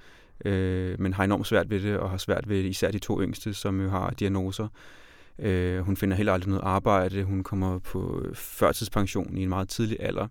øh, 0.45 1.01
men 1.01 1.12
har 1.12 1.24
enormt 1.24 1.47
svært 1.47 1.70
ved 1.70 1.80
det, 1.80 1.99
og 1.99 2.11
har 2.11 2.18
svært 2.18 2.49
ved 2.49 2.64
især 2.64 2.91
de 2.91 2.99
to 2.99 3.22
yngste, 3.22 3.55
som 3.55 3.80
jo 3.80 3.88
har 3.88 4.11
diagnoser. 4.11 4.68
Øh, 5.38 5.80
hun 5.80 5.97
finder 5.97 6.16
heller 6.16 6.32
aldrig 6.32 6.49
noget 6.49 6.64
arbejde. 6.64 7.24
Hun 7.24 7.43
kommer 7.43 7.78
på 7.78 8.24
førtidspension 8.34 9.36
i 9.36 9.43
en 9.43 9.49
meget 9.49 9.68
tidlig 9.68 9.97
alder, 10.01 10.28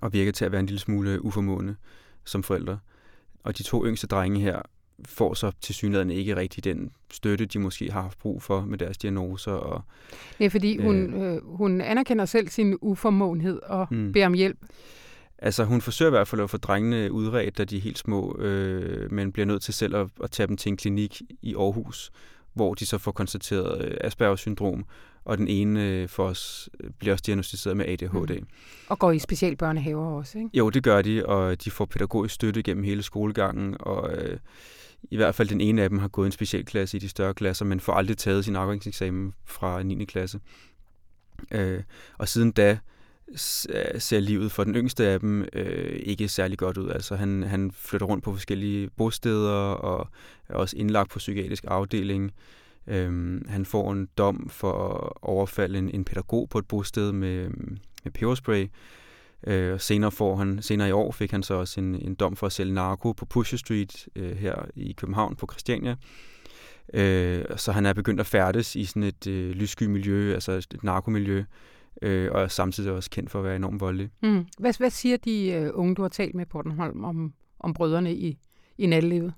og 0.00 0.12
virker 0.12 0.32
til 0.32 0.44
at 0.44 0.52
være 0.52 0.60
en 0.60 0.66
lille 0.66 0.80
smule 0.80 1.24
uformående 1.24 1.76
som 2.24 2.42
forældre. 2.42 2.78
Og 3.44 3.58
de 3.58 3.62
to 3.62 3.86
yngste 3.86 4.06
drenge 4.06 4.40
her 4.40 4.62
får 5.04 5.34
så 5.34 5.52
til 5.60 5.74
synligheden 5.74 6.10
ikke 6.10 6.36
rigtig 6.36 6.64
den 6.64 6.90
støtte, 7.10 7.46
de 7.46 7.58
måske 7.58 7.92
har 7.92 8.02
haft 8.02 8.18
brug 8.18 8.42
for 8.42 8.60
med 8.60 8.78
deres 8.78 8.98
diagnoser. 8.98 9.52
Og, 9.52 9.82
Nej, 10.40 10.48
fordi 10.48 10.76
øh, 10.76 10.84
hun, 10.84 11.22
øh, 11.22 11.56
hun 11.56 11.80
anerkender 11.80 12.24
selv 12.24 12.48
sin 12.48 12.78
uformåenhed 12.80 13.60
og 13.62 13.86
mm. 13.90 14.12
beder 14.12 14.26
om 14.26 14.34
hjælp. 14.34 14.58
Altså 15.38 15.64
hun 15.64 15.80
forsøger 15.80 16.10
i 16.10 16.16
hvert 16.16 16.28
fald 16.28 16.40
at 16.40 16.50
få 16.50 16.56
drengene 16.56 17.12
udredt, 17.12 17.58
da 17.58 17.64
de 17.64 17.76
er 17.76 17.80
helt 17.80 17.98
små, 17.98 18.36
øh, 18.38 19.12
men 19.12 19.32
bliver 19.32 19.46
nødt 19.46 19.62
til 19.62 19.74
selv 19.74 19.96
at, 19.96 20.06
at 20.22 20.30
tage 20.30 20.46
dem 20.46 20.56
til 20.56 20.70
en 20.70 20.76
klinik 20.76 21.22
i 21.42 21.54
Aarhus, 21.54 22.10
hvor 22.54 22.74
de 22.74 22.86
så 22.86 22.98
får 22.98 23.12
konstateret 23.12 23.84
øh, 23.84 23.96
Aspergers 24.00 24.40
syndrom, 24.40 24.84
og 25.24 25.38
den 25.38 25.48
ene 25.48 25.88
øh, 25.88 26.08
for 26.08 26.24
os 26.24 26.70
øh, 26.80 26.90
bliver 26.98 27.14
også 27.14 27.22
diagnostiseret 27.26 27.76
med 27.76 27.86
ADHD. 27.88 28.40
Mm. 28.40 28.46
Og 28.88 28.98
går 28.98 29.12
i 29.12 29.18
specialbørnehaver 29.18 30.18
også, 30.18 30.38
ikke? 30.38 30.50
Jo, 30.54 30.70
det 30.70 30.82
gør 30.82 31.02
de, 31.02 31.26
og 31.26 31.64
de 31.64 31.70
får 31.70 31.84
pædagogisk 31.84 32.34
støtte 32.34 32.62
gennem 32.62 32.84
hele 32.84 33.02
skolegangen, 33.02 33.76
og 33.80 34.12
øh, 34.12 34.38
i 35.10 35.16
hvert 35.16 35.34
fald 35.34 35.48
den 35.48 35.60
ene 35.60 35.82
af 35.82 35.88
dem 35.88 35.98
har 35.98 36.08
gået 36.08 36.26
en 36.26 36.32
specialklasse 36.32 36.96
i 36.96 37.00
de 37.00 37.08
større 37.08 37.34
klasser, 37.34 37.64
men 37.64 37.80
får 37.80 37.92
aldrig 37.92 38.18
taget 38.18 38.44
sin 38.44 38.56
afgangseksamen 38.56 39.34
fra 39.44 39.82
9. 39.82 40.04
klasse. 40.04 40.40
Øh, 41.50 41.82
og 42.18 42.28
siden 42.28 42.52
da 42.52 42.78
øh, 43.68 44.00
ser 44.00 44.20
livet 44.20 44.52
for 44.52 44.64
den 44.64 44.74
yngste 44.74 45.06
af 45.06 45.20
dem 45.20 45.44
øh, 45.52 46.00
ikke 46.02 46.28
særlig 46.28 46.58
godt 46.58 46.78
ud. 46.78 46.90
Altså 46.90 47.16
han, 47.16 47.42
han 47.42 47.70
flytter 47.70 48.06
rundt 48.06 48.24
på 48.24 48.32
forskellige 48.32 48.90
bosteder 48.96 49.72
og 49.72 50.08
er 50.48 50.54
også 50.54 50.76
indlagt 50.76 51.10
på 51.10 51.18
psykiatrisk 51.18 51.64
afdeling. 51.68 52.32
Øhm, 52.86 53.46
han 53.48 53.66
får 53.66 53.92
en 53.92 54.08
dom 54.18 54.48
for 54.48 54.88
at 54.88 55.12
overfalde 55.22 55.78
en, 55.78 55.90
en 55.90 56.04
pædagog 56.04 56.48
på 56.48 56.58
et 56.58 56.66
bosted 56.66 57.12
med, 57.12 57.48
med 58.04 58.12
peberspray. 58.14 58.68
Øh, 59.46 59.80
senere, 59.80 60.10
får 60.10 60.36
han, 60.36 60.62
senere 60.62 60.88
i 60.88 60.92
år 60.92 61.12
fik 61.12 61.30
han 61.30 61.42
så 61.42 61.54
også 61.54 61.80
en, 61.80 61.94
en 61.94 62.14
dom 62.14 62.36
for 62.36 62.46
at 62.46 62.52
sælge 62.52 62.74
narko 62.74 63.12
på 63.12 63.26
Pusher 63.26 63.58
Street 63.58 64.08
øh, 64.16 64.36
her 64.36 64.54
i 64.74 64.92
København 64.92 65.36
på 65.36 65.46
Christiania. 65.50 65.96
Øh, 66.94 67.44
så 67.56 67.72
han 67.72 67.86
er 67.86 67.92
begyndt 67.92 68.20
at 68.20 68.26
færdes 68.26 68.76
i 68.76 68.84
sådan 68.84 69.02
et 69.02 69.26
øh, 69.26 69.50
lyssky 69.50 69.82
miljø, 69.82 70.34
altså 70.34 70.52
et 70.52 70.76
narkomiljø, 70.82 71.44
øh, 72.02 72.32
og 72.32 72.42
er 72.42 72.48
samtidig 72.48 72.92
også 72.92 73.10
kendt 73.10 73.30
for 73.30 73.38
at 73.38 73.44
være 73.44 73.56
enormt 73.56 73.80
voldelig. 73.80 74.10
Mm. 74.22 74.46
Hvad, 74.58 74.74
hvad 74.78 74.90
siger 74.90 75.16
de 75.16 75.70
uh, 75.74 75.80
unge, 75.80 75.94
du 75.94 76.02
har 76.02 76.08
talt 76.08 76.34
med 76.34 76.46
på 76.46 76.62
Bornholm 76.62 77.04
om, 77.04 77.32
om 77.60 77.74
brødrene 77.74 78.14
i, 78.14 78.38
i 78.78 78.86
nattelivet? 78.86 79.32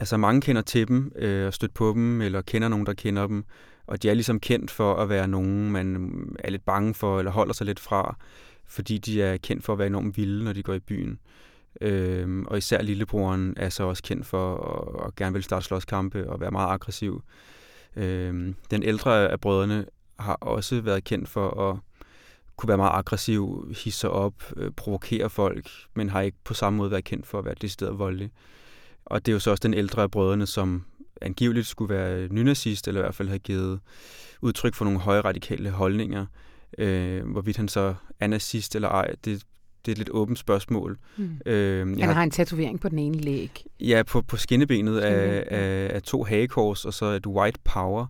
Altså 0.00 0.16
mange 0.16 0.40
kender 0.40 0.62
til 0.62 0.88
dem 0.88 1.12
øh, 1.16 1.46
og 1.46 1.54
stødt 1.54 1.74
på 1.74 1.92
dem, 1.94 2.20
eller 2.20 2.42
kender 2.42 2.68
nogen, 2.68 2.86
der 2.86 2.94
kender 2.94 3.26
dem. 3.26 3.44
Og 3.86 4.02
de 4.02 4.10
er 4.10 4.14
ligesom 4.14 4.40
kendt 4.40 4.70
for 4.70 4.94
at 4.94 5.08
være 5.08 5.28
nogen, 5.28 5.70
man 5.72 6.14
er 6.38 6.50
lidt 6.50 6.64
bange 6.64 6.94
for, 6.94 7.18
eller 7.18 7.32
holder 7.32 7.54
sig 7.54 7.66
lidt 7.66 7.80
fra, 7.80 8.16
fordi 8.70 8.98
de 8.98 9.22
er 9.22 9.36
kendt 9.36 9.64
for 9.64 9.72
at 9.72 9.78
være 9.78 9.86
enormt 9.86 10.16
vilde, 10.16 10.44
når 10.44 10.52
de 10.52 10.62
går 10.62 10.74
i 10.74 10.80
byen. 10.80 11.18
Øhm, 11.80 12.46
og 12.46 12.58
især 12.58 12.82
lillebroren 12.82 13.54
er 13.56 13.68
så 13.68 13.84
også 13.84 14.02
kendt 14.02 14.26
for 14.26 14.56
at, 14.56 15.06
at 15.06 15.14
gerne 15.16 15.32
vil 15.32 15.42
starte 15.42 15.66
slåskampe 15.66 16.30
og 16.30 16.40
være 16.40 16.50
meget 16.50 16.70
aggressiv. 16.70 17.22
Øhm, 17.96 18.54
den 18.70 18.82
ældre 18.82 19.30
af 19.30 19.40
brødrene 19.40 19.86
har 20.18 20.34
også 20.34 20.80
været 20.80 21.04
kendt 21.04 21.28
for 21.28 21.70
at 21.70 21.78
kunne 22.56 22.68
være 22.68 22.76
meget 22.76 22.98
aggressiv, 22.98 23.72
hisse 23.84 24.10
op, 24.10 24.34
øh, 24.56 24.70
provokere 24.70 25.30
folk, 25.30 25.70
men 25.94 26.08
har 26.08 26.20
ikke 26.20 26.38
på 26.44 26.54
samme 26.54 26.76
måde 26.76 26.90
været 26.90 27.04
kendt 27.04 27.26
for 27.26 27.38
at 27.38 27.44
være 27.44 27.54
decideret 27.60 27.98
voldelig. 27.98 28.30
Og 29.04 29.26
det 29.26 29.32
er 29.32 29.34
jo 29.34 29.38
så 29.38 29.50
også 29.50 29.60
den 29.60 29.74
ældre 29.74 30.02
af 30.02 30.10
brødrene, 30.10 30.46
som 30.46 30.84
angiveligt 31.20 31.66
skulle 31.66 31.94
være 31.94 32.28
nynazist, 32.28 32.88
eller 32.88 33.00
i 33.00 33.02
hvert 33.02 33.14
fald 33.14 33.28
have 33.28 33.38
givet 33.38 33.80
udtryk 34.40 34.74
for 34.74 34.84
nogle 34.84 35.00
højradikale 35.00 35.70
holdninger. 35.70 36.26
Øh, 36.78 37.26
hvorvidt 37.26 37.56
han 37.56 37.68
så 37.68 37.94
er 38.20 38.26
nazist 38.26 38.74
eller 38.74 38.88
ej, 38.88 39.14
det, 39.24 39.42
det 39.86 39.90
er 39.90 39.92
et 39.92 39.98
lidt 39.98 40.10
åbent 40.10 40.38
spørgsmål. 40.38 40.98
Mm. 41.16 41.40
Øh, 41.46 41.88
han 41.88 42.00
har, 42.00 42.12
har 42.12 42.22
en 42.22 42.30
tatovering 42.30 42.80
på 42.80 42.88
den 42.88 42.98
ene 42.98 43.18
læg. 43.18 43.64
Ja, 43.80 44.02
på, 44.02 44.22
på 44.22 44.36
skinnebenet 44.36 44.98
af, 44.98 45.44
af, 45.46 45.90
af 45.94 46.02
to 46.02 46.24
hagekors 46.24 46.84
og 46.84 46.94
så 46.94 47.06
et 47.06 47.26
white 47.26 47.60
power. 47.64 48.06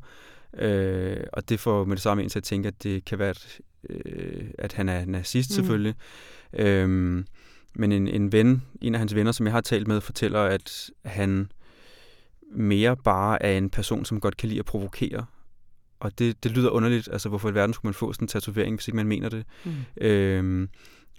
Øh, 0.58 1.16
og 1.32 1.48
det 1.48 1.60
får 1.60 1.84
med 1.84 1.96
det 1.96 2.02
samme 2.02 2.22
en 2.22 2.28
til 2.28 2.38
at 2.38 2.44
tænke, 2.44 2.68
at 2.68 2.82
det 2.82 3.04
kan 3.04 3.18
være, 3.18 3.28
at, 3.28 3.60
øh, 3.90 4.44
at 4.58 4.72
han 4.72 4.88
er 4.88 5.04
nazist 5.04 5.50
mm. 5.50 5.54
selvfølgelig. 5.54 5.94
Øhm, 6.52 7.26
men 7.74 7.92
en, 7.92 8.08
en 8.08 8.32
ven, 8.32 8.62
en 8.80 8.94
af 8.94 8.98
hans 8.98 9.14
venner, 9.14 9.32
som 9.32 9.46
jeg 9.46 9.52
har 9.52 9.60
talt 9.60 9.88
med, 9.88 10.00
fortæller, 10.00 10.40
at 10.40 10.90
han 11.04 11.52
mere 12.52 12.96
bare 12.96 13.42
er 13.42 13.58
en 13.58 13.70
person, 13.70 14.04
som 14.04 14.20
godt 14.20 14.36
kan 14.36 14.48
lide 14.48 14.58
at 14.58 14.64
provokere. 14.64 15.26
Og 16.00 16.18
det, 16.18 16.44
det 16.44 16.50
lyder 16.50 16.70
underligt. 16.70 17.08
Altså, 17.12 17.28
hvorfor 17.28 17.50
i 17.50 17.54
verden 17.54 17.74
skulle 17.74 17.88
man 17.88 17.94
få 17.94 18.12
sådan 18.12 18.24
en 18.24 18.28
tatovering, 18.28 18.76
hvis 18.76 18.88
ikke 18.88 18.96
man 18.96 19.06
mener 19.06 19.28
det? 19.28 19.44
Mm. 19.64 19.72
Øhm, 20.00 20.68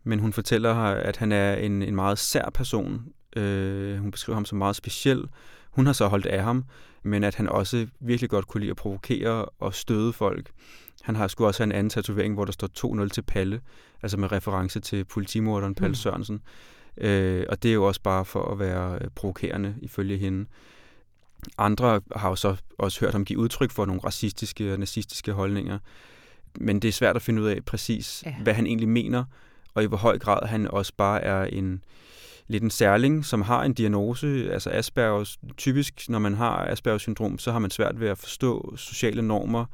men 0.04 0.20
hun 0.20 0.34
fortæller, 0.34 0.74
at 0.76 1.18
han 1.18 1.32
er 1.32 1.56
en, 1.56 1.82
en 1.82 1.96
meget 1.96 2.20
sær 2.20 2.50
person. 2.54 3.06
Øh, 3.36 3.98
hun 3.98 4.12
beskriver 4.12 4.36
ham 4.36 4.46
som 4.46 4.58
meget 4.58 4.76
speciel. 4.76 5.24
Hun 5.72 5.86
har 5.86 5.94
så 5.94 6.08
holdt 6.08 6.26
af 6.26 6.44
ham, 6.44 6.66
men 7.04 7.24
at 7.24 7.36
han 7.36 7.50
også 7.50 7.88
virkelig 8.00 8.30
godt 8.30 8.48
kunne 8.48 8.62
lide 8.62 8.72
at 8.72 8.78
provokere 8.78 9.46
og 9.46 9.74
støde 9.74 10.14
folk. 10.14 10.52
Han 11.02 11.16
har 11.16 11.28
sgu 11.28 11.46
også 11.46 11.64
en 11.64 11.72
anden 11.72 11.90
tatovering, 11.90 12.34
hvor 12.34 12.46
der 12.46 12.52
står 12.52 13.04
2-0 13.06 13.10
til 13.10 13.22
Palle, 13.22 13.62
altså 14.02 14.18
med 14.18 14.32
reference 14.32 14.80
til 14.80 15.06
politimorderen 15.06 15.76
Palle 15.76 15.92
mm. 15.92 15.96
Sørensen. 15.96 16.42
Øh, 16.98 17.46
og 17.50 17.64
det 17.64 17.70
er 17.70 17.76
jo 17.76 17.84
også 17.84 18.02
bare 18.02 18.26
for 18.26 18.52
at 18.52 18.60
være 18.60 19.00
øh, 19.02 19.08
provokerende, 19.16 19.76
ifølge 19.82 20.18
hende. 20.18 20.46
Andre 21.58 22.02
har 22.16 22.30
jo 22.30 22.36
så 22.36 22.56
også 22.78 23.00
hørt 23.00 23.12
ham 23.12 23.26
give 23.26 23.40
udtryk 23.40 23.72
for 23.72 23.86
nogle 23.86 24.02
racistiske 24.06 24.74
og 24.74 24.80
nazistiske 24.80 25.32
holdninger. 25.32 25.80
Men 26.60 26.80
det 26.80 26.88
er 26.88 26.92
svært 26.92 27.16
at 27.16 27.22
finde 27.22 27.42
ud 27.42 27.48
af 27.48 27.66
præcis, 27.66 28.24
ja. 28.26 28.34
hvad 28.44 28.54
han 28.54 28.66
egentlig 28.66 28.90
mener, 28.90 29.24
og 29.74 29.84
i 29.84 29.86
hvor 29.86 29.98
høj 29.98 30.20
grad 30.20 30.48
han 30.48 30.68
også 30.68 30.94
bare 30.98 31.22
er 31.22 31.44
en 31.44 31.84
lidt 32.48 32.64
en 32.64 32.70
særling, 32.70 33.26
som 33.26 33.42
har 33.42 33.64
en 33.64 33.74
diagnose, 33.74 34.50
altså 34.54 34.70
Aspergers. 34.70 35.38
Typisk, 35.58 36.10
når 36.10 36.20
man 36.20 36.34
har 36.34 36.66
Aspergers 36.66 37.02
syndrom, 37.02 37.40
så 37.40 37.52
har 37.52 37.60
man 37.60 37.72
svært 37.72 38.00
ved 38.00 38.08
at 38.10 38.18
forstå 38.18 38.74
sociale 38.78 39.22
normer, 39.22 39.66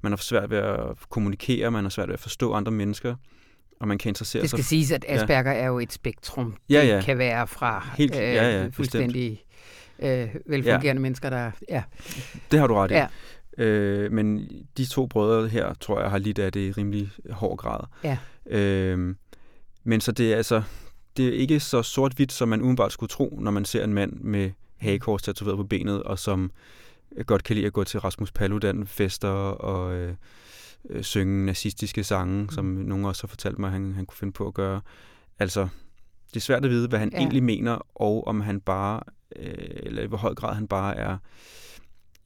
man 0.00 0.12
har 0.12 0.16
svært 0.16 0.50
ved 0.50 0.58
at 0.58 1.10
kommunikere, 1.10 1.70
man 1.70 1.84
har 1.84 1.90
svært 1.90 2.08
ved 2.08 2.14
at 2.14 2.20
forstå 2.20 2.52
andre 2.52 2.72
mennesker, 2.72 3.14
og 3.80 3.88
man 3.88 3.98
kan 3.98 4.10
interessere 4.10 4.40
sig... 4.40 4.42
Det 4.42 4.50
skal 4.50 4.64
sig... 4.64 4.68
siges, 4.68 4.92
at 4.92 5.04
Asperger 5.08 5.52
ja. 5.52 5.58
er 5.58 5.66
jo 5.66 5.78
et 5.78 5.92
spektrum. 5.92 6.56
Ja, 6.70 6.84
ja. 6.86 6.96
Det 6.96 7.04
kan 7.04 7.18
være 7.18 7.46
fra 7.46 7.88
Helt, 7.96 8.14
øh, 8.14 8.20
ja, 8.20 8.60
ja, 8.60 8.68
fuldstændig 8.72 9.44
øh, 9.98 10.28
velfungerende 10.46 10.88
ja. 10.88 11.02
mennesker, 11.02 11.30
der... 11.30 11.50
Ja. 11.68 11.82
Det 12.50 12.60
har 12.60 12.66
du 12.66 12.74
ret 12.74 12.90
i. 12.90 12.94
Ja. 12.94 13.06
Øh, 13.58 14.12
men 14.12 14.48
de 14.76 14.86
to 14.86 15.06
brødre 15.06 15.48
her, 15.48 15.74
tror 15.74 16.00
jeg, 16.00 16.10
har 16.10 16.18
lidt 16.18 16.38
af 16.38 16.52
det 16.52 16.60
i 16.68 16.72
rimelig 16.72 17.10
hård 17.30 17.58
grad. 17.58 17.80
Ja. 18.04 18.18
Øh, 18.46 19.14
men 19.84 20.00
så 20.00 20.12
det 20.12 20.32
er 20.32 20.36
altså... 20.36 20.62
Det 21.16 21.28
er 21.28 21.32
ikke 21.32 21.60
så 21.60 21.82
sort-hvidt, 21.82 22.32
som 22.32 22.48
man 22.48 22.60
umiddelbart 22.60 22.92
skulle 22.92 23.08
tro, 23.08 23.38
når 23.40 23.50
man 23.50 23.64
ser 23.64 23.84
en 23.84 23.94
mand 23.94 24.12
med 24.12 24.50
hagekors 24.76 25.22
tatoveret 25.22 25.56
på 25.56 25.64
benet, 25.64 26.02
og 26.02 26.18
som 26.18 26.50
godt 27.26 27.44
kan 27.44 27.56
lide 27.56 27.66
at 27.66 27.72
gå 27.72 27.84
til 27.84 28.00
Rasmus 28.00 28.32
Paludan-fester 28.32 29.28
og 29.28 29.94
øh, 29.94 30.14
øh, 30.90 31.02
synge 31.02 31.46
nazistiske 31.46 32.04
sange, 32.04 32.42
mm. 32.42 32.48
som 32.48 32.64
nogen 32.64 33.04
også 33.04 33.22
har 33.22 33.28
fortalt 33.28 33.58
mig, 33.58 33.66
at 33.66 33.72
han, 33.72 33.92
han 33.94 34.06
kunne 34.06 34.16
finde 34.16 34.32
på 34.32 34.46
at 34.46 34.54
gøre. 34.54 34.80
Altså, 35.38 35.68
det 36.28 36.36
er 36.36 36.40
svært 36.40 36.64
at 36.64 36.70
vide, 36.70 36.88
hvad 36.88 36.98
han 36.98 37.10
ja. 37.12 37.18
egentlig 37.18 37.42
mener, 37.42 37.78
og 37.94 38.26
om 38.26 38.40
han 38.40 38.60
bare, 38.60 39.00
øh, 39.36 39.54
eller 39.82 40.02
i 40.02 40.06
hvor 40.06 40.16
høj 40.16 40.34
grad 40.34 40.54
han 40.54 40.68
bare 40.68 40.96
er 40.96 41.16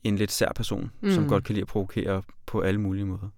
en 0.04 0.16
lidt 0.16 0.32
sær 0.32 0.52
person, 0.56 0.90
mm. 1.00 1.10
som 1.10 1.28
godt 1.28 1.44
kan 1.44 1.54
lide 1.54 1.62
at 1.62 1.68
provokere 1.68 2.22
på 2.46 2.60
alle 2.60 2.80
mulige 2.80 3.04
måder. 3.04 3.28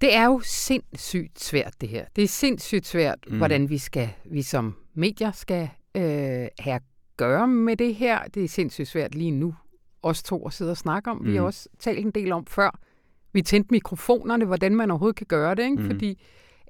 Det 0.00 0.14
er 0.14 0.24
jo 0.24 0.40
sindssygt 0.44 1.40
svært, 1.40 1.74
det 1.80 1.88
her. 1.88 2.04
Det 2.16 2.24
er 2.24 2.28
sindssygt 2.28 2.86
svært, 2.86 3.18
mm. 3.26 3.36
hvordan 3.36 3.68
vi 3.68 3.78
skal, 3.78 4.08
vi 4.24 4.42
som 4.42 4.76
medier 4.94 5.32
skal 5.32 5.68
øh, 5.94 6.46
have 6.58 6.80
gøre 7.16 7.48
med 7.48 7.76
det 7.76 7.94
her. 7.94 8.24
Det 8.34 8.44
er 8.44 8.48
sindssygt 8.48 8.88
svært 8.88 9.14
lige 9.14 9.30
nu, 9.30 9.54
os 10.02 10.22
to 10.22 10.46
at 10.46 10.52
sidde 10.52 10.70
og 10.70 10.76
snakke 10.76 11.10
om. 11.10 11.16
Mm. 11.16 11.26
Vi 11.26 11.34
har 11.34 11.40
mm. 11.40 11.46
også 11.46 11.68
talt 11.78 11.98
en 11.98 12.10
del 12.10 12.32
om 12.32 12.46
før. 12.46 12.80
Vi 13.32 13.42
tændte 13.42 13.68
mikrofonerne, 13.70 14.44
hvordan 14.44 14.76
man 14.76 14.90
overhovedet 14.90 15.16
kan 15.16 15.26
gøre 15.26 15.54
det, 15.54 15.62
ikke? 15.62 15.82
Mm. 15.82 15.86
fordi 15.86 16.22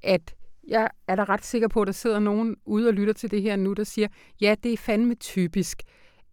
at 0.02 0.34
jeg 0.68 0.88
er 1.08 1.16
da 1.16 1.24
ret 1.24 1.44
sikker 1.44 1.68
på, 1.68 1.80
at 1.82 1.86
der 1.86 1.92
sidder 1.92 2.18
nogen 2.18 2.56
ude 2.66 2.88
og 2.88 2.94
lytter 2.94 3.12
til 3.12 3.30
det 3.30 3.42
her 3.42 3.56
nu, 3.56 3.72
der 3.72 3.84
siger, 3.84 4.08
ja, 4.40 4.54
det 4.62 4.72
er 4.72 4.76
fandme 4.76 5.14
typisk, 5.14 5.82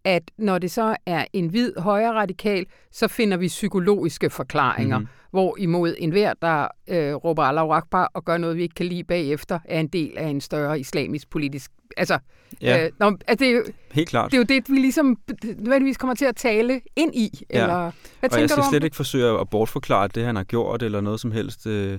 at 0.04 0.22
når 0.38 0.58
det 0.58 0.70
så 0.70 0.96
er 1.06 1.24
en 1.32 1.46
hvid 1.46 1.72
højre 1.78 2.12
radikal, 2.12 2.66
så 2.92 3.08
finder 3.08 3.36
vi 3.36 3.46
psykologiske 3.48 4.30
forklaringer, 4.30 4.98
mm. 4.98 5.06
hvor 5.30 5.56
imod 5.58 5.94
enhver, 5.98 6.32
der 6.42 6.68
øh, 6.88 7.14
råber 7.14 7.42
Allah 7.42 7.76
Akbar 7.76 8.10
og 8.14 8.24
gør 8.24 8.36
noget, 8.36 8.56
vi 8.56 8.62
ikke 8.62 8.74
kan 8.74 8.86
lide 8.86 9.04
bagefter, 9.04 9.58
er 9.64 9.80
en 9.80 9.88
del 9.88 10.18
af 10.18 10.26
en 10.26 10.40
større 10.40 10.80
islamisk 10.80 11.30
politisk... 11.30 11.70
Altså, 11.96 12.18
ja. 12.62 12.84
øh, 12.84 12.90
når, 12.98 13.18
altså 13.26 13.44
det, 13.44 13.52
er 13.52 13.56
jo, 13.56 13.64
Helt 13.92 14.08
klart. 14.08 14.30
det 14.30 14.36
er 14.36 14.38
jo 14.38 14.44
det, 14.44 14.70
vi 14.70 14.76
ligesom 14.76 15.18
nødvendigvis 15.44 15.96
kommer 15.96 16.14
til 16.14 16.24
at 16.24 16.36
tale 16.36 16.80
ind 16.96 17.14
i. 17.14 17.44
Ja. 17.50 17.62
Eller, 17.62 17.74
hvad 17.74 17.90
og 18.22 18.30
tænker 18.30 18.38
jeg 18.38 18.50
skal 18.50 18.64
slet 18.70 18.82
det? 18.82 18.86
ikke 18.86 18.96
forsøge 18.96 19.40
at 19.40 19.50
bortforklare 19.50 20.08
det, 20.08 20.24
han 20.24 20.36
har 20.36 20.44
gjort, 20.44 20.82
eller 20.82 21.00
noget 21.00 21.20
som 21.20 21.32
helst. 21.32 21.66
Øh, 21.66 21.98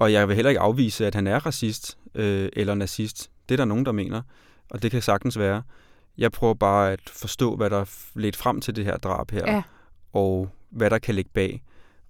og 0.00 0.12
jeg 0.12 0.28
vil 0.28 0.36
heller 0.36 0.48
ikke 0.48 0.60
afvise, 0.60 1.06
at 1.06 1.14
han 1.14 1.26
er 1.26 1.46
racist 1.46 1.98
øh, 2.14 2.48
eller 2.52 2.74
nazist. 2.74 3.30
Det 3.48 3.54
er 3.54 3.56
der 3.56 3.64
nogen, 3.64 3.86
der 3.86 3.92
mener, 3.92 4.22
og 4.70 4.82
det 4.82 4.90
kan 4.90 5.02
sagtens 5.02 5.38
være. 5.38 5.62
Jeg 6.18 6.32
prøver 6.32 6.54
bare 6.54 6.92
at 6.92 7.00
forstå, 7.06 7.56
hvad 7.56 7.70
der 7.70 7.84
ledte 8.14 8.38
frem 8.38 8.60
til 8.60 8.76
det 8.76 8.84
her 8.84 8.96
drab 8.96 9.30
her, 9.30 9.52
ja. 9.52 9.62
og 10.12 10.50
hvad 10.70 10.90
der 10.90 10.98
kan 10.98 11.14
ligge 11.14 11.30
bag. 11.34 11.62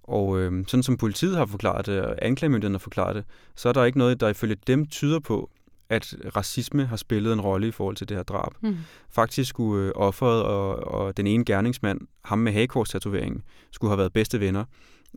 Og 0.03 0.39
øh, 0.39 0.63
sådan 0.67 0.83
som 0.83 0.97
politiet 0.97 1.37
har 1.37 1.45
forklaret 1.45 1.85
det, 1.85 2.01
og 2.01 2.15
anklagemyndigheden 2.21 2.73
har 2.73 2.79
forklaret 2.79 3.15
det, 3.15 3.25
så 3.55 3.69
er 3.69 3.73
der 3.73 3.83
ikke 3.83 3.97
noget, 3.97 4.19
der 4.19 4.29
ifølge 4.29 4.55
dem 4.67 4.87
tyder 4.87 5.19
på, 5.19 5.49
at 5.89 6.15
racisme 6.35 6.85
har 6.85 6.95
spillet 6.95 7.33
en 7.33 7.41
rolle 7.41 7.67
i 7.67 7.71
forhold 7.71 7.95
til 7.95 8.09
det 8.09 8.17
her 8.17 8.23
drab. 8.23 8.51
Mm. 8.61 8.77
Faktisk 9.09 9.49
skulle 9.49 9.87
øh, 9.87 9.91
offeret 9.95 10.43
og, 10.43 10.75
og 10.75 11.17
den 11.17 11.27
ene 11.27 11.45
gerningsmand, 11.45 11.99
ham 12.25 12.39
med 12.39 12.51
hagekors-tatoveringen, 12.51 13.43
skulle 13.71 13.91
have 13.91 13.97
været 13.97 14.13
bedste 14.13 14.39
venner 14.39 14.65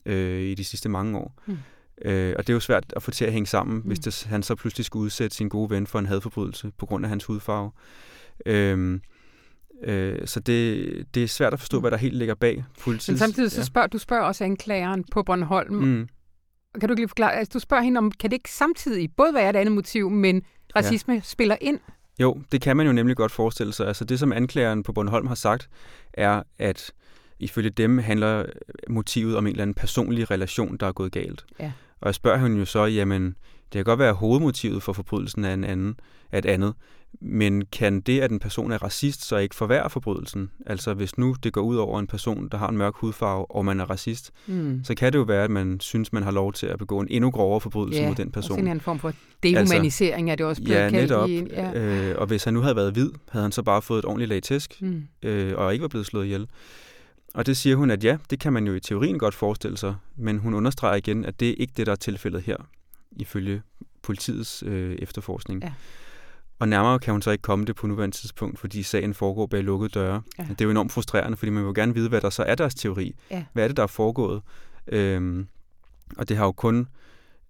øh, 0.06 0.42
i 0.42 0.54
de 0.54 0.64
sidste 0.64 0.88
mange 0.88 1.18
år. 1.18 1.34
Mm. 1.46 1.58
Øh, 2.03 2.34
og 2.38 2.47
det 2.47 2.53
er 2.53 2.55
jo 2.55 2.61
svært 2.61 2.92
at 2.97 3.03
få 3.03 3.11
til 3.11 3.24
at 3.24 3.32
hænge 3.32 3.47
sammen, 3.47 3.76
mm. 3.76 3.82
hvis 3.82 3.99
det, 3.99 4.26
han 4.28 4.42
så 4.42 4.55
pludselig 4.55 4.84
skulle 4.84 5.05
udsætte 5.05 5.36
sin 5.36 5.49
gode 5.49 5.70
ven 5.70 5.86
for 5.86 5.99
en 5.99 6.07
hadforbrydelse 6.07 6.72
på 6.78 6.86
grund 6.86 7.05
af 7.05 7.09
hans 7.09 7.24
hudfarve. 7.24 7.70
Øh, 8.47 9.01
øh, 9.84 10.26
så 10.26 10.40
det, 10.40 11.14
det 11.14 11.22
er 11.22 11.28
svært 11.28 11.53
at 11.53 11.59
forstå, 11.59 11.76
mm. 11.76 11.80
hvad 11.80 11.90
der 11.90 11.97
helt 11.97 12.16
ligger 12.16 12.34
bag 12.34 12.64
politiet. 12.80 13.14
Men 13.14 13.18
samtidig 13.18 13.51
så 13.51 13.64
spørger 13.64 13.88
du 13.88 13.99
spørger 13.99 14.22
også 14.22 14.45
anklageren 14.45 15.05
på 15.12 15.22
Bornholm. 15.22 15.74
Mm. 15.74 16.09
Kan 16.80 16.88
du 16.88 16.92
ikke 16.92 17.01
lige 17.01 17.09
forklare, 17.09 17.34
altså 17.34 17.51
du 17.53 17.59
spørger 17.59 17.82
hende 17.82 17.99
om, 17.99 18.11
kan 18.11 18.30
det 18.30 18.34
ikke 18.34 18.51
samtidig 18.51 19.11
både 19.16 19.34
være 19.34 19.51
et 19.51 19.57
andet 19.57 19.74
motiv, 19.74 20.11
men 20.11 20.42
racisme 20.76 21.14
ja. 21.14 21.20
spiller 21.20 21.57
ind? 21.61 21.80
Jo, 22.20 22.42
det 22.53 22.61
kan 22.61 22.76
man 22.76 22.86
jo 22.86 22.92
nemlig 22.92 23.16
godt 23.16 23.32
forestille 23.32 23.72
sig. 23.72 23.86
Altså 23.86 24.05
det, 24.05 24.18
som 24.18 24.32
anklageren 24.32 24.82
på 24.82 24.92
Bornholm 24.92 25.26
har 25.26 25.34
sagt, 25.34 25.68
er, 26.12 26.42
at 26.59 26.92
ifølge 27.38 27.70
dem 27.70 27.99
handler 27.99 28.47
motivet 28.88 29.36
om 29.36 29.47
en 29.47 29.51
eller 29.51 29.62
anden 29.62 29.74
personlig 29.74 30.30
relation, 30.30 30.76
der 30.76 30.86
er 30.86 30.92
gået 30.92 31.12
galt. 31.12 31.45
Ja. 31.61 31.72
Og 32.05 32.09
jeg 32.09 32.14
spørger 32.14 32.38
hende 32.38 32.59
jo 32.59 32.64
så, 32.64 32.84
jamen, 32.84 33.24
det 33.24 33.72
kan 33.72 33.84
godt 33.84 33.98
være, 33.98 34.09
at 34.09 34.14
hovedmotivet 34.14 34.82
for 34.82 34.92
forbrydelsen 34.92 35.44
er 35.44 35.55
en 35.55 35.64
anden, 35.64 36.00
er 36.32 36.38
et 36.38 36.46
andet, 36.46 36.74
men 37.20 37.64
kan 37.72 38.00
det, 38.00 38.20
at 38.20 38.30
en 38.30 38.38
person 38.38 38.72
er 38.72 38.82
racist, 38.82 39.24
så 39.24 39.36
ikke 39.36 39.55
forværre 39.55 39.90
forbrydelsen? 39.90 40.50
Altså 40.66 40.94
hvis 40.94 41.18
nu 41.18 41.36
det 41.42 41.52
går 41.52 41.61
ud 41.61 41.76
over 41.76 42.00
en 42.00 42.07
person, 42.07 42.48
der 42.52 42.59
har 42.59 42.68
en 42.68 42.76
mørk 42.76 42.94
hudfarve, 42.96 43.50
og 43.50 43.64
man 43.64 43.80
er 43.80 43.84
racist, 43.84 44.30
mm. 44.46 44.80
så 44.84 44.94
kan 44.94 45.12
det 45.12 45.18
jo 45.18 45.22
være, 45.22 45.44
at 45.44 45.50
man 45.50 45.80
synes, 45.80 46.12
man 46.12 46.22
har 46.22 46.30
lov 46.30 46.52
til 46.52 46.66
at 46.66 46.78
begå 46.78 47.00
en 47.00 47.07
endnu 47.11 47.30
grovere 47.30 47.61
forbrydelse 47.61 48.00
ja, 48.00 48.09
mod 48.09 48.16
den 48.16 48.30
person. 48.30 48.66
Ja, 48.66 48.72
en 48.72 48.80
form 48.80 48.98
for 48.98 49.12
dehumanisering 49.42 50.30
altså, 50.30 50.32
er 50.32 50.36
det 50.36 50.46
også 50.46 50.62
blevet 50.62 50.80
ja, 50.80 50.90
kaldt. 50.90 51.11
Netop. 51.11 51.28
I, 51.28 51.46
ja, 51.50 51.72
øh, 51.80 52.14
Og 52.18 52.26
hvis 52.26 52.44
han 52.44 52.55
nu 52.55 52.61
havde 52.61 52.76
været 52.76 52.92
hvid, 52.92 53.11
havde 53.30 53.42
han 53.42 53.52
så 53.52 53.62
bare 53.62 53.82
fået 53.82 53.98
et 53.98 54.05
ordentligt 54.05 54.28
lag 54.28 54.42
tæsk, 54.42 54.82
mm. 54.82 55.02
øh, 55.22 55.52
og 55.57 55.72
ikke 55.72 55.82
var 55.82 55.88
blevet 55.88 56.07
slået 56.07 56.24
ihjel. 56.24 56.46
Og 57.35 57.47
det 57.47 57.57
siger 57.57 57.76
hun, 57.76 57.91
at 57.91 58.05
ja, 58.05 58.18
det 58.30 58.41
kan 58.41 58.53
man 58.53 58.66
jo 58.66 58.74
i 58.74 58.80
teorien 58.80 59.18
godt 59.18 59.35
forestille 59.35 59.76
sig, 59.76 59.95
men 60.16 60.39
hun 60.39 60.55
understreger 60.55 60.97
igen, 60.97 61.24
at 61.24 61.41
det 61.41 61.51
er 61.51 61.55
ikke 61.59 61.72
det, 61.76 61.87
der 61.87 61.93
er 61.93 61.97
tilfældet 61.97 62.43
her, 62.43 62.57
ifølge 63.12 63.62
politiets 64.03 64.62
øh, 64.66 64.97
efterforskning. 64.99 65.62
Ja. 65.62 65.72
Og 66.59 66.68
nærmere 66.68 66.99
kan 66.99 67.12
hun 67.12 67.22
så 67.22 67.30
ikke 67.30 67.43
komme 67.43 67.64
det 67.64 67.76
på 67.76 67.87
nuværende 67.87 68.16
tidspunkt, 68.16 68.59
fordi 68.59 68.82
sagen 68.82 69.14
foregår 69.14 69.47
bag 69.47 69.62
lukkede 69.64 69.89
døre. 69.89 70.22
Ja. 70.39 70.43
Det 70.43 70.61
er 70.61 70.64
jo 70.64 70.70
enormt 70.70 70.93
frustrerende, 70.93 71.37
fordi 71.37 71.51
man 71.51 71.66
vil 71.66 71.74
gerne 71.74 71.95
vide, 71.95 72.09
hvad 72.09 72.20
der 72.20 72.30
så 72.30 72.43
er 72.43 72.55
deres 72.55 72.74
teori. 72.74 73.14
Ja. 73.30 73.45
Hvad 73.53 73.64
er 73.64 73.68
det, 73.68 73.76
der 73.76 73.82
er 73.82 73.87
foregået? 73.87 74.43
Øhm, 74.87 75.47
og 76.16 76.28
det 76.28 76.37
har 76.37 76.45
jo 76.45 76.53
kun 76.53 76.89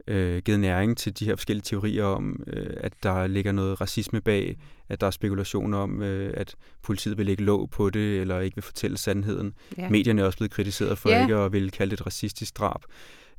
øh, 0.07 0.43
givet 0.43 0.61
næring 0.61 0.97
til 0.97 1.19
de 1.19 1.25
her 1.25 1.37
forskellige 1.37 1.63
teorier 1.63 2.05
om, 2.05 2.43
øh, 2.47 2.77
at 2.77 2.93
der 3.03 3.27
ligger 3.27 3.53
noget 3.53 3.81
racisme 3.81 4.21
bag, 4.21 4.57
at 4.89 5.01
der 5.01 5.07
er 5.07 5.11
spekulationer 5.11 5.79
om, 5.79 6.03
øh, 6.03 6.35
at 6.37 6.55
politiet 6.83 7.19
vil 7.19 7.27
lægge 7.27 7.45
låg 7.45 7.71
på 7.71 7.91
det, 7.91 8.21
eller 8.21 8.41
ikke 8.41 8.57
vil 8.57 8.63
fortælle 8.63 8.97
sandheden. 8.97 9.55
Ja. 9.79 9.89
Medierne 9.89 10.23
er 10.23 10.27
også 10.27 10.39
blevet 10.39 10.51
kritiseret 10.51 10.99
for 10.99 11.09
ja. 11.09 11.23
ikke 11.23 11.37
at 11.37 11.53
ville 11.53 11.71
kalde 11.71 11.91
det 11.91 12.01
et 12.01 12.07
racistisk 12.07 12.59
drab. 12.59 12.81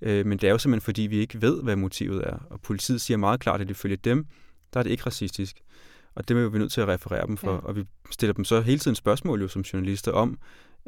Øh, 0.01 0.25
men 0.25 0.37
det 0.37 0.47
er 0.47 0.51
jo 0.51 0.57
simpelthen, 0.57 0.85
fordi 0.85 1.01
vi 1.01 1.17
ikke 1.17 1.41
ved, 1.41 1.63
hvad 1.63 1.75
motivet 1.75 2.23
er. 2.27 2.37
Og 2.49 2.61
politiet 2.61 3.01
siger 3.01 3.17
meget 3.17 3.39
klart, 3.39 3.61
at 3.61 3.69
ifølge 3.69 3.95
dem, 3.95 4.25
der 4.73 4.79
er 4.79 4.83
det 4.83 4.91
ikke 4.91 5.05
racistisk. 5.05 5.61
Og 6.15 6.27
det 6.27 6.37
er 6.37 6.49
vi 6.49 6.59
nødt 6.59 6.71
til 6.71 6.81
at 6.81 6.87
referere 6.87 7.27
dem 7.27 7.37
for. 7.37 7.53
Ja. 7.53 7.57
Og 7.57 7.75
vi 7.75 7.83
stiller 8.11 8.33
dem 8.33 8.45
så 8.45 8.61
hele 8.61 8.79
tiden 8.79 8.95
spørgsmål 8.95 9.41
jo 9.41 9.47
som 9.47 9.61
journalister 9.61 10.11
om, 10.11 10.37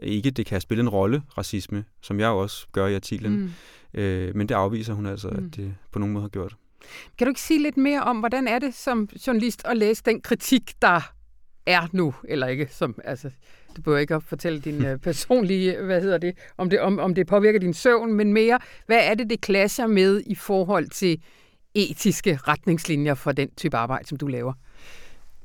ikke 0.01 0.31
det 0.31 0.45
kan 0.45 0.61
spille 0.61 0.81
en 0.81 0.89
rolle, 0.89 1.21
racisme, 1.37 1.85
som 2.01 2.19
jeg 2.19 2.29
også 2.29 2.67
gør 2.71 2.87
i 2.87 2.95
artiklen. 2.95 3.51
Mm. 3.93 3.99
Øh, 3.99 4.35
men 4.35 4.49
det 4.49 4.55
afviser 4.55 4.93
hun 4.93 5.05
altså, 5.05 5.29
mm. 5.29 5.45
at 5.45 5.55
det 5.55 5.75
på 5.91 5.99
nogen 5.99 6.13
måde 6.13 6.21
har 6.21 6.29
gjort. 6.29 6.55
Kan 7.17 7.27
du 7.27 7.29
ikke 7.29 7.41
sige 7.41 7.61
lidt 7.61 7.77
mere 7.77 8.03
om, 8.03 8.19
hvordan 8.19 8.47
er 8.47 8.59
det 8.59 8.73
som 8.73 9.09
journalist 9.27 9.61
at 9.65 9.77
læse 9.77 10.03
den 10.05 10.21
kritik, 10.21 10.73
der 10.81 11.11
er 11.65 11.87
nu, 11.91 12.13
eller 12.27 12.47
ikke? 12.47 12.67
Som, 12.71 12.99
altså, 13.03 13.29
du 13.77 13.81
behøver 13.81 13.99
ikke 13.99 14.15
at 14.15 14.23
fortælle 14.23 14.59
din 14.59 14.91
uh, 14.91 14.97
personlige, 15.07 15.81
hvad 15.81 16.01
hedder 16.01 16.17
det, 16.17 16.37
om 16.57 16.69
det, 16.69 16.79
om, 16.79 16.99
om 16.99 17.15
det 17.15 17.27
påvirker 17.27 17.59
din 17.59 17.73
søvn, 17.73 18.13
men 18.13 18.33
mere, 18.33 18.59
hvad 18.85 18.99
er 19.03 19.13
det, 19.13 19.29
det 19.29 19.41
klasser 19.41 19.87
med 19.87 20.21
i 20.25 20.35
forhold 20.35 20.89
til 20.89 21.21
etiske 21.75 22.39
retningslinjer 22.47 23.13
for 23.13 23.31
den 23.31 23.49
type 23.57 23.77
arbejde, 23.77 24.07
som 24.07 24.17
du 24.17 24.27
laver? 24.27 24.53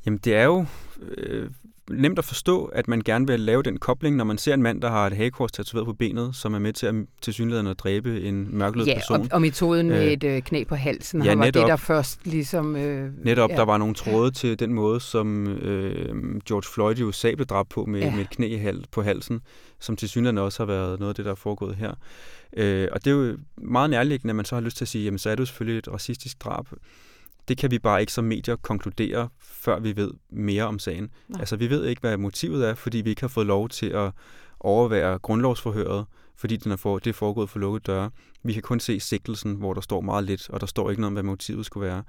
Jamen, 0.06 0.18
det 0.18 0.36
er 0.36 0.44
jo 0.44 0.66
øh, 1.00 1.50
nemt 1.92 2.18
at 2.18 2.24
forstå, 2.24 2.64
at 2.64 2.88
man 2.88 3.00
gerne 3.00 3.26
vil 3.26 3.40
lave 3.40 3.62
den 3.62 3.78
kobling, 3.78 4.16
når 4.16 4.24
man 4.24 4.38
ser 4.38 4.54
en 4.54 4.62
mand, 4.62 4.82
der 4.82 4.90
har 4.90 5.06
et 5.06 5.12
hagekors 5.12 5.52
tatoveret 5.52 5.86
på 5.86 5.92
benet, 5.92 6.36
som 6.36 6.54
er 6.54 6.58
med 6.58 6.72
til 6.72 6.86
at, 6.86 6.94
til 7.20 7.34
synligheden 7.34 7.66
at 7.66 7.78
dræbe 7.78 8.22
en 8.22 8.58
mørklød 8.58 8.86
ja, 8.86 8.94
person. 8.94 9.20
Og, 9.20 9.28
og 9.32 9.40
metoden 9.40 9.88
med 9.88 10.06
øh, 10.06 10.12
et 10.12 10.24
øh, 10.24 10.42
knæ 10.42 10.64
på 10.64 10.74
halsen, 10.74 11.22
ja, 11.22 11.34
var 11.34 11.44
netop, 11.44 11.62
det, 11.62 11.68
der 11.68 11.76
først 11.76 12.26
ligesom... 12.26 12.76
Øh, 12.76 13.10
netop, 13.24 13.50
ja. 13.50 13.56
der 13.56 13.62
var 13.62 13.78
nogle 13.78 13.94
tråde 13.94 14.30
til 14.30 14.58
den 14.58 14.74
måde, 14.74 15.00
som 15.00 15.48
øh, 15.48 16.40
George 16.48 16.72
Floyd 16.74 16.98
i 16.98 17.02
USA 17.02 17.34
blev 17.34 17.46
dræbt 17.46 17.68
på 17.68 17.84
med, 17.84 18.00
ja. 18.00 18.14
med 18.14 18.20
et 18.20 18.30
knæ 18.30 18.72
på 18.90 19.02
halsen, 19.02 19.40
som 19.80 19.96
til 19.96 20.08
synligheden 20.08 20.38
også 20.38 20.62
har 20.62 20.66
været 20.66 21.00
noget 21.00 21.10
af 21.10 21.14
det, 21.14 21.24
der 21.24 21.30
er 21.30 21.34
foregået 21.34 21.76
her. 21.76 21.94
Øh, 22.56 22.88
og 22.92 23.04
det 23.04 23.10
er 23.10 23.14
jo 23.14 23.36
meget 23.56 23.90
nærliggende, 23.90 24.32
at 24.32 24.36
man 24.36 24.44
så 24.44 24.54
har 24.54 24.62
lyst 24.62 24.76
til 24.76 24.84
at 24.84 24.88
sige, 24.88 25.04
jamen 25.04 25.18
så 25.18 25.30
er 25.30 25.34
det 25.34 25.40
jo 25.40 25.46
selvfølgelig 25.46 25.78
et 25.78 25.92
racistisk 25.92 26.44
drab 26.44 26.66
det 27.52 27.58
kan 27.58 27.70
vi 27.70 27.78
bare 27.78 28.00
ikke 28.00 28.12
som 28.12 28.24
medier 28.24 28.56
konkludere, 28.56 29.28
før 29.40 29.78
vi 29.78 29.96
ved 29.96 30.10
mere 30.30 30.64
om 30.64 30.78
sagen. 30.78 31.10
Nej. 31.28 31.40
Altså, 31.40 31.56
vi 31.56 31.70
ved 31.70 31.86
ikke, 31.86 32.00
hvad 32.00 32.16
motivet 32.16 32.68
er, 32.68 32.74
fordi 32.74 32.98
vi 32.98 33.10
ikke 33.10 33.22
har 33.22 33.28
fået 33.28 33.46
lov 33.46 33.68
til 33.68 33.86
at 33.86 34.10
overvære 34.60 35.18
grundlovsforhøret, 35.18 36.06
fordi 36.36 36.56
den 36.56 36.72
er 36.72 36.76
for, 36.76 36.98
det 36.98 37.10
er 37.10 37.14
foregået 37.14 37.50
for 37.50 37.58
lukket 37.58 37.86
døre. 37.86 38.10
Vi 38.42 38.52
kan 38.52 38.62
kun 38.62 38.80
se 38.80 39.00
sigtelsen, 39.00 39.54
hvor 39.54 39.74
der 39.74 39.80
står 39.80 40.00
meget 40.00 40.24
lidt, 40.24 40.50
og 40.50 40.60
der 40.60 40.66
står 40.66 40.90
ikke 40.90 41.00
noget 41.00 41.08
om, 41.08 41.12
hvad 41.12 41.22
motivet 41.22 41.66
skulle 41.66 41.86
være. 41.86 42.02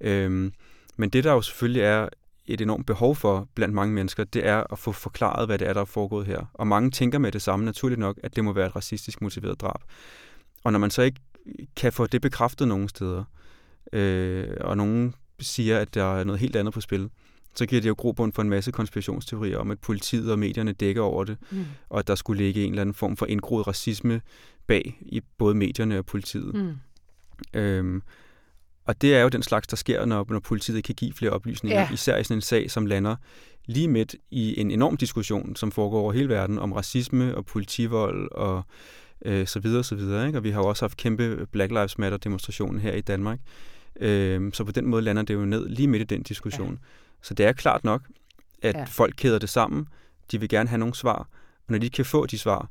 Øhm, 0.00 0.52
men 0.96 1.10
det, 1.10 1.24
der 1.24 1.32
jo 1.32 1.42
selvfølgelig 1.42 1.82
er 1.82 2.08
et 2.46 2.60
enormt 2.60 2.86
behov 2.86 3.16
for 3.16 3.48
blandt 3.54 3.74
mange 3.74 3.94
mennesker, 3.94 4.24
det 4.24 4.46
er 4.46 4.72
at 4.72 4.78
få 4.78 4.92
forklaret, 4.92 5.46
hvad 5.46 5.58
det 5.58 5.68
er, 5.68 5.72
der 5.72 5.80
er 5.80 5.84
foregået 5.84 6.26
her. 6.26 6.44
Og 6.54 6.66
mange 6.66 6.90
tænker 6.90 7.18
med 7.18 7.32
det 7.32 7.42
samme, 7.42 7.64
naturligt 7.64 7.98
nok, 7.98 8.18
at 8.22 8.36
det 8.36 8.44
må 8.44 8.52
være 8.52 8.66
et 8.66 8.76
racistisk 8.76 9.22
motiveret 9.22 9.60
drab. 9.60 9.80
Og 10.64 10.72
når 10.72 10.78
man 10.78 10.90
så 10.90 11.02
ikke 11.02 11.20
kan 11.76 11.92
få 11.92 12.06
det 12.06 12.22
bekræftet 12.22 12.68
nogen 12.68 12.88
steder, 12.88 13.18
øh, 13.18 13.24
og 14.60 14.76
nogen 14.76 15.14
siger, 15.40 15.78
at 15.78 15.94
der 15.94 16.18
er 16.18 16.24
noget 16.24 16.40
helt 16.40 16.56
andet 16.56 16.74
på 16.74 16.80
spil, 16.80 17.08
så 17.54 17.66
giver 17.66 17.82
det 17.82 17.88
jo 17.88 17.94
grobund 17.98 18.32
for 18.32 18.42
en 18.42 18.48
masse 18.48 18.72
konspirationsteorier 18.72 19.58
om, 19.58 19.70
at 19.70 19.80
politiet 19.80 20.32
og 20.32 20.38
medierne 20.38 20.72
dækker 20.72 21.02
over 21.02 21.24
det, 21.24 21.36
mm. 21.50 21.64
og 21.88 21.98
at 21.98 22.06
der 22.06 22.14
skulle 22.14 22.44
ligge 22.44 22.64
en 22.64 22.70
eller 22.70 22.80
anden 22.80 22.94
form 22.94 23.16
for 23.16 23.26
indgroet 23.26 23.66
racisme 23.66 24.20
bag 24.66 24.98
i 25.00 25.20
både 25.38 25.54
medierne 25.54 25.98
og 25.98 26.06
politiet. 26.06 26.54
Mm. 26.54 26.76
Øhm, 27.54 28.02
Og 28.86 29.02
det 29.02 29.14
er 29.14 29.22
jo 29.22 29.28
den 29.28 29.42
slags, 29.42 29.66
der 29.66 29.76
sker, 29.76 30.04
når, 30.04 30.26
når 30.28 30.40
politiet 30.40 30.84
kan 30.84 30.94
give 30.94 31.12
flere 31.12 31.32
oplysninger, 31.32 31.80
ja. 31.80 31.92
især 31.92 32.16
i 32.18 32.24
sådan 32.24 32.36
en 32.36 32.40
sag, 32.40 32.70
som 32.70 32.86
lander 32.86 33.16
lige 33.66 33.88
midt 33.88 34.14
i 34.30 34.60
en 34.60 34.70
enorm 34.70 34.96
diskussion, 34.96 35.56
som 35.56 35.72
foregår 35.72 36.00
over 36.00 36.12
hele 36.12 36.28
verden, 36.28 36.58
om 36.58 36.72
racisme 36.72 37.36
og 37.36 37.46
politivold 37.46 38.32
og 38.32 38.62
øh, 39.24 39.46
så 39.46 39.60
videre, 39.60 39.84
så 39.84 39.94
videre. 39.94 40.26
Ikke? 40.26 40.38
Og 40.38 40.44
vi 40.44 40.50
har 40.50 40.60
jo 40.60 40.66
også 40.66 40.82
haft 40.82 40.96
kæmpe 40.96 41.46
Black 41.52 41.72
Lives 41.72 41.98
Matter 41.98 42.18
demonstrationen 42.18 42.80
her 42.80 42.92
i 42.92 43.00
Danmark. 43.00 43.38
Øh, 44.00 44.52
så 44.52 44.64
på 44.64 44.72
den 44.72 44.86
måde 44.86 45.02
lander 45.02 45.22
det 45.22 45.34
jo 45.34 45.44
ned 45.44 45.68
lige 45.68 45.88
midt 45.88 46.02
i 46.02 46.04
den 46.04 46.22
diskussion. 46.22 46.70
Ja. 46.70 46.78
Så 47.22 47.34
det 47.34 47.46
er 47.46 47.52
klart 47.52 47.84
nok, 47.84 48.02
at 48.62 48.74
ja. 48.74 48.84
folk 48.84 49.14
kæder 49.16 49.38
det 49.38 49.48
sammen. 49.48 49.88
De 50.30 50.40
vil 50.40 50.48
gerne 50.48 50.68
have 50.68 50.78
nogle 50.78 50.94
svar. 50.94 51.28
Og 51.66 51.72
når 51.72 51.78
de 51.78 51.90
kan 51.90 52.04
få 52.04 52.26
de 52.26 52.38
svar, 52.38 52.70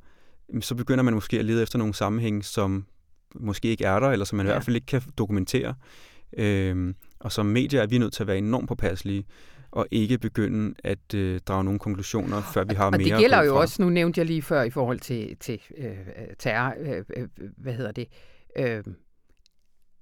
så 0.61 0.75
begynder 0.75 1.03
man 1.03 1.13
måske 1.13 1.39
at 1.39 1.45
lede 1.45 1.63
efter 1.63 1.77
nogle 1.77 1.93
sammenhænge, 1.93 2.43
som 2.43 2.85
måske 3.35 3.67
ikke 3.67 3.85
er 3.85 3.99
der, 3.99 4.07
eller 4.07 4.25
som 4.25 4.37
man 4.37 4.45
ja. 4.45 4.51
i 4.51 4.53
hvert 4.53 4.65
fald 4.65 4.75
ikke 4.75 4.87
kan 4.87 5.01
dokumentere. 5.17 5.75
Øhm, 6.37 6.95
og 7.19 7.31
som 7.31 7.45
medier 7.45 7.81
er 7.81 7.87
vi 7.87 7.97
nødt 7.97 8.13
til 8.13 8.23
at 8.23 8.27
være 8.27 8.37
enormt 8.37 8.67
påpasselige 8.67 9.25
og 9.71 9.87
ikke 9.91 10.17
begynde 10.17 10.75
at 10.83 11.13
øh, 11.15 11.39
drage 11.39 11.63
nogle 11.63 11.79
konklusioner, 11.79 12.41
før 12.41 12.63
vi 12.63 12.75
har 12.75 12.85
og 12.85 12.91
mere 12.91 12.97
Og 12.97 13.09
det 13.09 13.17
gælder 13.17 13.43
jo 13.43 13.55
også, 13.55 13.81
nu 13.81 13.89
nævnte 13.89 14.19
jeg 14.19 14.25
lige 14.25 14.41
før 14.41 14.63
i 14.63 14.69
forhold 14.69 14.99
til, 14.99 15.37
til 15.39 15.61
øh, 15.77 15.95
terror, 16.39 16.73
øh, 16.79 17.03
øh, 17.17 17.27
hvad 17.57 17.73
hedder 17.73 17.91
det, 17.91 18.07
øh, 18.57 18.83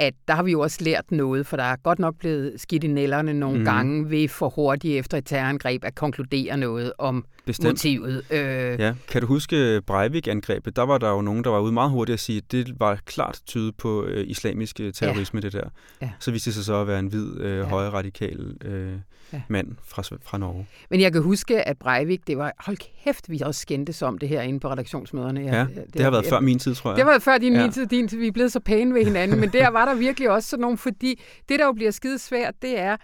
at 0.04 0.14
der 0.28 0.34
har 0.34 0.44
vi 0.44 0.52
jo 0.52 0.60
også 0.60 0.78
lært 0.82 1.12
noget, 1.12 1.48
for 1.48 1.58
der 1.58 1.64
er 1.64 1.76
godt 1.76 2.00
nok 2.00 2.16
blevet 2.20 2.62
skidt 2.62 2.84
i 2.84 2.88
nælderne 2.88 3.34
nogle 3.34 3.60
mm. 3.60 3.66
gange 3.66 4.10
ved 4.10 4.28
for 4.28 4.50
hurtigt 4.50 5.00
efter 5.00 5.18
et 5.18 5.26
terrorangreb 5.26 5.84
at 5.84 5.96
konkludere 5.96 6.58
noget 6.58 6.94
om 6.98 7.26
Bestemt. 7.46 7.68
motivet. 7.68 8.26
Øh. 8.32 8.80
Ja. 8.80 8.94
Kan 9.12 9.22
du 9.22 9.28
huske 9.28 9.82
Breivik-angrebet? 9.88 10.76
Der 10.76 10.84
var 10.84 10.98
der 10.98 11.10
jo 11.10 11.22
nogen, 11.22 11.44
der 11.44 11.50
var 11.50 11.60
ude 11.60 11.72
meget 11.72 11.92
hurtigt 11.92 12.14
at 12.14 12.20
sige, 12.20 12.38
at 12.38 12.52
det 12.52 12.80
var 12.80 13.00
klart 13.06 13.40
tydet 13.46 13.76
på 13.76 14.06
øh, 14.06 14.28
islamisk 14.28 14.80
øh, 14.80 14.94
terrorisme, 14.94 15.40
ja. 15.44 15.50
det 15.50 15.54
der. 15.54 15.70
Ja. 16.02 16.10
Så 16.20 16.32
viste 16.32 16.50
det 16.50 16.56
sig 16.56 16.66
så 16.66 16.76
at 16.76 16.88
være 16.88 17.00
en 17.00 17.08
hvid, 17.08 17.38
øh, 17.40 17.58
ja. 17.58 17.64
højre 17.64 17.90
radikal 17.90 18.56
øh, 18.66 18.94
ja. 19.34 19.42
mand 19.48 19.68
fra, 19.88 20.02
fra 20.24 20.38
Norge. 20.38 20.68
Men 20.90 21.02
jeg 21.02 21.12
kan 21.12 21.22
huske, 21.22 21.68
at 21.68 21.78
Breivik, 21.78 22.28
det 22.28 22.38
var, 22.38 22.52
hold 22.60 22.78
kæft, 23.04 23.30
vi 23.30 23.42
også 23.46 23.62
skændtes 23.62 24.02
om 24.02 24.18
det 24.18 24.30
her 24.30 24.42
inde 24.42 24.60
på 24.60 24.72
redaktionsmøderne. 24.72 25.42
Ja, 25.42 25.58
ja 25.58 25.66
det, 25.76 25.94
det 25.94 26.02
har 26.02 26.12
været 26.12 26.24
jeg, 26.24 26.30
før 26.30 26.40
min 26.40 26.60
tid, 26.60 26.76
tror 26.76 26.90
jeg. 26.90 26.98
Det 26.98 27.06
været 27.06 27.24
før 27.24 27.38
din 27.38 27.54
ja. 27.54 27.62
min 27.62 27.72
tid, 27.72 27.86
din 27.86 28.08
tid. 28.08 28.18
Vi 28.18 28.28
er 28.28 28.32
blevet 28.32 28.52
så 28.52 28.60
pæne 28.60 28.94
ved 28.94 29.06
hinanden, 29.06 29.40
men 29.40 29.50
der 29.50 29.70
var 29.70 29.86
der 29.86 29.93
virkelig 29.96 30.30
også 30.30 30.50
sådan 30.50 30.62
nogle, 30.62 30.78
fordi 30.78 31.22
det, 31.50 31.60
der 31.60 31.66
jo 31.66 31.72
bliver 31.72 31.92
skide 31.92 32.20
svært, 32.20 32.62
det 32.62 32.80
er, 32.80 32.98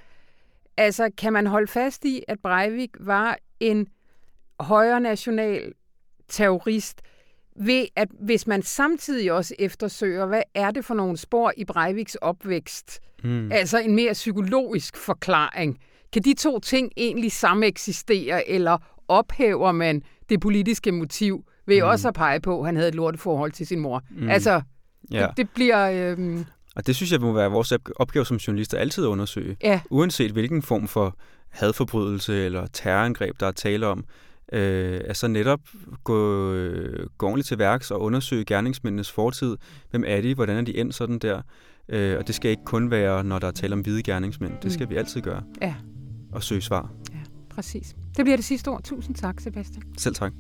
altså, 0.77 1.09
kan 1.17 1.33
man 1.33 1.47
holde 1.47 1.67
fast 1.67 2.05
i, 2.05 2.23
at 2.27 2.39
Breivik 2.39 2.89
var 2.99 3.37
en 3.59 3.87
højre 4.59 5.01
national 5.01 5.73
terrorist, 6.27 7.01
ved 7.55 7.85
at 7.95 8.07
hvis 8.19 8.47
man 8.47 8.61
samtidig 8.61 9.31
også 9.31 9.55
eftersøger, 9.59 10.25
hvad 10.25 10.41
er 10.55 10.71
det 10.71 10.85
for 10.85 10.93
nogle 10.93 11.17
spor 11.17 11.53
i 11.57 11.65
Breiviks 11.65 12.15
opvækst, 12.15 12.99
mm. 13.23 13.51
altså 13.51 13.79
en 13.79 13.95
mere 13.95 14.13
psykologisk 14.13 14.97
forklaring, 14.97 15.79
kan 16.13 16.21
de 16.21 16.33
to 16.33 16.59
ting 16.59 16.91
egentlig 16.97 17.31
sameksistere, 17.31 18.49
eller 18.49 18.77
ophæver 19.07 19.71
man 19.71 20.03
det 20.29 20.39
politiske 20.39 20.91
motiv 20.91 21.45
ved 21.65 21.81
mm. 21.81 21.87
også 21.87 22.07
at 22.07 22.13
pege 22.13 22.39
på, 22.39 22.59
at 22.59 22.65
han 22.65 22.75
havde 22.75 22.89
et 22.89 22.95
lorteforhold 22.95 23.51
til 23.51 23.67
sin 23.67 23.79
mor? 23.79 24.03
Mm. 24.09 24.29
Altså, 24.29 24.61
ja. 25.11 25.27
det, 25.27 25.37
det 25.37 25.49
bliver... 25.49 26.11
Øhm... 26.11 26.45
Og 26.75 26.87
det 26.87 26.95
synes 26.95 27.11
jeg 27.11 27.21
må 27.21 27.31
være 27.31 27.51
vores 27.51 27.73
opgave 27.95 28.25
som 28.25 28.37
journalister 28.37 28.77
altid 28.77 29.03
at 29.03 29.07
undersøge. 29.07 29.57
Ja. 29.63 29.81
Uanset 29.89 30.31
hvilken 30.31 30.61
form 30.61 30.87
for 30.87 31.17
hadforbrydelse 31.49 32.45
eller 32.45 32.67
terrorangreb, 32.73 33.39
der 33.39 33.47
er 33.47 33.51
tale 33.51 33.87
om, 33.87 34.05
øh, 34.53 35.01
altså 35.07 35.27
netop 35.27 35.59
gå, 36.03 36.51
øh, 36.53 37.07
gå 37.17 37.25
ordentligt 37.25 37.47
til 37.47 37.59
værks 37.59 37.91
og 37.91 38.01
undersøge 38.01 38.45
gerningsmændenes 38.45 39.11
fortid. 39.11 39.57
Hvem 39.91 40.03
er 40.07 40.21
de? 40.21 40.35
Hvordan 40.35 40.57
er 40.57 40.61
de 40.61 40.77
endt 40.77 40.95
sådan 40.95 41.19
der? 41.19 41.41
Øh, 41.89 42.17
og 42.17 42.27
det 42.27 42.35
skal 42.35 42.51
ikke 42.51 42.65
kun 42.65 42.91
være, 42.91 43.23
når 43.23 43.39
der 43.39 43.47
er 43.47 43.51
tale 43.51 43.73
om 43.73 43.79
hvide 43.79 44.03
gerningsmænd. 44.03 44.53
Det 44.63 44.71
skal 44.73 44.85
mm. 44.85 44.89
vi 44.89 44.95
altid 44.95 45.21
gøre. 45.21 45.43
Ja 45.61 45.75
og 46.31 46.43
søge 46.43 46.61
svar. 46.61 46.91
Ja, 47.13 47.19
præcis. 47.49 47.95
Det 48.17 48.25
bliver 48.25 48.37
det 48.37 48.45
sidste 48.45 48.67
ord. 48.67 48.83
Tusind 48.83 49.15
tak, 49.15 49.39
Sebastian. 49.39 49.83
Selv 49.97 50.15
tak. 50.15 50.33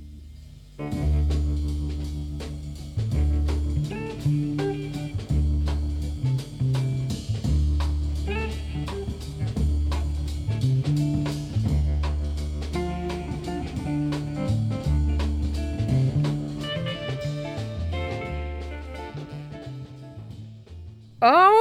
Og 21.21 21.51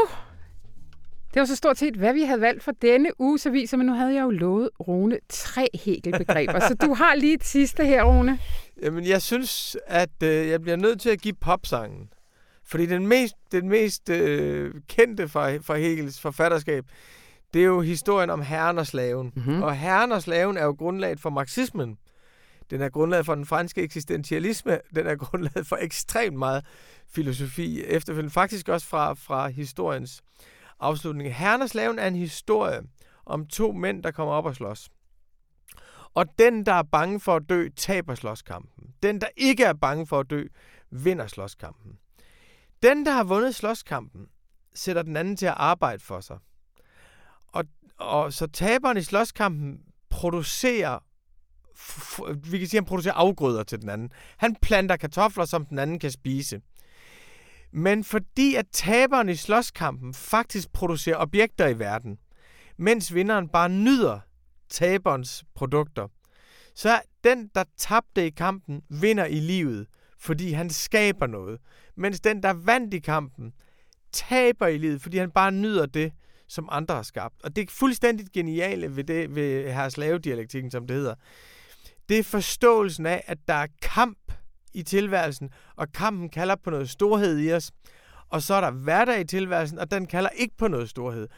det 1.34 1.40
var 1.40 1.46
så 1.46 1.56
stort 1.56 1.78
set, 1.78 1.96
hvad 1.96 2.12
vi 2.12 2.22
havde 2.22 2.40
valgt 2.40 2.62
for 2.62 2.72
denne 2.82 3.20
uges 3.20 3.46
aviser, 3.46 3.76
men 3.76 3.86
nu 3.86 3.92
havde 3.92 4.14
jeg 4.14 4.22
jo 4.22 4.30
lovet 4.30 4.70
Rune 4.80 5.18
tre 5.28 5.68
Hegel-begreber. 5.74 6.60
så 6.60 6.74
du 6.74 6.94
har 6.94 7.14
lige 7.14 7.34
et 7.34 7.44
sidste 7.44 7.84
her, 7.84 8.02
Rune. 8.04 8.38
Jamen, 8.82 9.06
jeg 9.06 9.22
synes, 9.22 9.76
at 9.86 10.22
øh, 10.22 10.48
jeg 10.48 10.60
bliver 10.60 10.76
nødt 10.76 11.00
til 11.00 11.10
at 11.10 11.20
give 11.20 11.34
popsangen. 11.40 12.08
Fordi 12.64 12.86
den 12.86 13.06
mest, 13.06 13.34
den 13.52 13.68
mest 13.68 14.10
øh, 14.10 14.74
kendte 14.88 15.28
fra, 15.28 15.56
fra 15.56 15.76
Hegels 15.76 16.20
forfatterskab, 16.20 16.84
det 17.54 17.60
er 17.62 17.66
jo 17.66 17.80
historien 17.80 18.30
om 18.30 18.42
herren 18.42 18.78
og 18.78 18.86
slaven. 18.86 19.32
Mm-hmm. 19.36 19.62
Og 19.62 19.76
herren 19.76 20.12
og 20.12 20.22
slaven 20.22 20.56
er 20.56 20.64
jo 20.64 20.74
grundlaget 20.78 21.20
for 21.20 21.30
marxismen. 21.30 21.96
Den 22.70 22.80
er 22.80 22.88
grundlaget 22.88 23.26
for 23.26 23.34
den 23.34 23.46
franske 23.46 23.82
eksistentialisme. 23.82 24.80
Den 24.94 25.06
er 25.06 25.16
grundlaget 25.16 25.66
for 25.66 25.76
ekstremt 25.80 26.36
meget 26.36 26.64
filosofi 27.08 27.82
efterfølgende. 27.82 28.30
Faktisk 28.30 28.68
også 28.68 28.86
fra, 28.86 29.14
fra 29.14 29.48
historiens 29.48 30.22
afslutning. 30.80 31.34
Herren 31.34 31.62
og 31.62 31.68
slaven 31.68 31.98
er 31.98 32.06
en 32.06 32.16
historie 32.16 32.80
om 33.26 33.46
to 33.46 33.72
mænd, 33.72 34.02
der 34.02 34.10
kommer 34.10 34.34
op 34.34 34.46
og 34.46 34.54
slås. 34.54 34.90
Og 36.14 36.38
den, 36.38 36.66
der 36.66 36.72
er 36.72 36.82
bange 36.82 37.20
for 37.20 37.36
at 37.36 37.42
dø, 37.48 37.68
taber 37.76 38.14
slåskampen. 38.14 38.94
Den, 39.02 39.20
der 39.20 39.28
ikke 39.36 39.64
er 39.64 39.72
bange 39.72 40.06
for 40.06 40.20
at 40.20 40.30
dø, 40.30 40.44
vinder 40.90 41.26
slåskampen. 41.26 41.98
Den, 42.82 43.06
der 43.06 43.12
har 43.12 43.24
vundet 43.24 43.54
slåskampen, 43.54 44.26
sætter 44.74 45.02
den 45.02 45.16
anden 45.16 45.36
til 45.36 45.46
at 45.46 45.54
arbejde 45.56 46.02
for 46.02 46.20
sig. 46.20 46.38
Og, 47.46 47.64
og 47.96 48.32
så 48.32 48.46
taberen 48.46 48.96
i 48.98 49.02
slåskampen 49.02 49.80
producerer 50.10 50.98
vi 52.50 52.58
kan 52.58 52.66
sige, 52.66 52.78
at 52.78 52.82
han 52.82 52.84
producerer 52.84 53.14
afgrøder 53.14 53.62
til 53.62 53.80
den 53.80 53.88
anden. 53.88 54.12
Han 54.36 54.56
planter 54.62 54.96
kartofler, 54.96 55.44
som 55.44 55.66
den 55.66 55.78
anden 55.78 55.98
kan 55.98 56.10
spise. 56.10 56.60
Men 57.72 58.04
fordi 58.04 58.54
at 58.54 58.66
taberen 58.72 59.28
i 59.28 59.34
slåskampen 59.34 60.14
faktisk 60.14 60.72
producerer 60.72 61.16
objekter 61.18 61.66
i 61.66 61.78
verden, 61.78 62.18
mens 62.76 63.14
vinderen 63.14 63.48
bare 63.48 63.68
nyder 63.68 64.20
taberens 64.68 65.44
produkter, 65.54 66.08
så 66.74 66.90
er 66.90 67.00
den, 67.24 67.50
der 67.54 67.64
tabte 67.76 68.26
i 68.26 68.30
kampen, 68.30 68.82
vinder 68.88 69.24
i 69.24 69.40
livet, 69.40 69.86
fordi 70.18 70.52
han 70.52 70.70
skaber 70.70 71.26
noget. 71.26 71.60
Mens 71.96 72.20
den, 72.20 72.42
der 72.42 72.52
vandt 72.52 72.94
i 72.94 72.98
kampen, 72.98 73.52
taber 74.12 74.66
i 74.66 74.78
livet, 74.78 75.02
fordi 75.02 75.18
han 75.18 75.30
bare 75.30 75.52
nyder 75.52 75.86
det, 75.86 76.12
som 76.48 76.68
andre 76.70 76.94
har 76.94 77.02
skabt. 77.02 77.34
Og 77.44 77.56
det 77.56 77.62
er 77.62 77.66
fuldstændig 77.70 78.26
geniale 78.34 78.96
ved, 78.96 79.04
det, 79.04 79.34
ved 79.34 79.72
her 79.72 79.88
slavedialektikken, 79.88 80.70
som 80.70 80.86
det 80.86 80.96
hedder. 80.96 81.14
Det 82.08 82.18
er 82.18 82.22
forståelsen 82.22 83.06
af, 83.06 83.24
at 83.26 83.38
der 83.48 83.54
er 83.54 83.66
kamp 83.82 84.32
i 84.74 84.82
tilværelsen, 84.82 85.50
og 85.76 85.92
kampen 85.92 86.28
kalder 86.28 86.54
på 86.64 86.70
noget 86.70 86.90
storhed 86.90 87.38
i 87.38 87.52
os. 87.52 87.72
Og 88.28 88.42
så 88.42 88.54
er 88.54 88.60
der 88.60 88.70
hverdag 88.70 89.20
i 89.20 89.24
tilværelsen, 89.24 89.78
og 89.78 89.90
den 89.90 90.06
kalder 90.06 90.30
ikke 90.30 90.56
på 90.56 90.68
noget 90.68 90.88
storhed. 90.90 91.28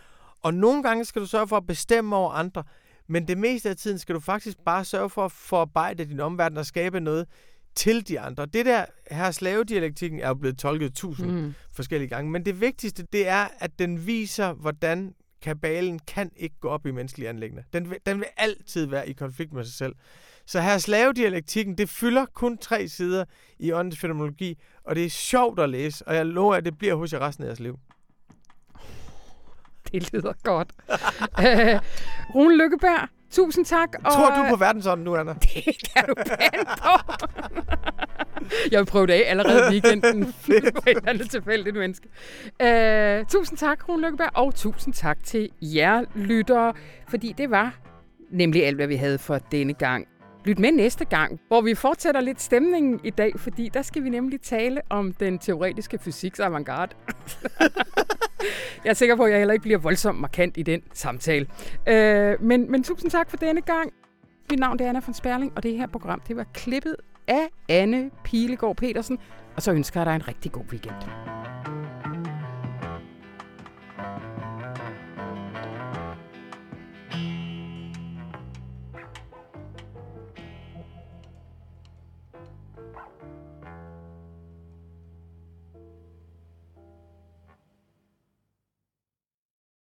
Og 0.43 0.55
nogle 0.55 0.83
gange 0.83 1.05
skal 1.05 1.23
du 1.23 1.27
sørge 1.27 1.49
for 1.49 1.57
at 1.57 1.67
bestemme 1.67 2.17
over 2.17 2.33
andre, 2.33 2.65
men 3.09 3.29
det 3.29 3.39
meste 3.39 3.69
af 3.69 3.77
tiden 3.77 3.99
skal 3.99 4.15
du 4.15 4.21
faktisk 4.21 4.59
bare 4.65 4.85
sørge 4.85 5.11
for 5.11 5.25
at 5.25 5.33
forarbejde 5.33 6.05
din 6.05 6.21
omverden 6.21 6.59
og 6.59 6.67
skabe 6.67 7.01
noget 7.01 7.27
til 7.75 8.09
de 8.09 8.21
andre. 8.21 8.47
Det 8.47 8.67
der 8.67 8.85
her 9.11 9.31
slavedialektikken 9.31 10.21
er 10.21 10.29
jo 10.29 10.35
blevet 10.35 10.59
tolket 10.59 10.95
tusind 10.95 11.31
mm. 11.31 11.55
forskellige 11.73 12.09
gange, 12.09 12.31
men 12.31 12.45
det 12.45 12.61
vigtigste, 12.61 13.07
det 13.13 13.29
er, 13.29 13.49
at 13.59 13.79
den 13.79 14.07
viser, 14.07 14.53
hvordan 14.53 15.15
kabalen 15.43 15.99
kan 15.99 16.31
ikke 16.37 16.57
gå 16.61 16.69
op 16.69 16.87
i 16.87 16.91
menneskelige 16.91 17.29
anlæggende. 17.29 17.65
Den, 17.73 17.95
den 18.07 18.19
vil 18.19 18.27
altid 18.37 18.87
være 18.87 19.09
i 19.09 19.13
konflikt 19.13 19.53
med 19.53 19.65
sig 19.65 19.75
selv. 19.75 19.95
Så 20.51 20.61
her 20.61 20.79
slavedialektikken, 20.79 21.79
det 21.79 21.89
fylder 21.89 22.27
kun 22.35 22.59
tre 22.59 22.89
sider 22.89 23.25
i 23.59 23.73
åndens 23.73 23.99
fenomenologi, 23.99 24.59
og 24.85 24.97
det 24.97 25.05
er 25.05 25.11
sjovt 25.11 25.61
at 25.61 25.71
læse, 25.71 26.09
og 26.09 26.15
jeg 26.15 26.27
lover, 26.27 26.55
at 26.55 26.65
det 26.65 26.79
bliver 26.79 26.95
hos 26.95 27.13
jer 27.13 27.19
resten 27.19 27.45
af 27.45 27.49
jeres 27.49 27.61
liv. 27.61 27.79
Det 29.93 30.13
lyder 30.13 30.33
godt. 30.43 30.73
Øh, 31.47 31.81
Rune 32.35 32.57
Lykkeberg, 32.57 33.09
tusind 33.31 33.65
tak. 33.65 33.89
Og... 34.05 34.13
Tror 34.13 34.37
du 34.37 34.49
på 34.49 34.57
verdensånden 34.57 35.05
nu, 35.05 35.17
Anna? 35.17 35.33
Det 35.43 35.65
kan 35.65 36.05
du 36.09 36.15
pænt 36.15 36.69
på. 36.83 37.15
jeg 38.71 38.79
vil 38.79 38.87
prøve 38.87 39.07
det 39.07 39.13
af 39.13 39.23
allerede 39.27 39.67
i 39.67 39.71
weekenden. 39.71 40.25
på 40.25 40.53
et 40.53 40.65
eller 40.87 41.09
andet 41.09 41.31
tilfældigt 41.31 41.77
menneske. 41.77 42.09
Øh, 42.63 43.25
tusind 43.27 43.59
tak, 43.59 43.89
Rune 43.89 44.03
Lykkeberg, 44.03 44.31
og 44.35 44.55
tusind 44.55 44.95
tak 44.95 45.25
til 45.25 45.49
jer 45.63 46.05
lyttere, 46.15 46.73
fordi 47.09 47.35
det 47.39 47.51
var 47.51 47.79
nemlig 48.31 48.67
alt, 48.67 48.77
hvad 48.77 48.87
vi 48.87 48.97
havde 48.97 49.19
for 49.19 49.39
denne 49.39 49.75
gang. 49.75 50.07
Lyt 50.45 50.59
med 50.59 50.73
næste 50.73 51.05
gang, 51.05 51.41
hvor 51.49 51.61
vi 51.61 51.75
fortsætter 51.75 52.21
lidt 52.21 52.41
stemningen 52.41 53.01
i 53.05 53.11
dag, 53.11 53.33
fordi 53.37 53.71
der 53.75 53.83
skal 53.83 54.05
vi 54.05 54.09
nemlig 54.09 54.41
tale 54.41 54.81
om 54.89 55.13
den 55.13 55.39
teoretiske 55.39 55.99
fysiks 55.99 56.41
avantgarde. 56.41 56.95
Jeg 58.85 58.91
er 58.91 58.95
sikker 58.95 59.17
på, 59.17 59.25
at 59.25 59.31
jeg 59.31 59.39
heller 59.39 59.53
ikke 59.53 59.63
bliver 59.63 59.79
voldsomt 59.79 60.21
markant 60.21 60.57
i 60.57 60.63
den 60.63 60.83
samtale. 60.93 61.47
Øh, 61.89 62.43
men, 62.43 62.71
men 62.71 62.83
tusind 62.83 63.11
tak 63.11 63.31
for 63.31 63.37
denne 63.37 63.61
gang. 63.61 63.93
Mit 64.51 64.59
navn 64.61 64.79
det 64.79 64.85
er 64.85 64.89
Anna 64.89 65.01
von 65.07 65.15
Sperling, 65.15 65.53
og 65.57 65.63
det 65.63 65.77
her 65.77 65.87
program 65.87 66.21
det 66.29 66.37
var 66.37 66.47
klippet 66.55 66.97
af 67.29 67.49
Anne 67.69 68.11
Pilegaard 68.25 68.77
Petersen. 68.77 69.19
Og 69.57 69.63
så 69.63 69.73
ønsker 69.73 70.01
jeg 70.01 70.07
dig 70.07 70.15
en 70.15 70.29
rigtig 70.29 70.53
god 70.53 70.65
weekend. 70.71 70.95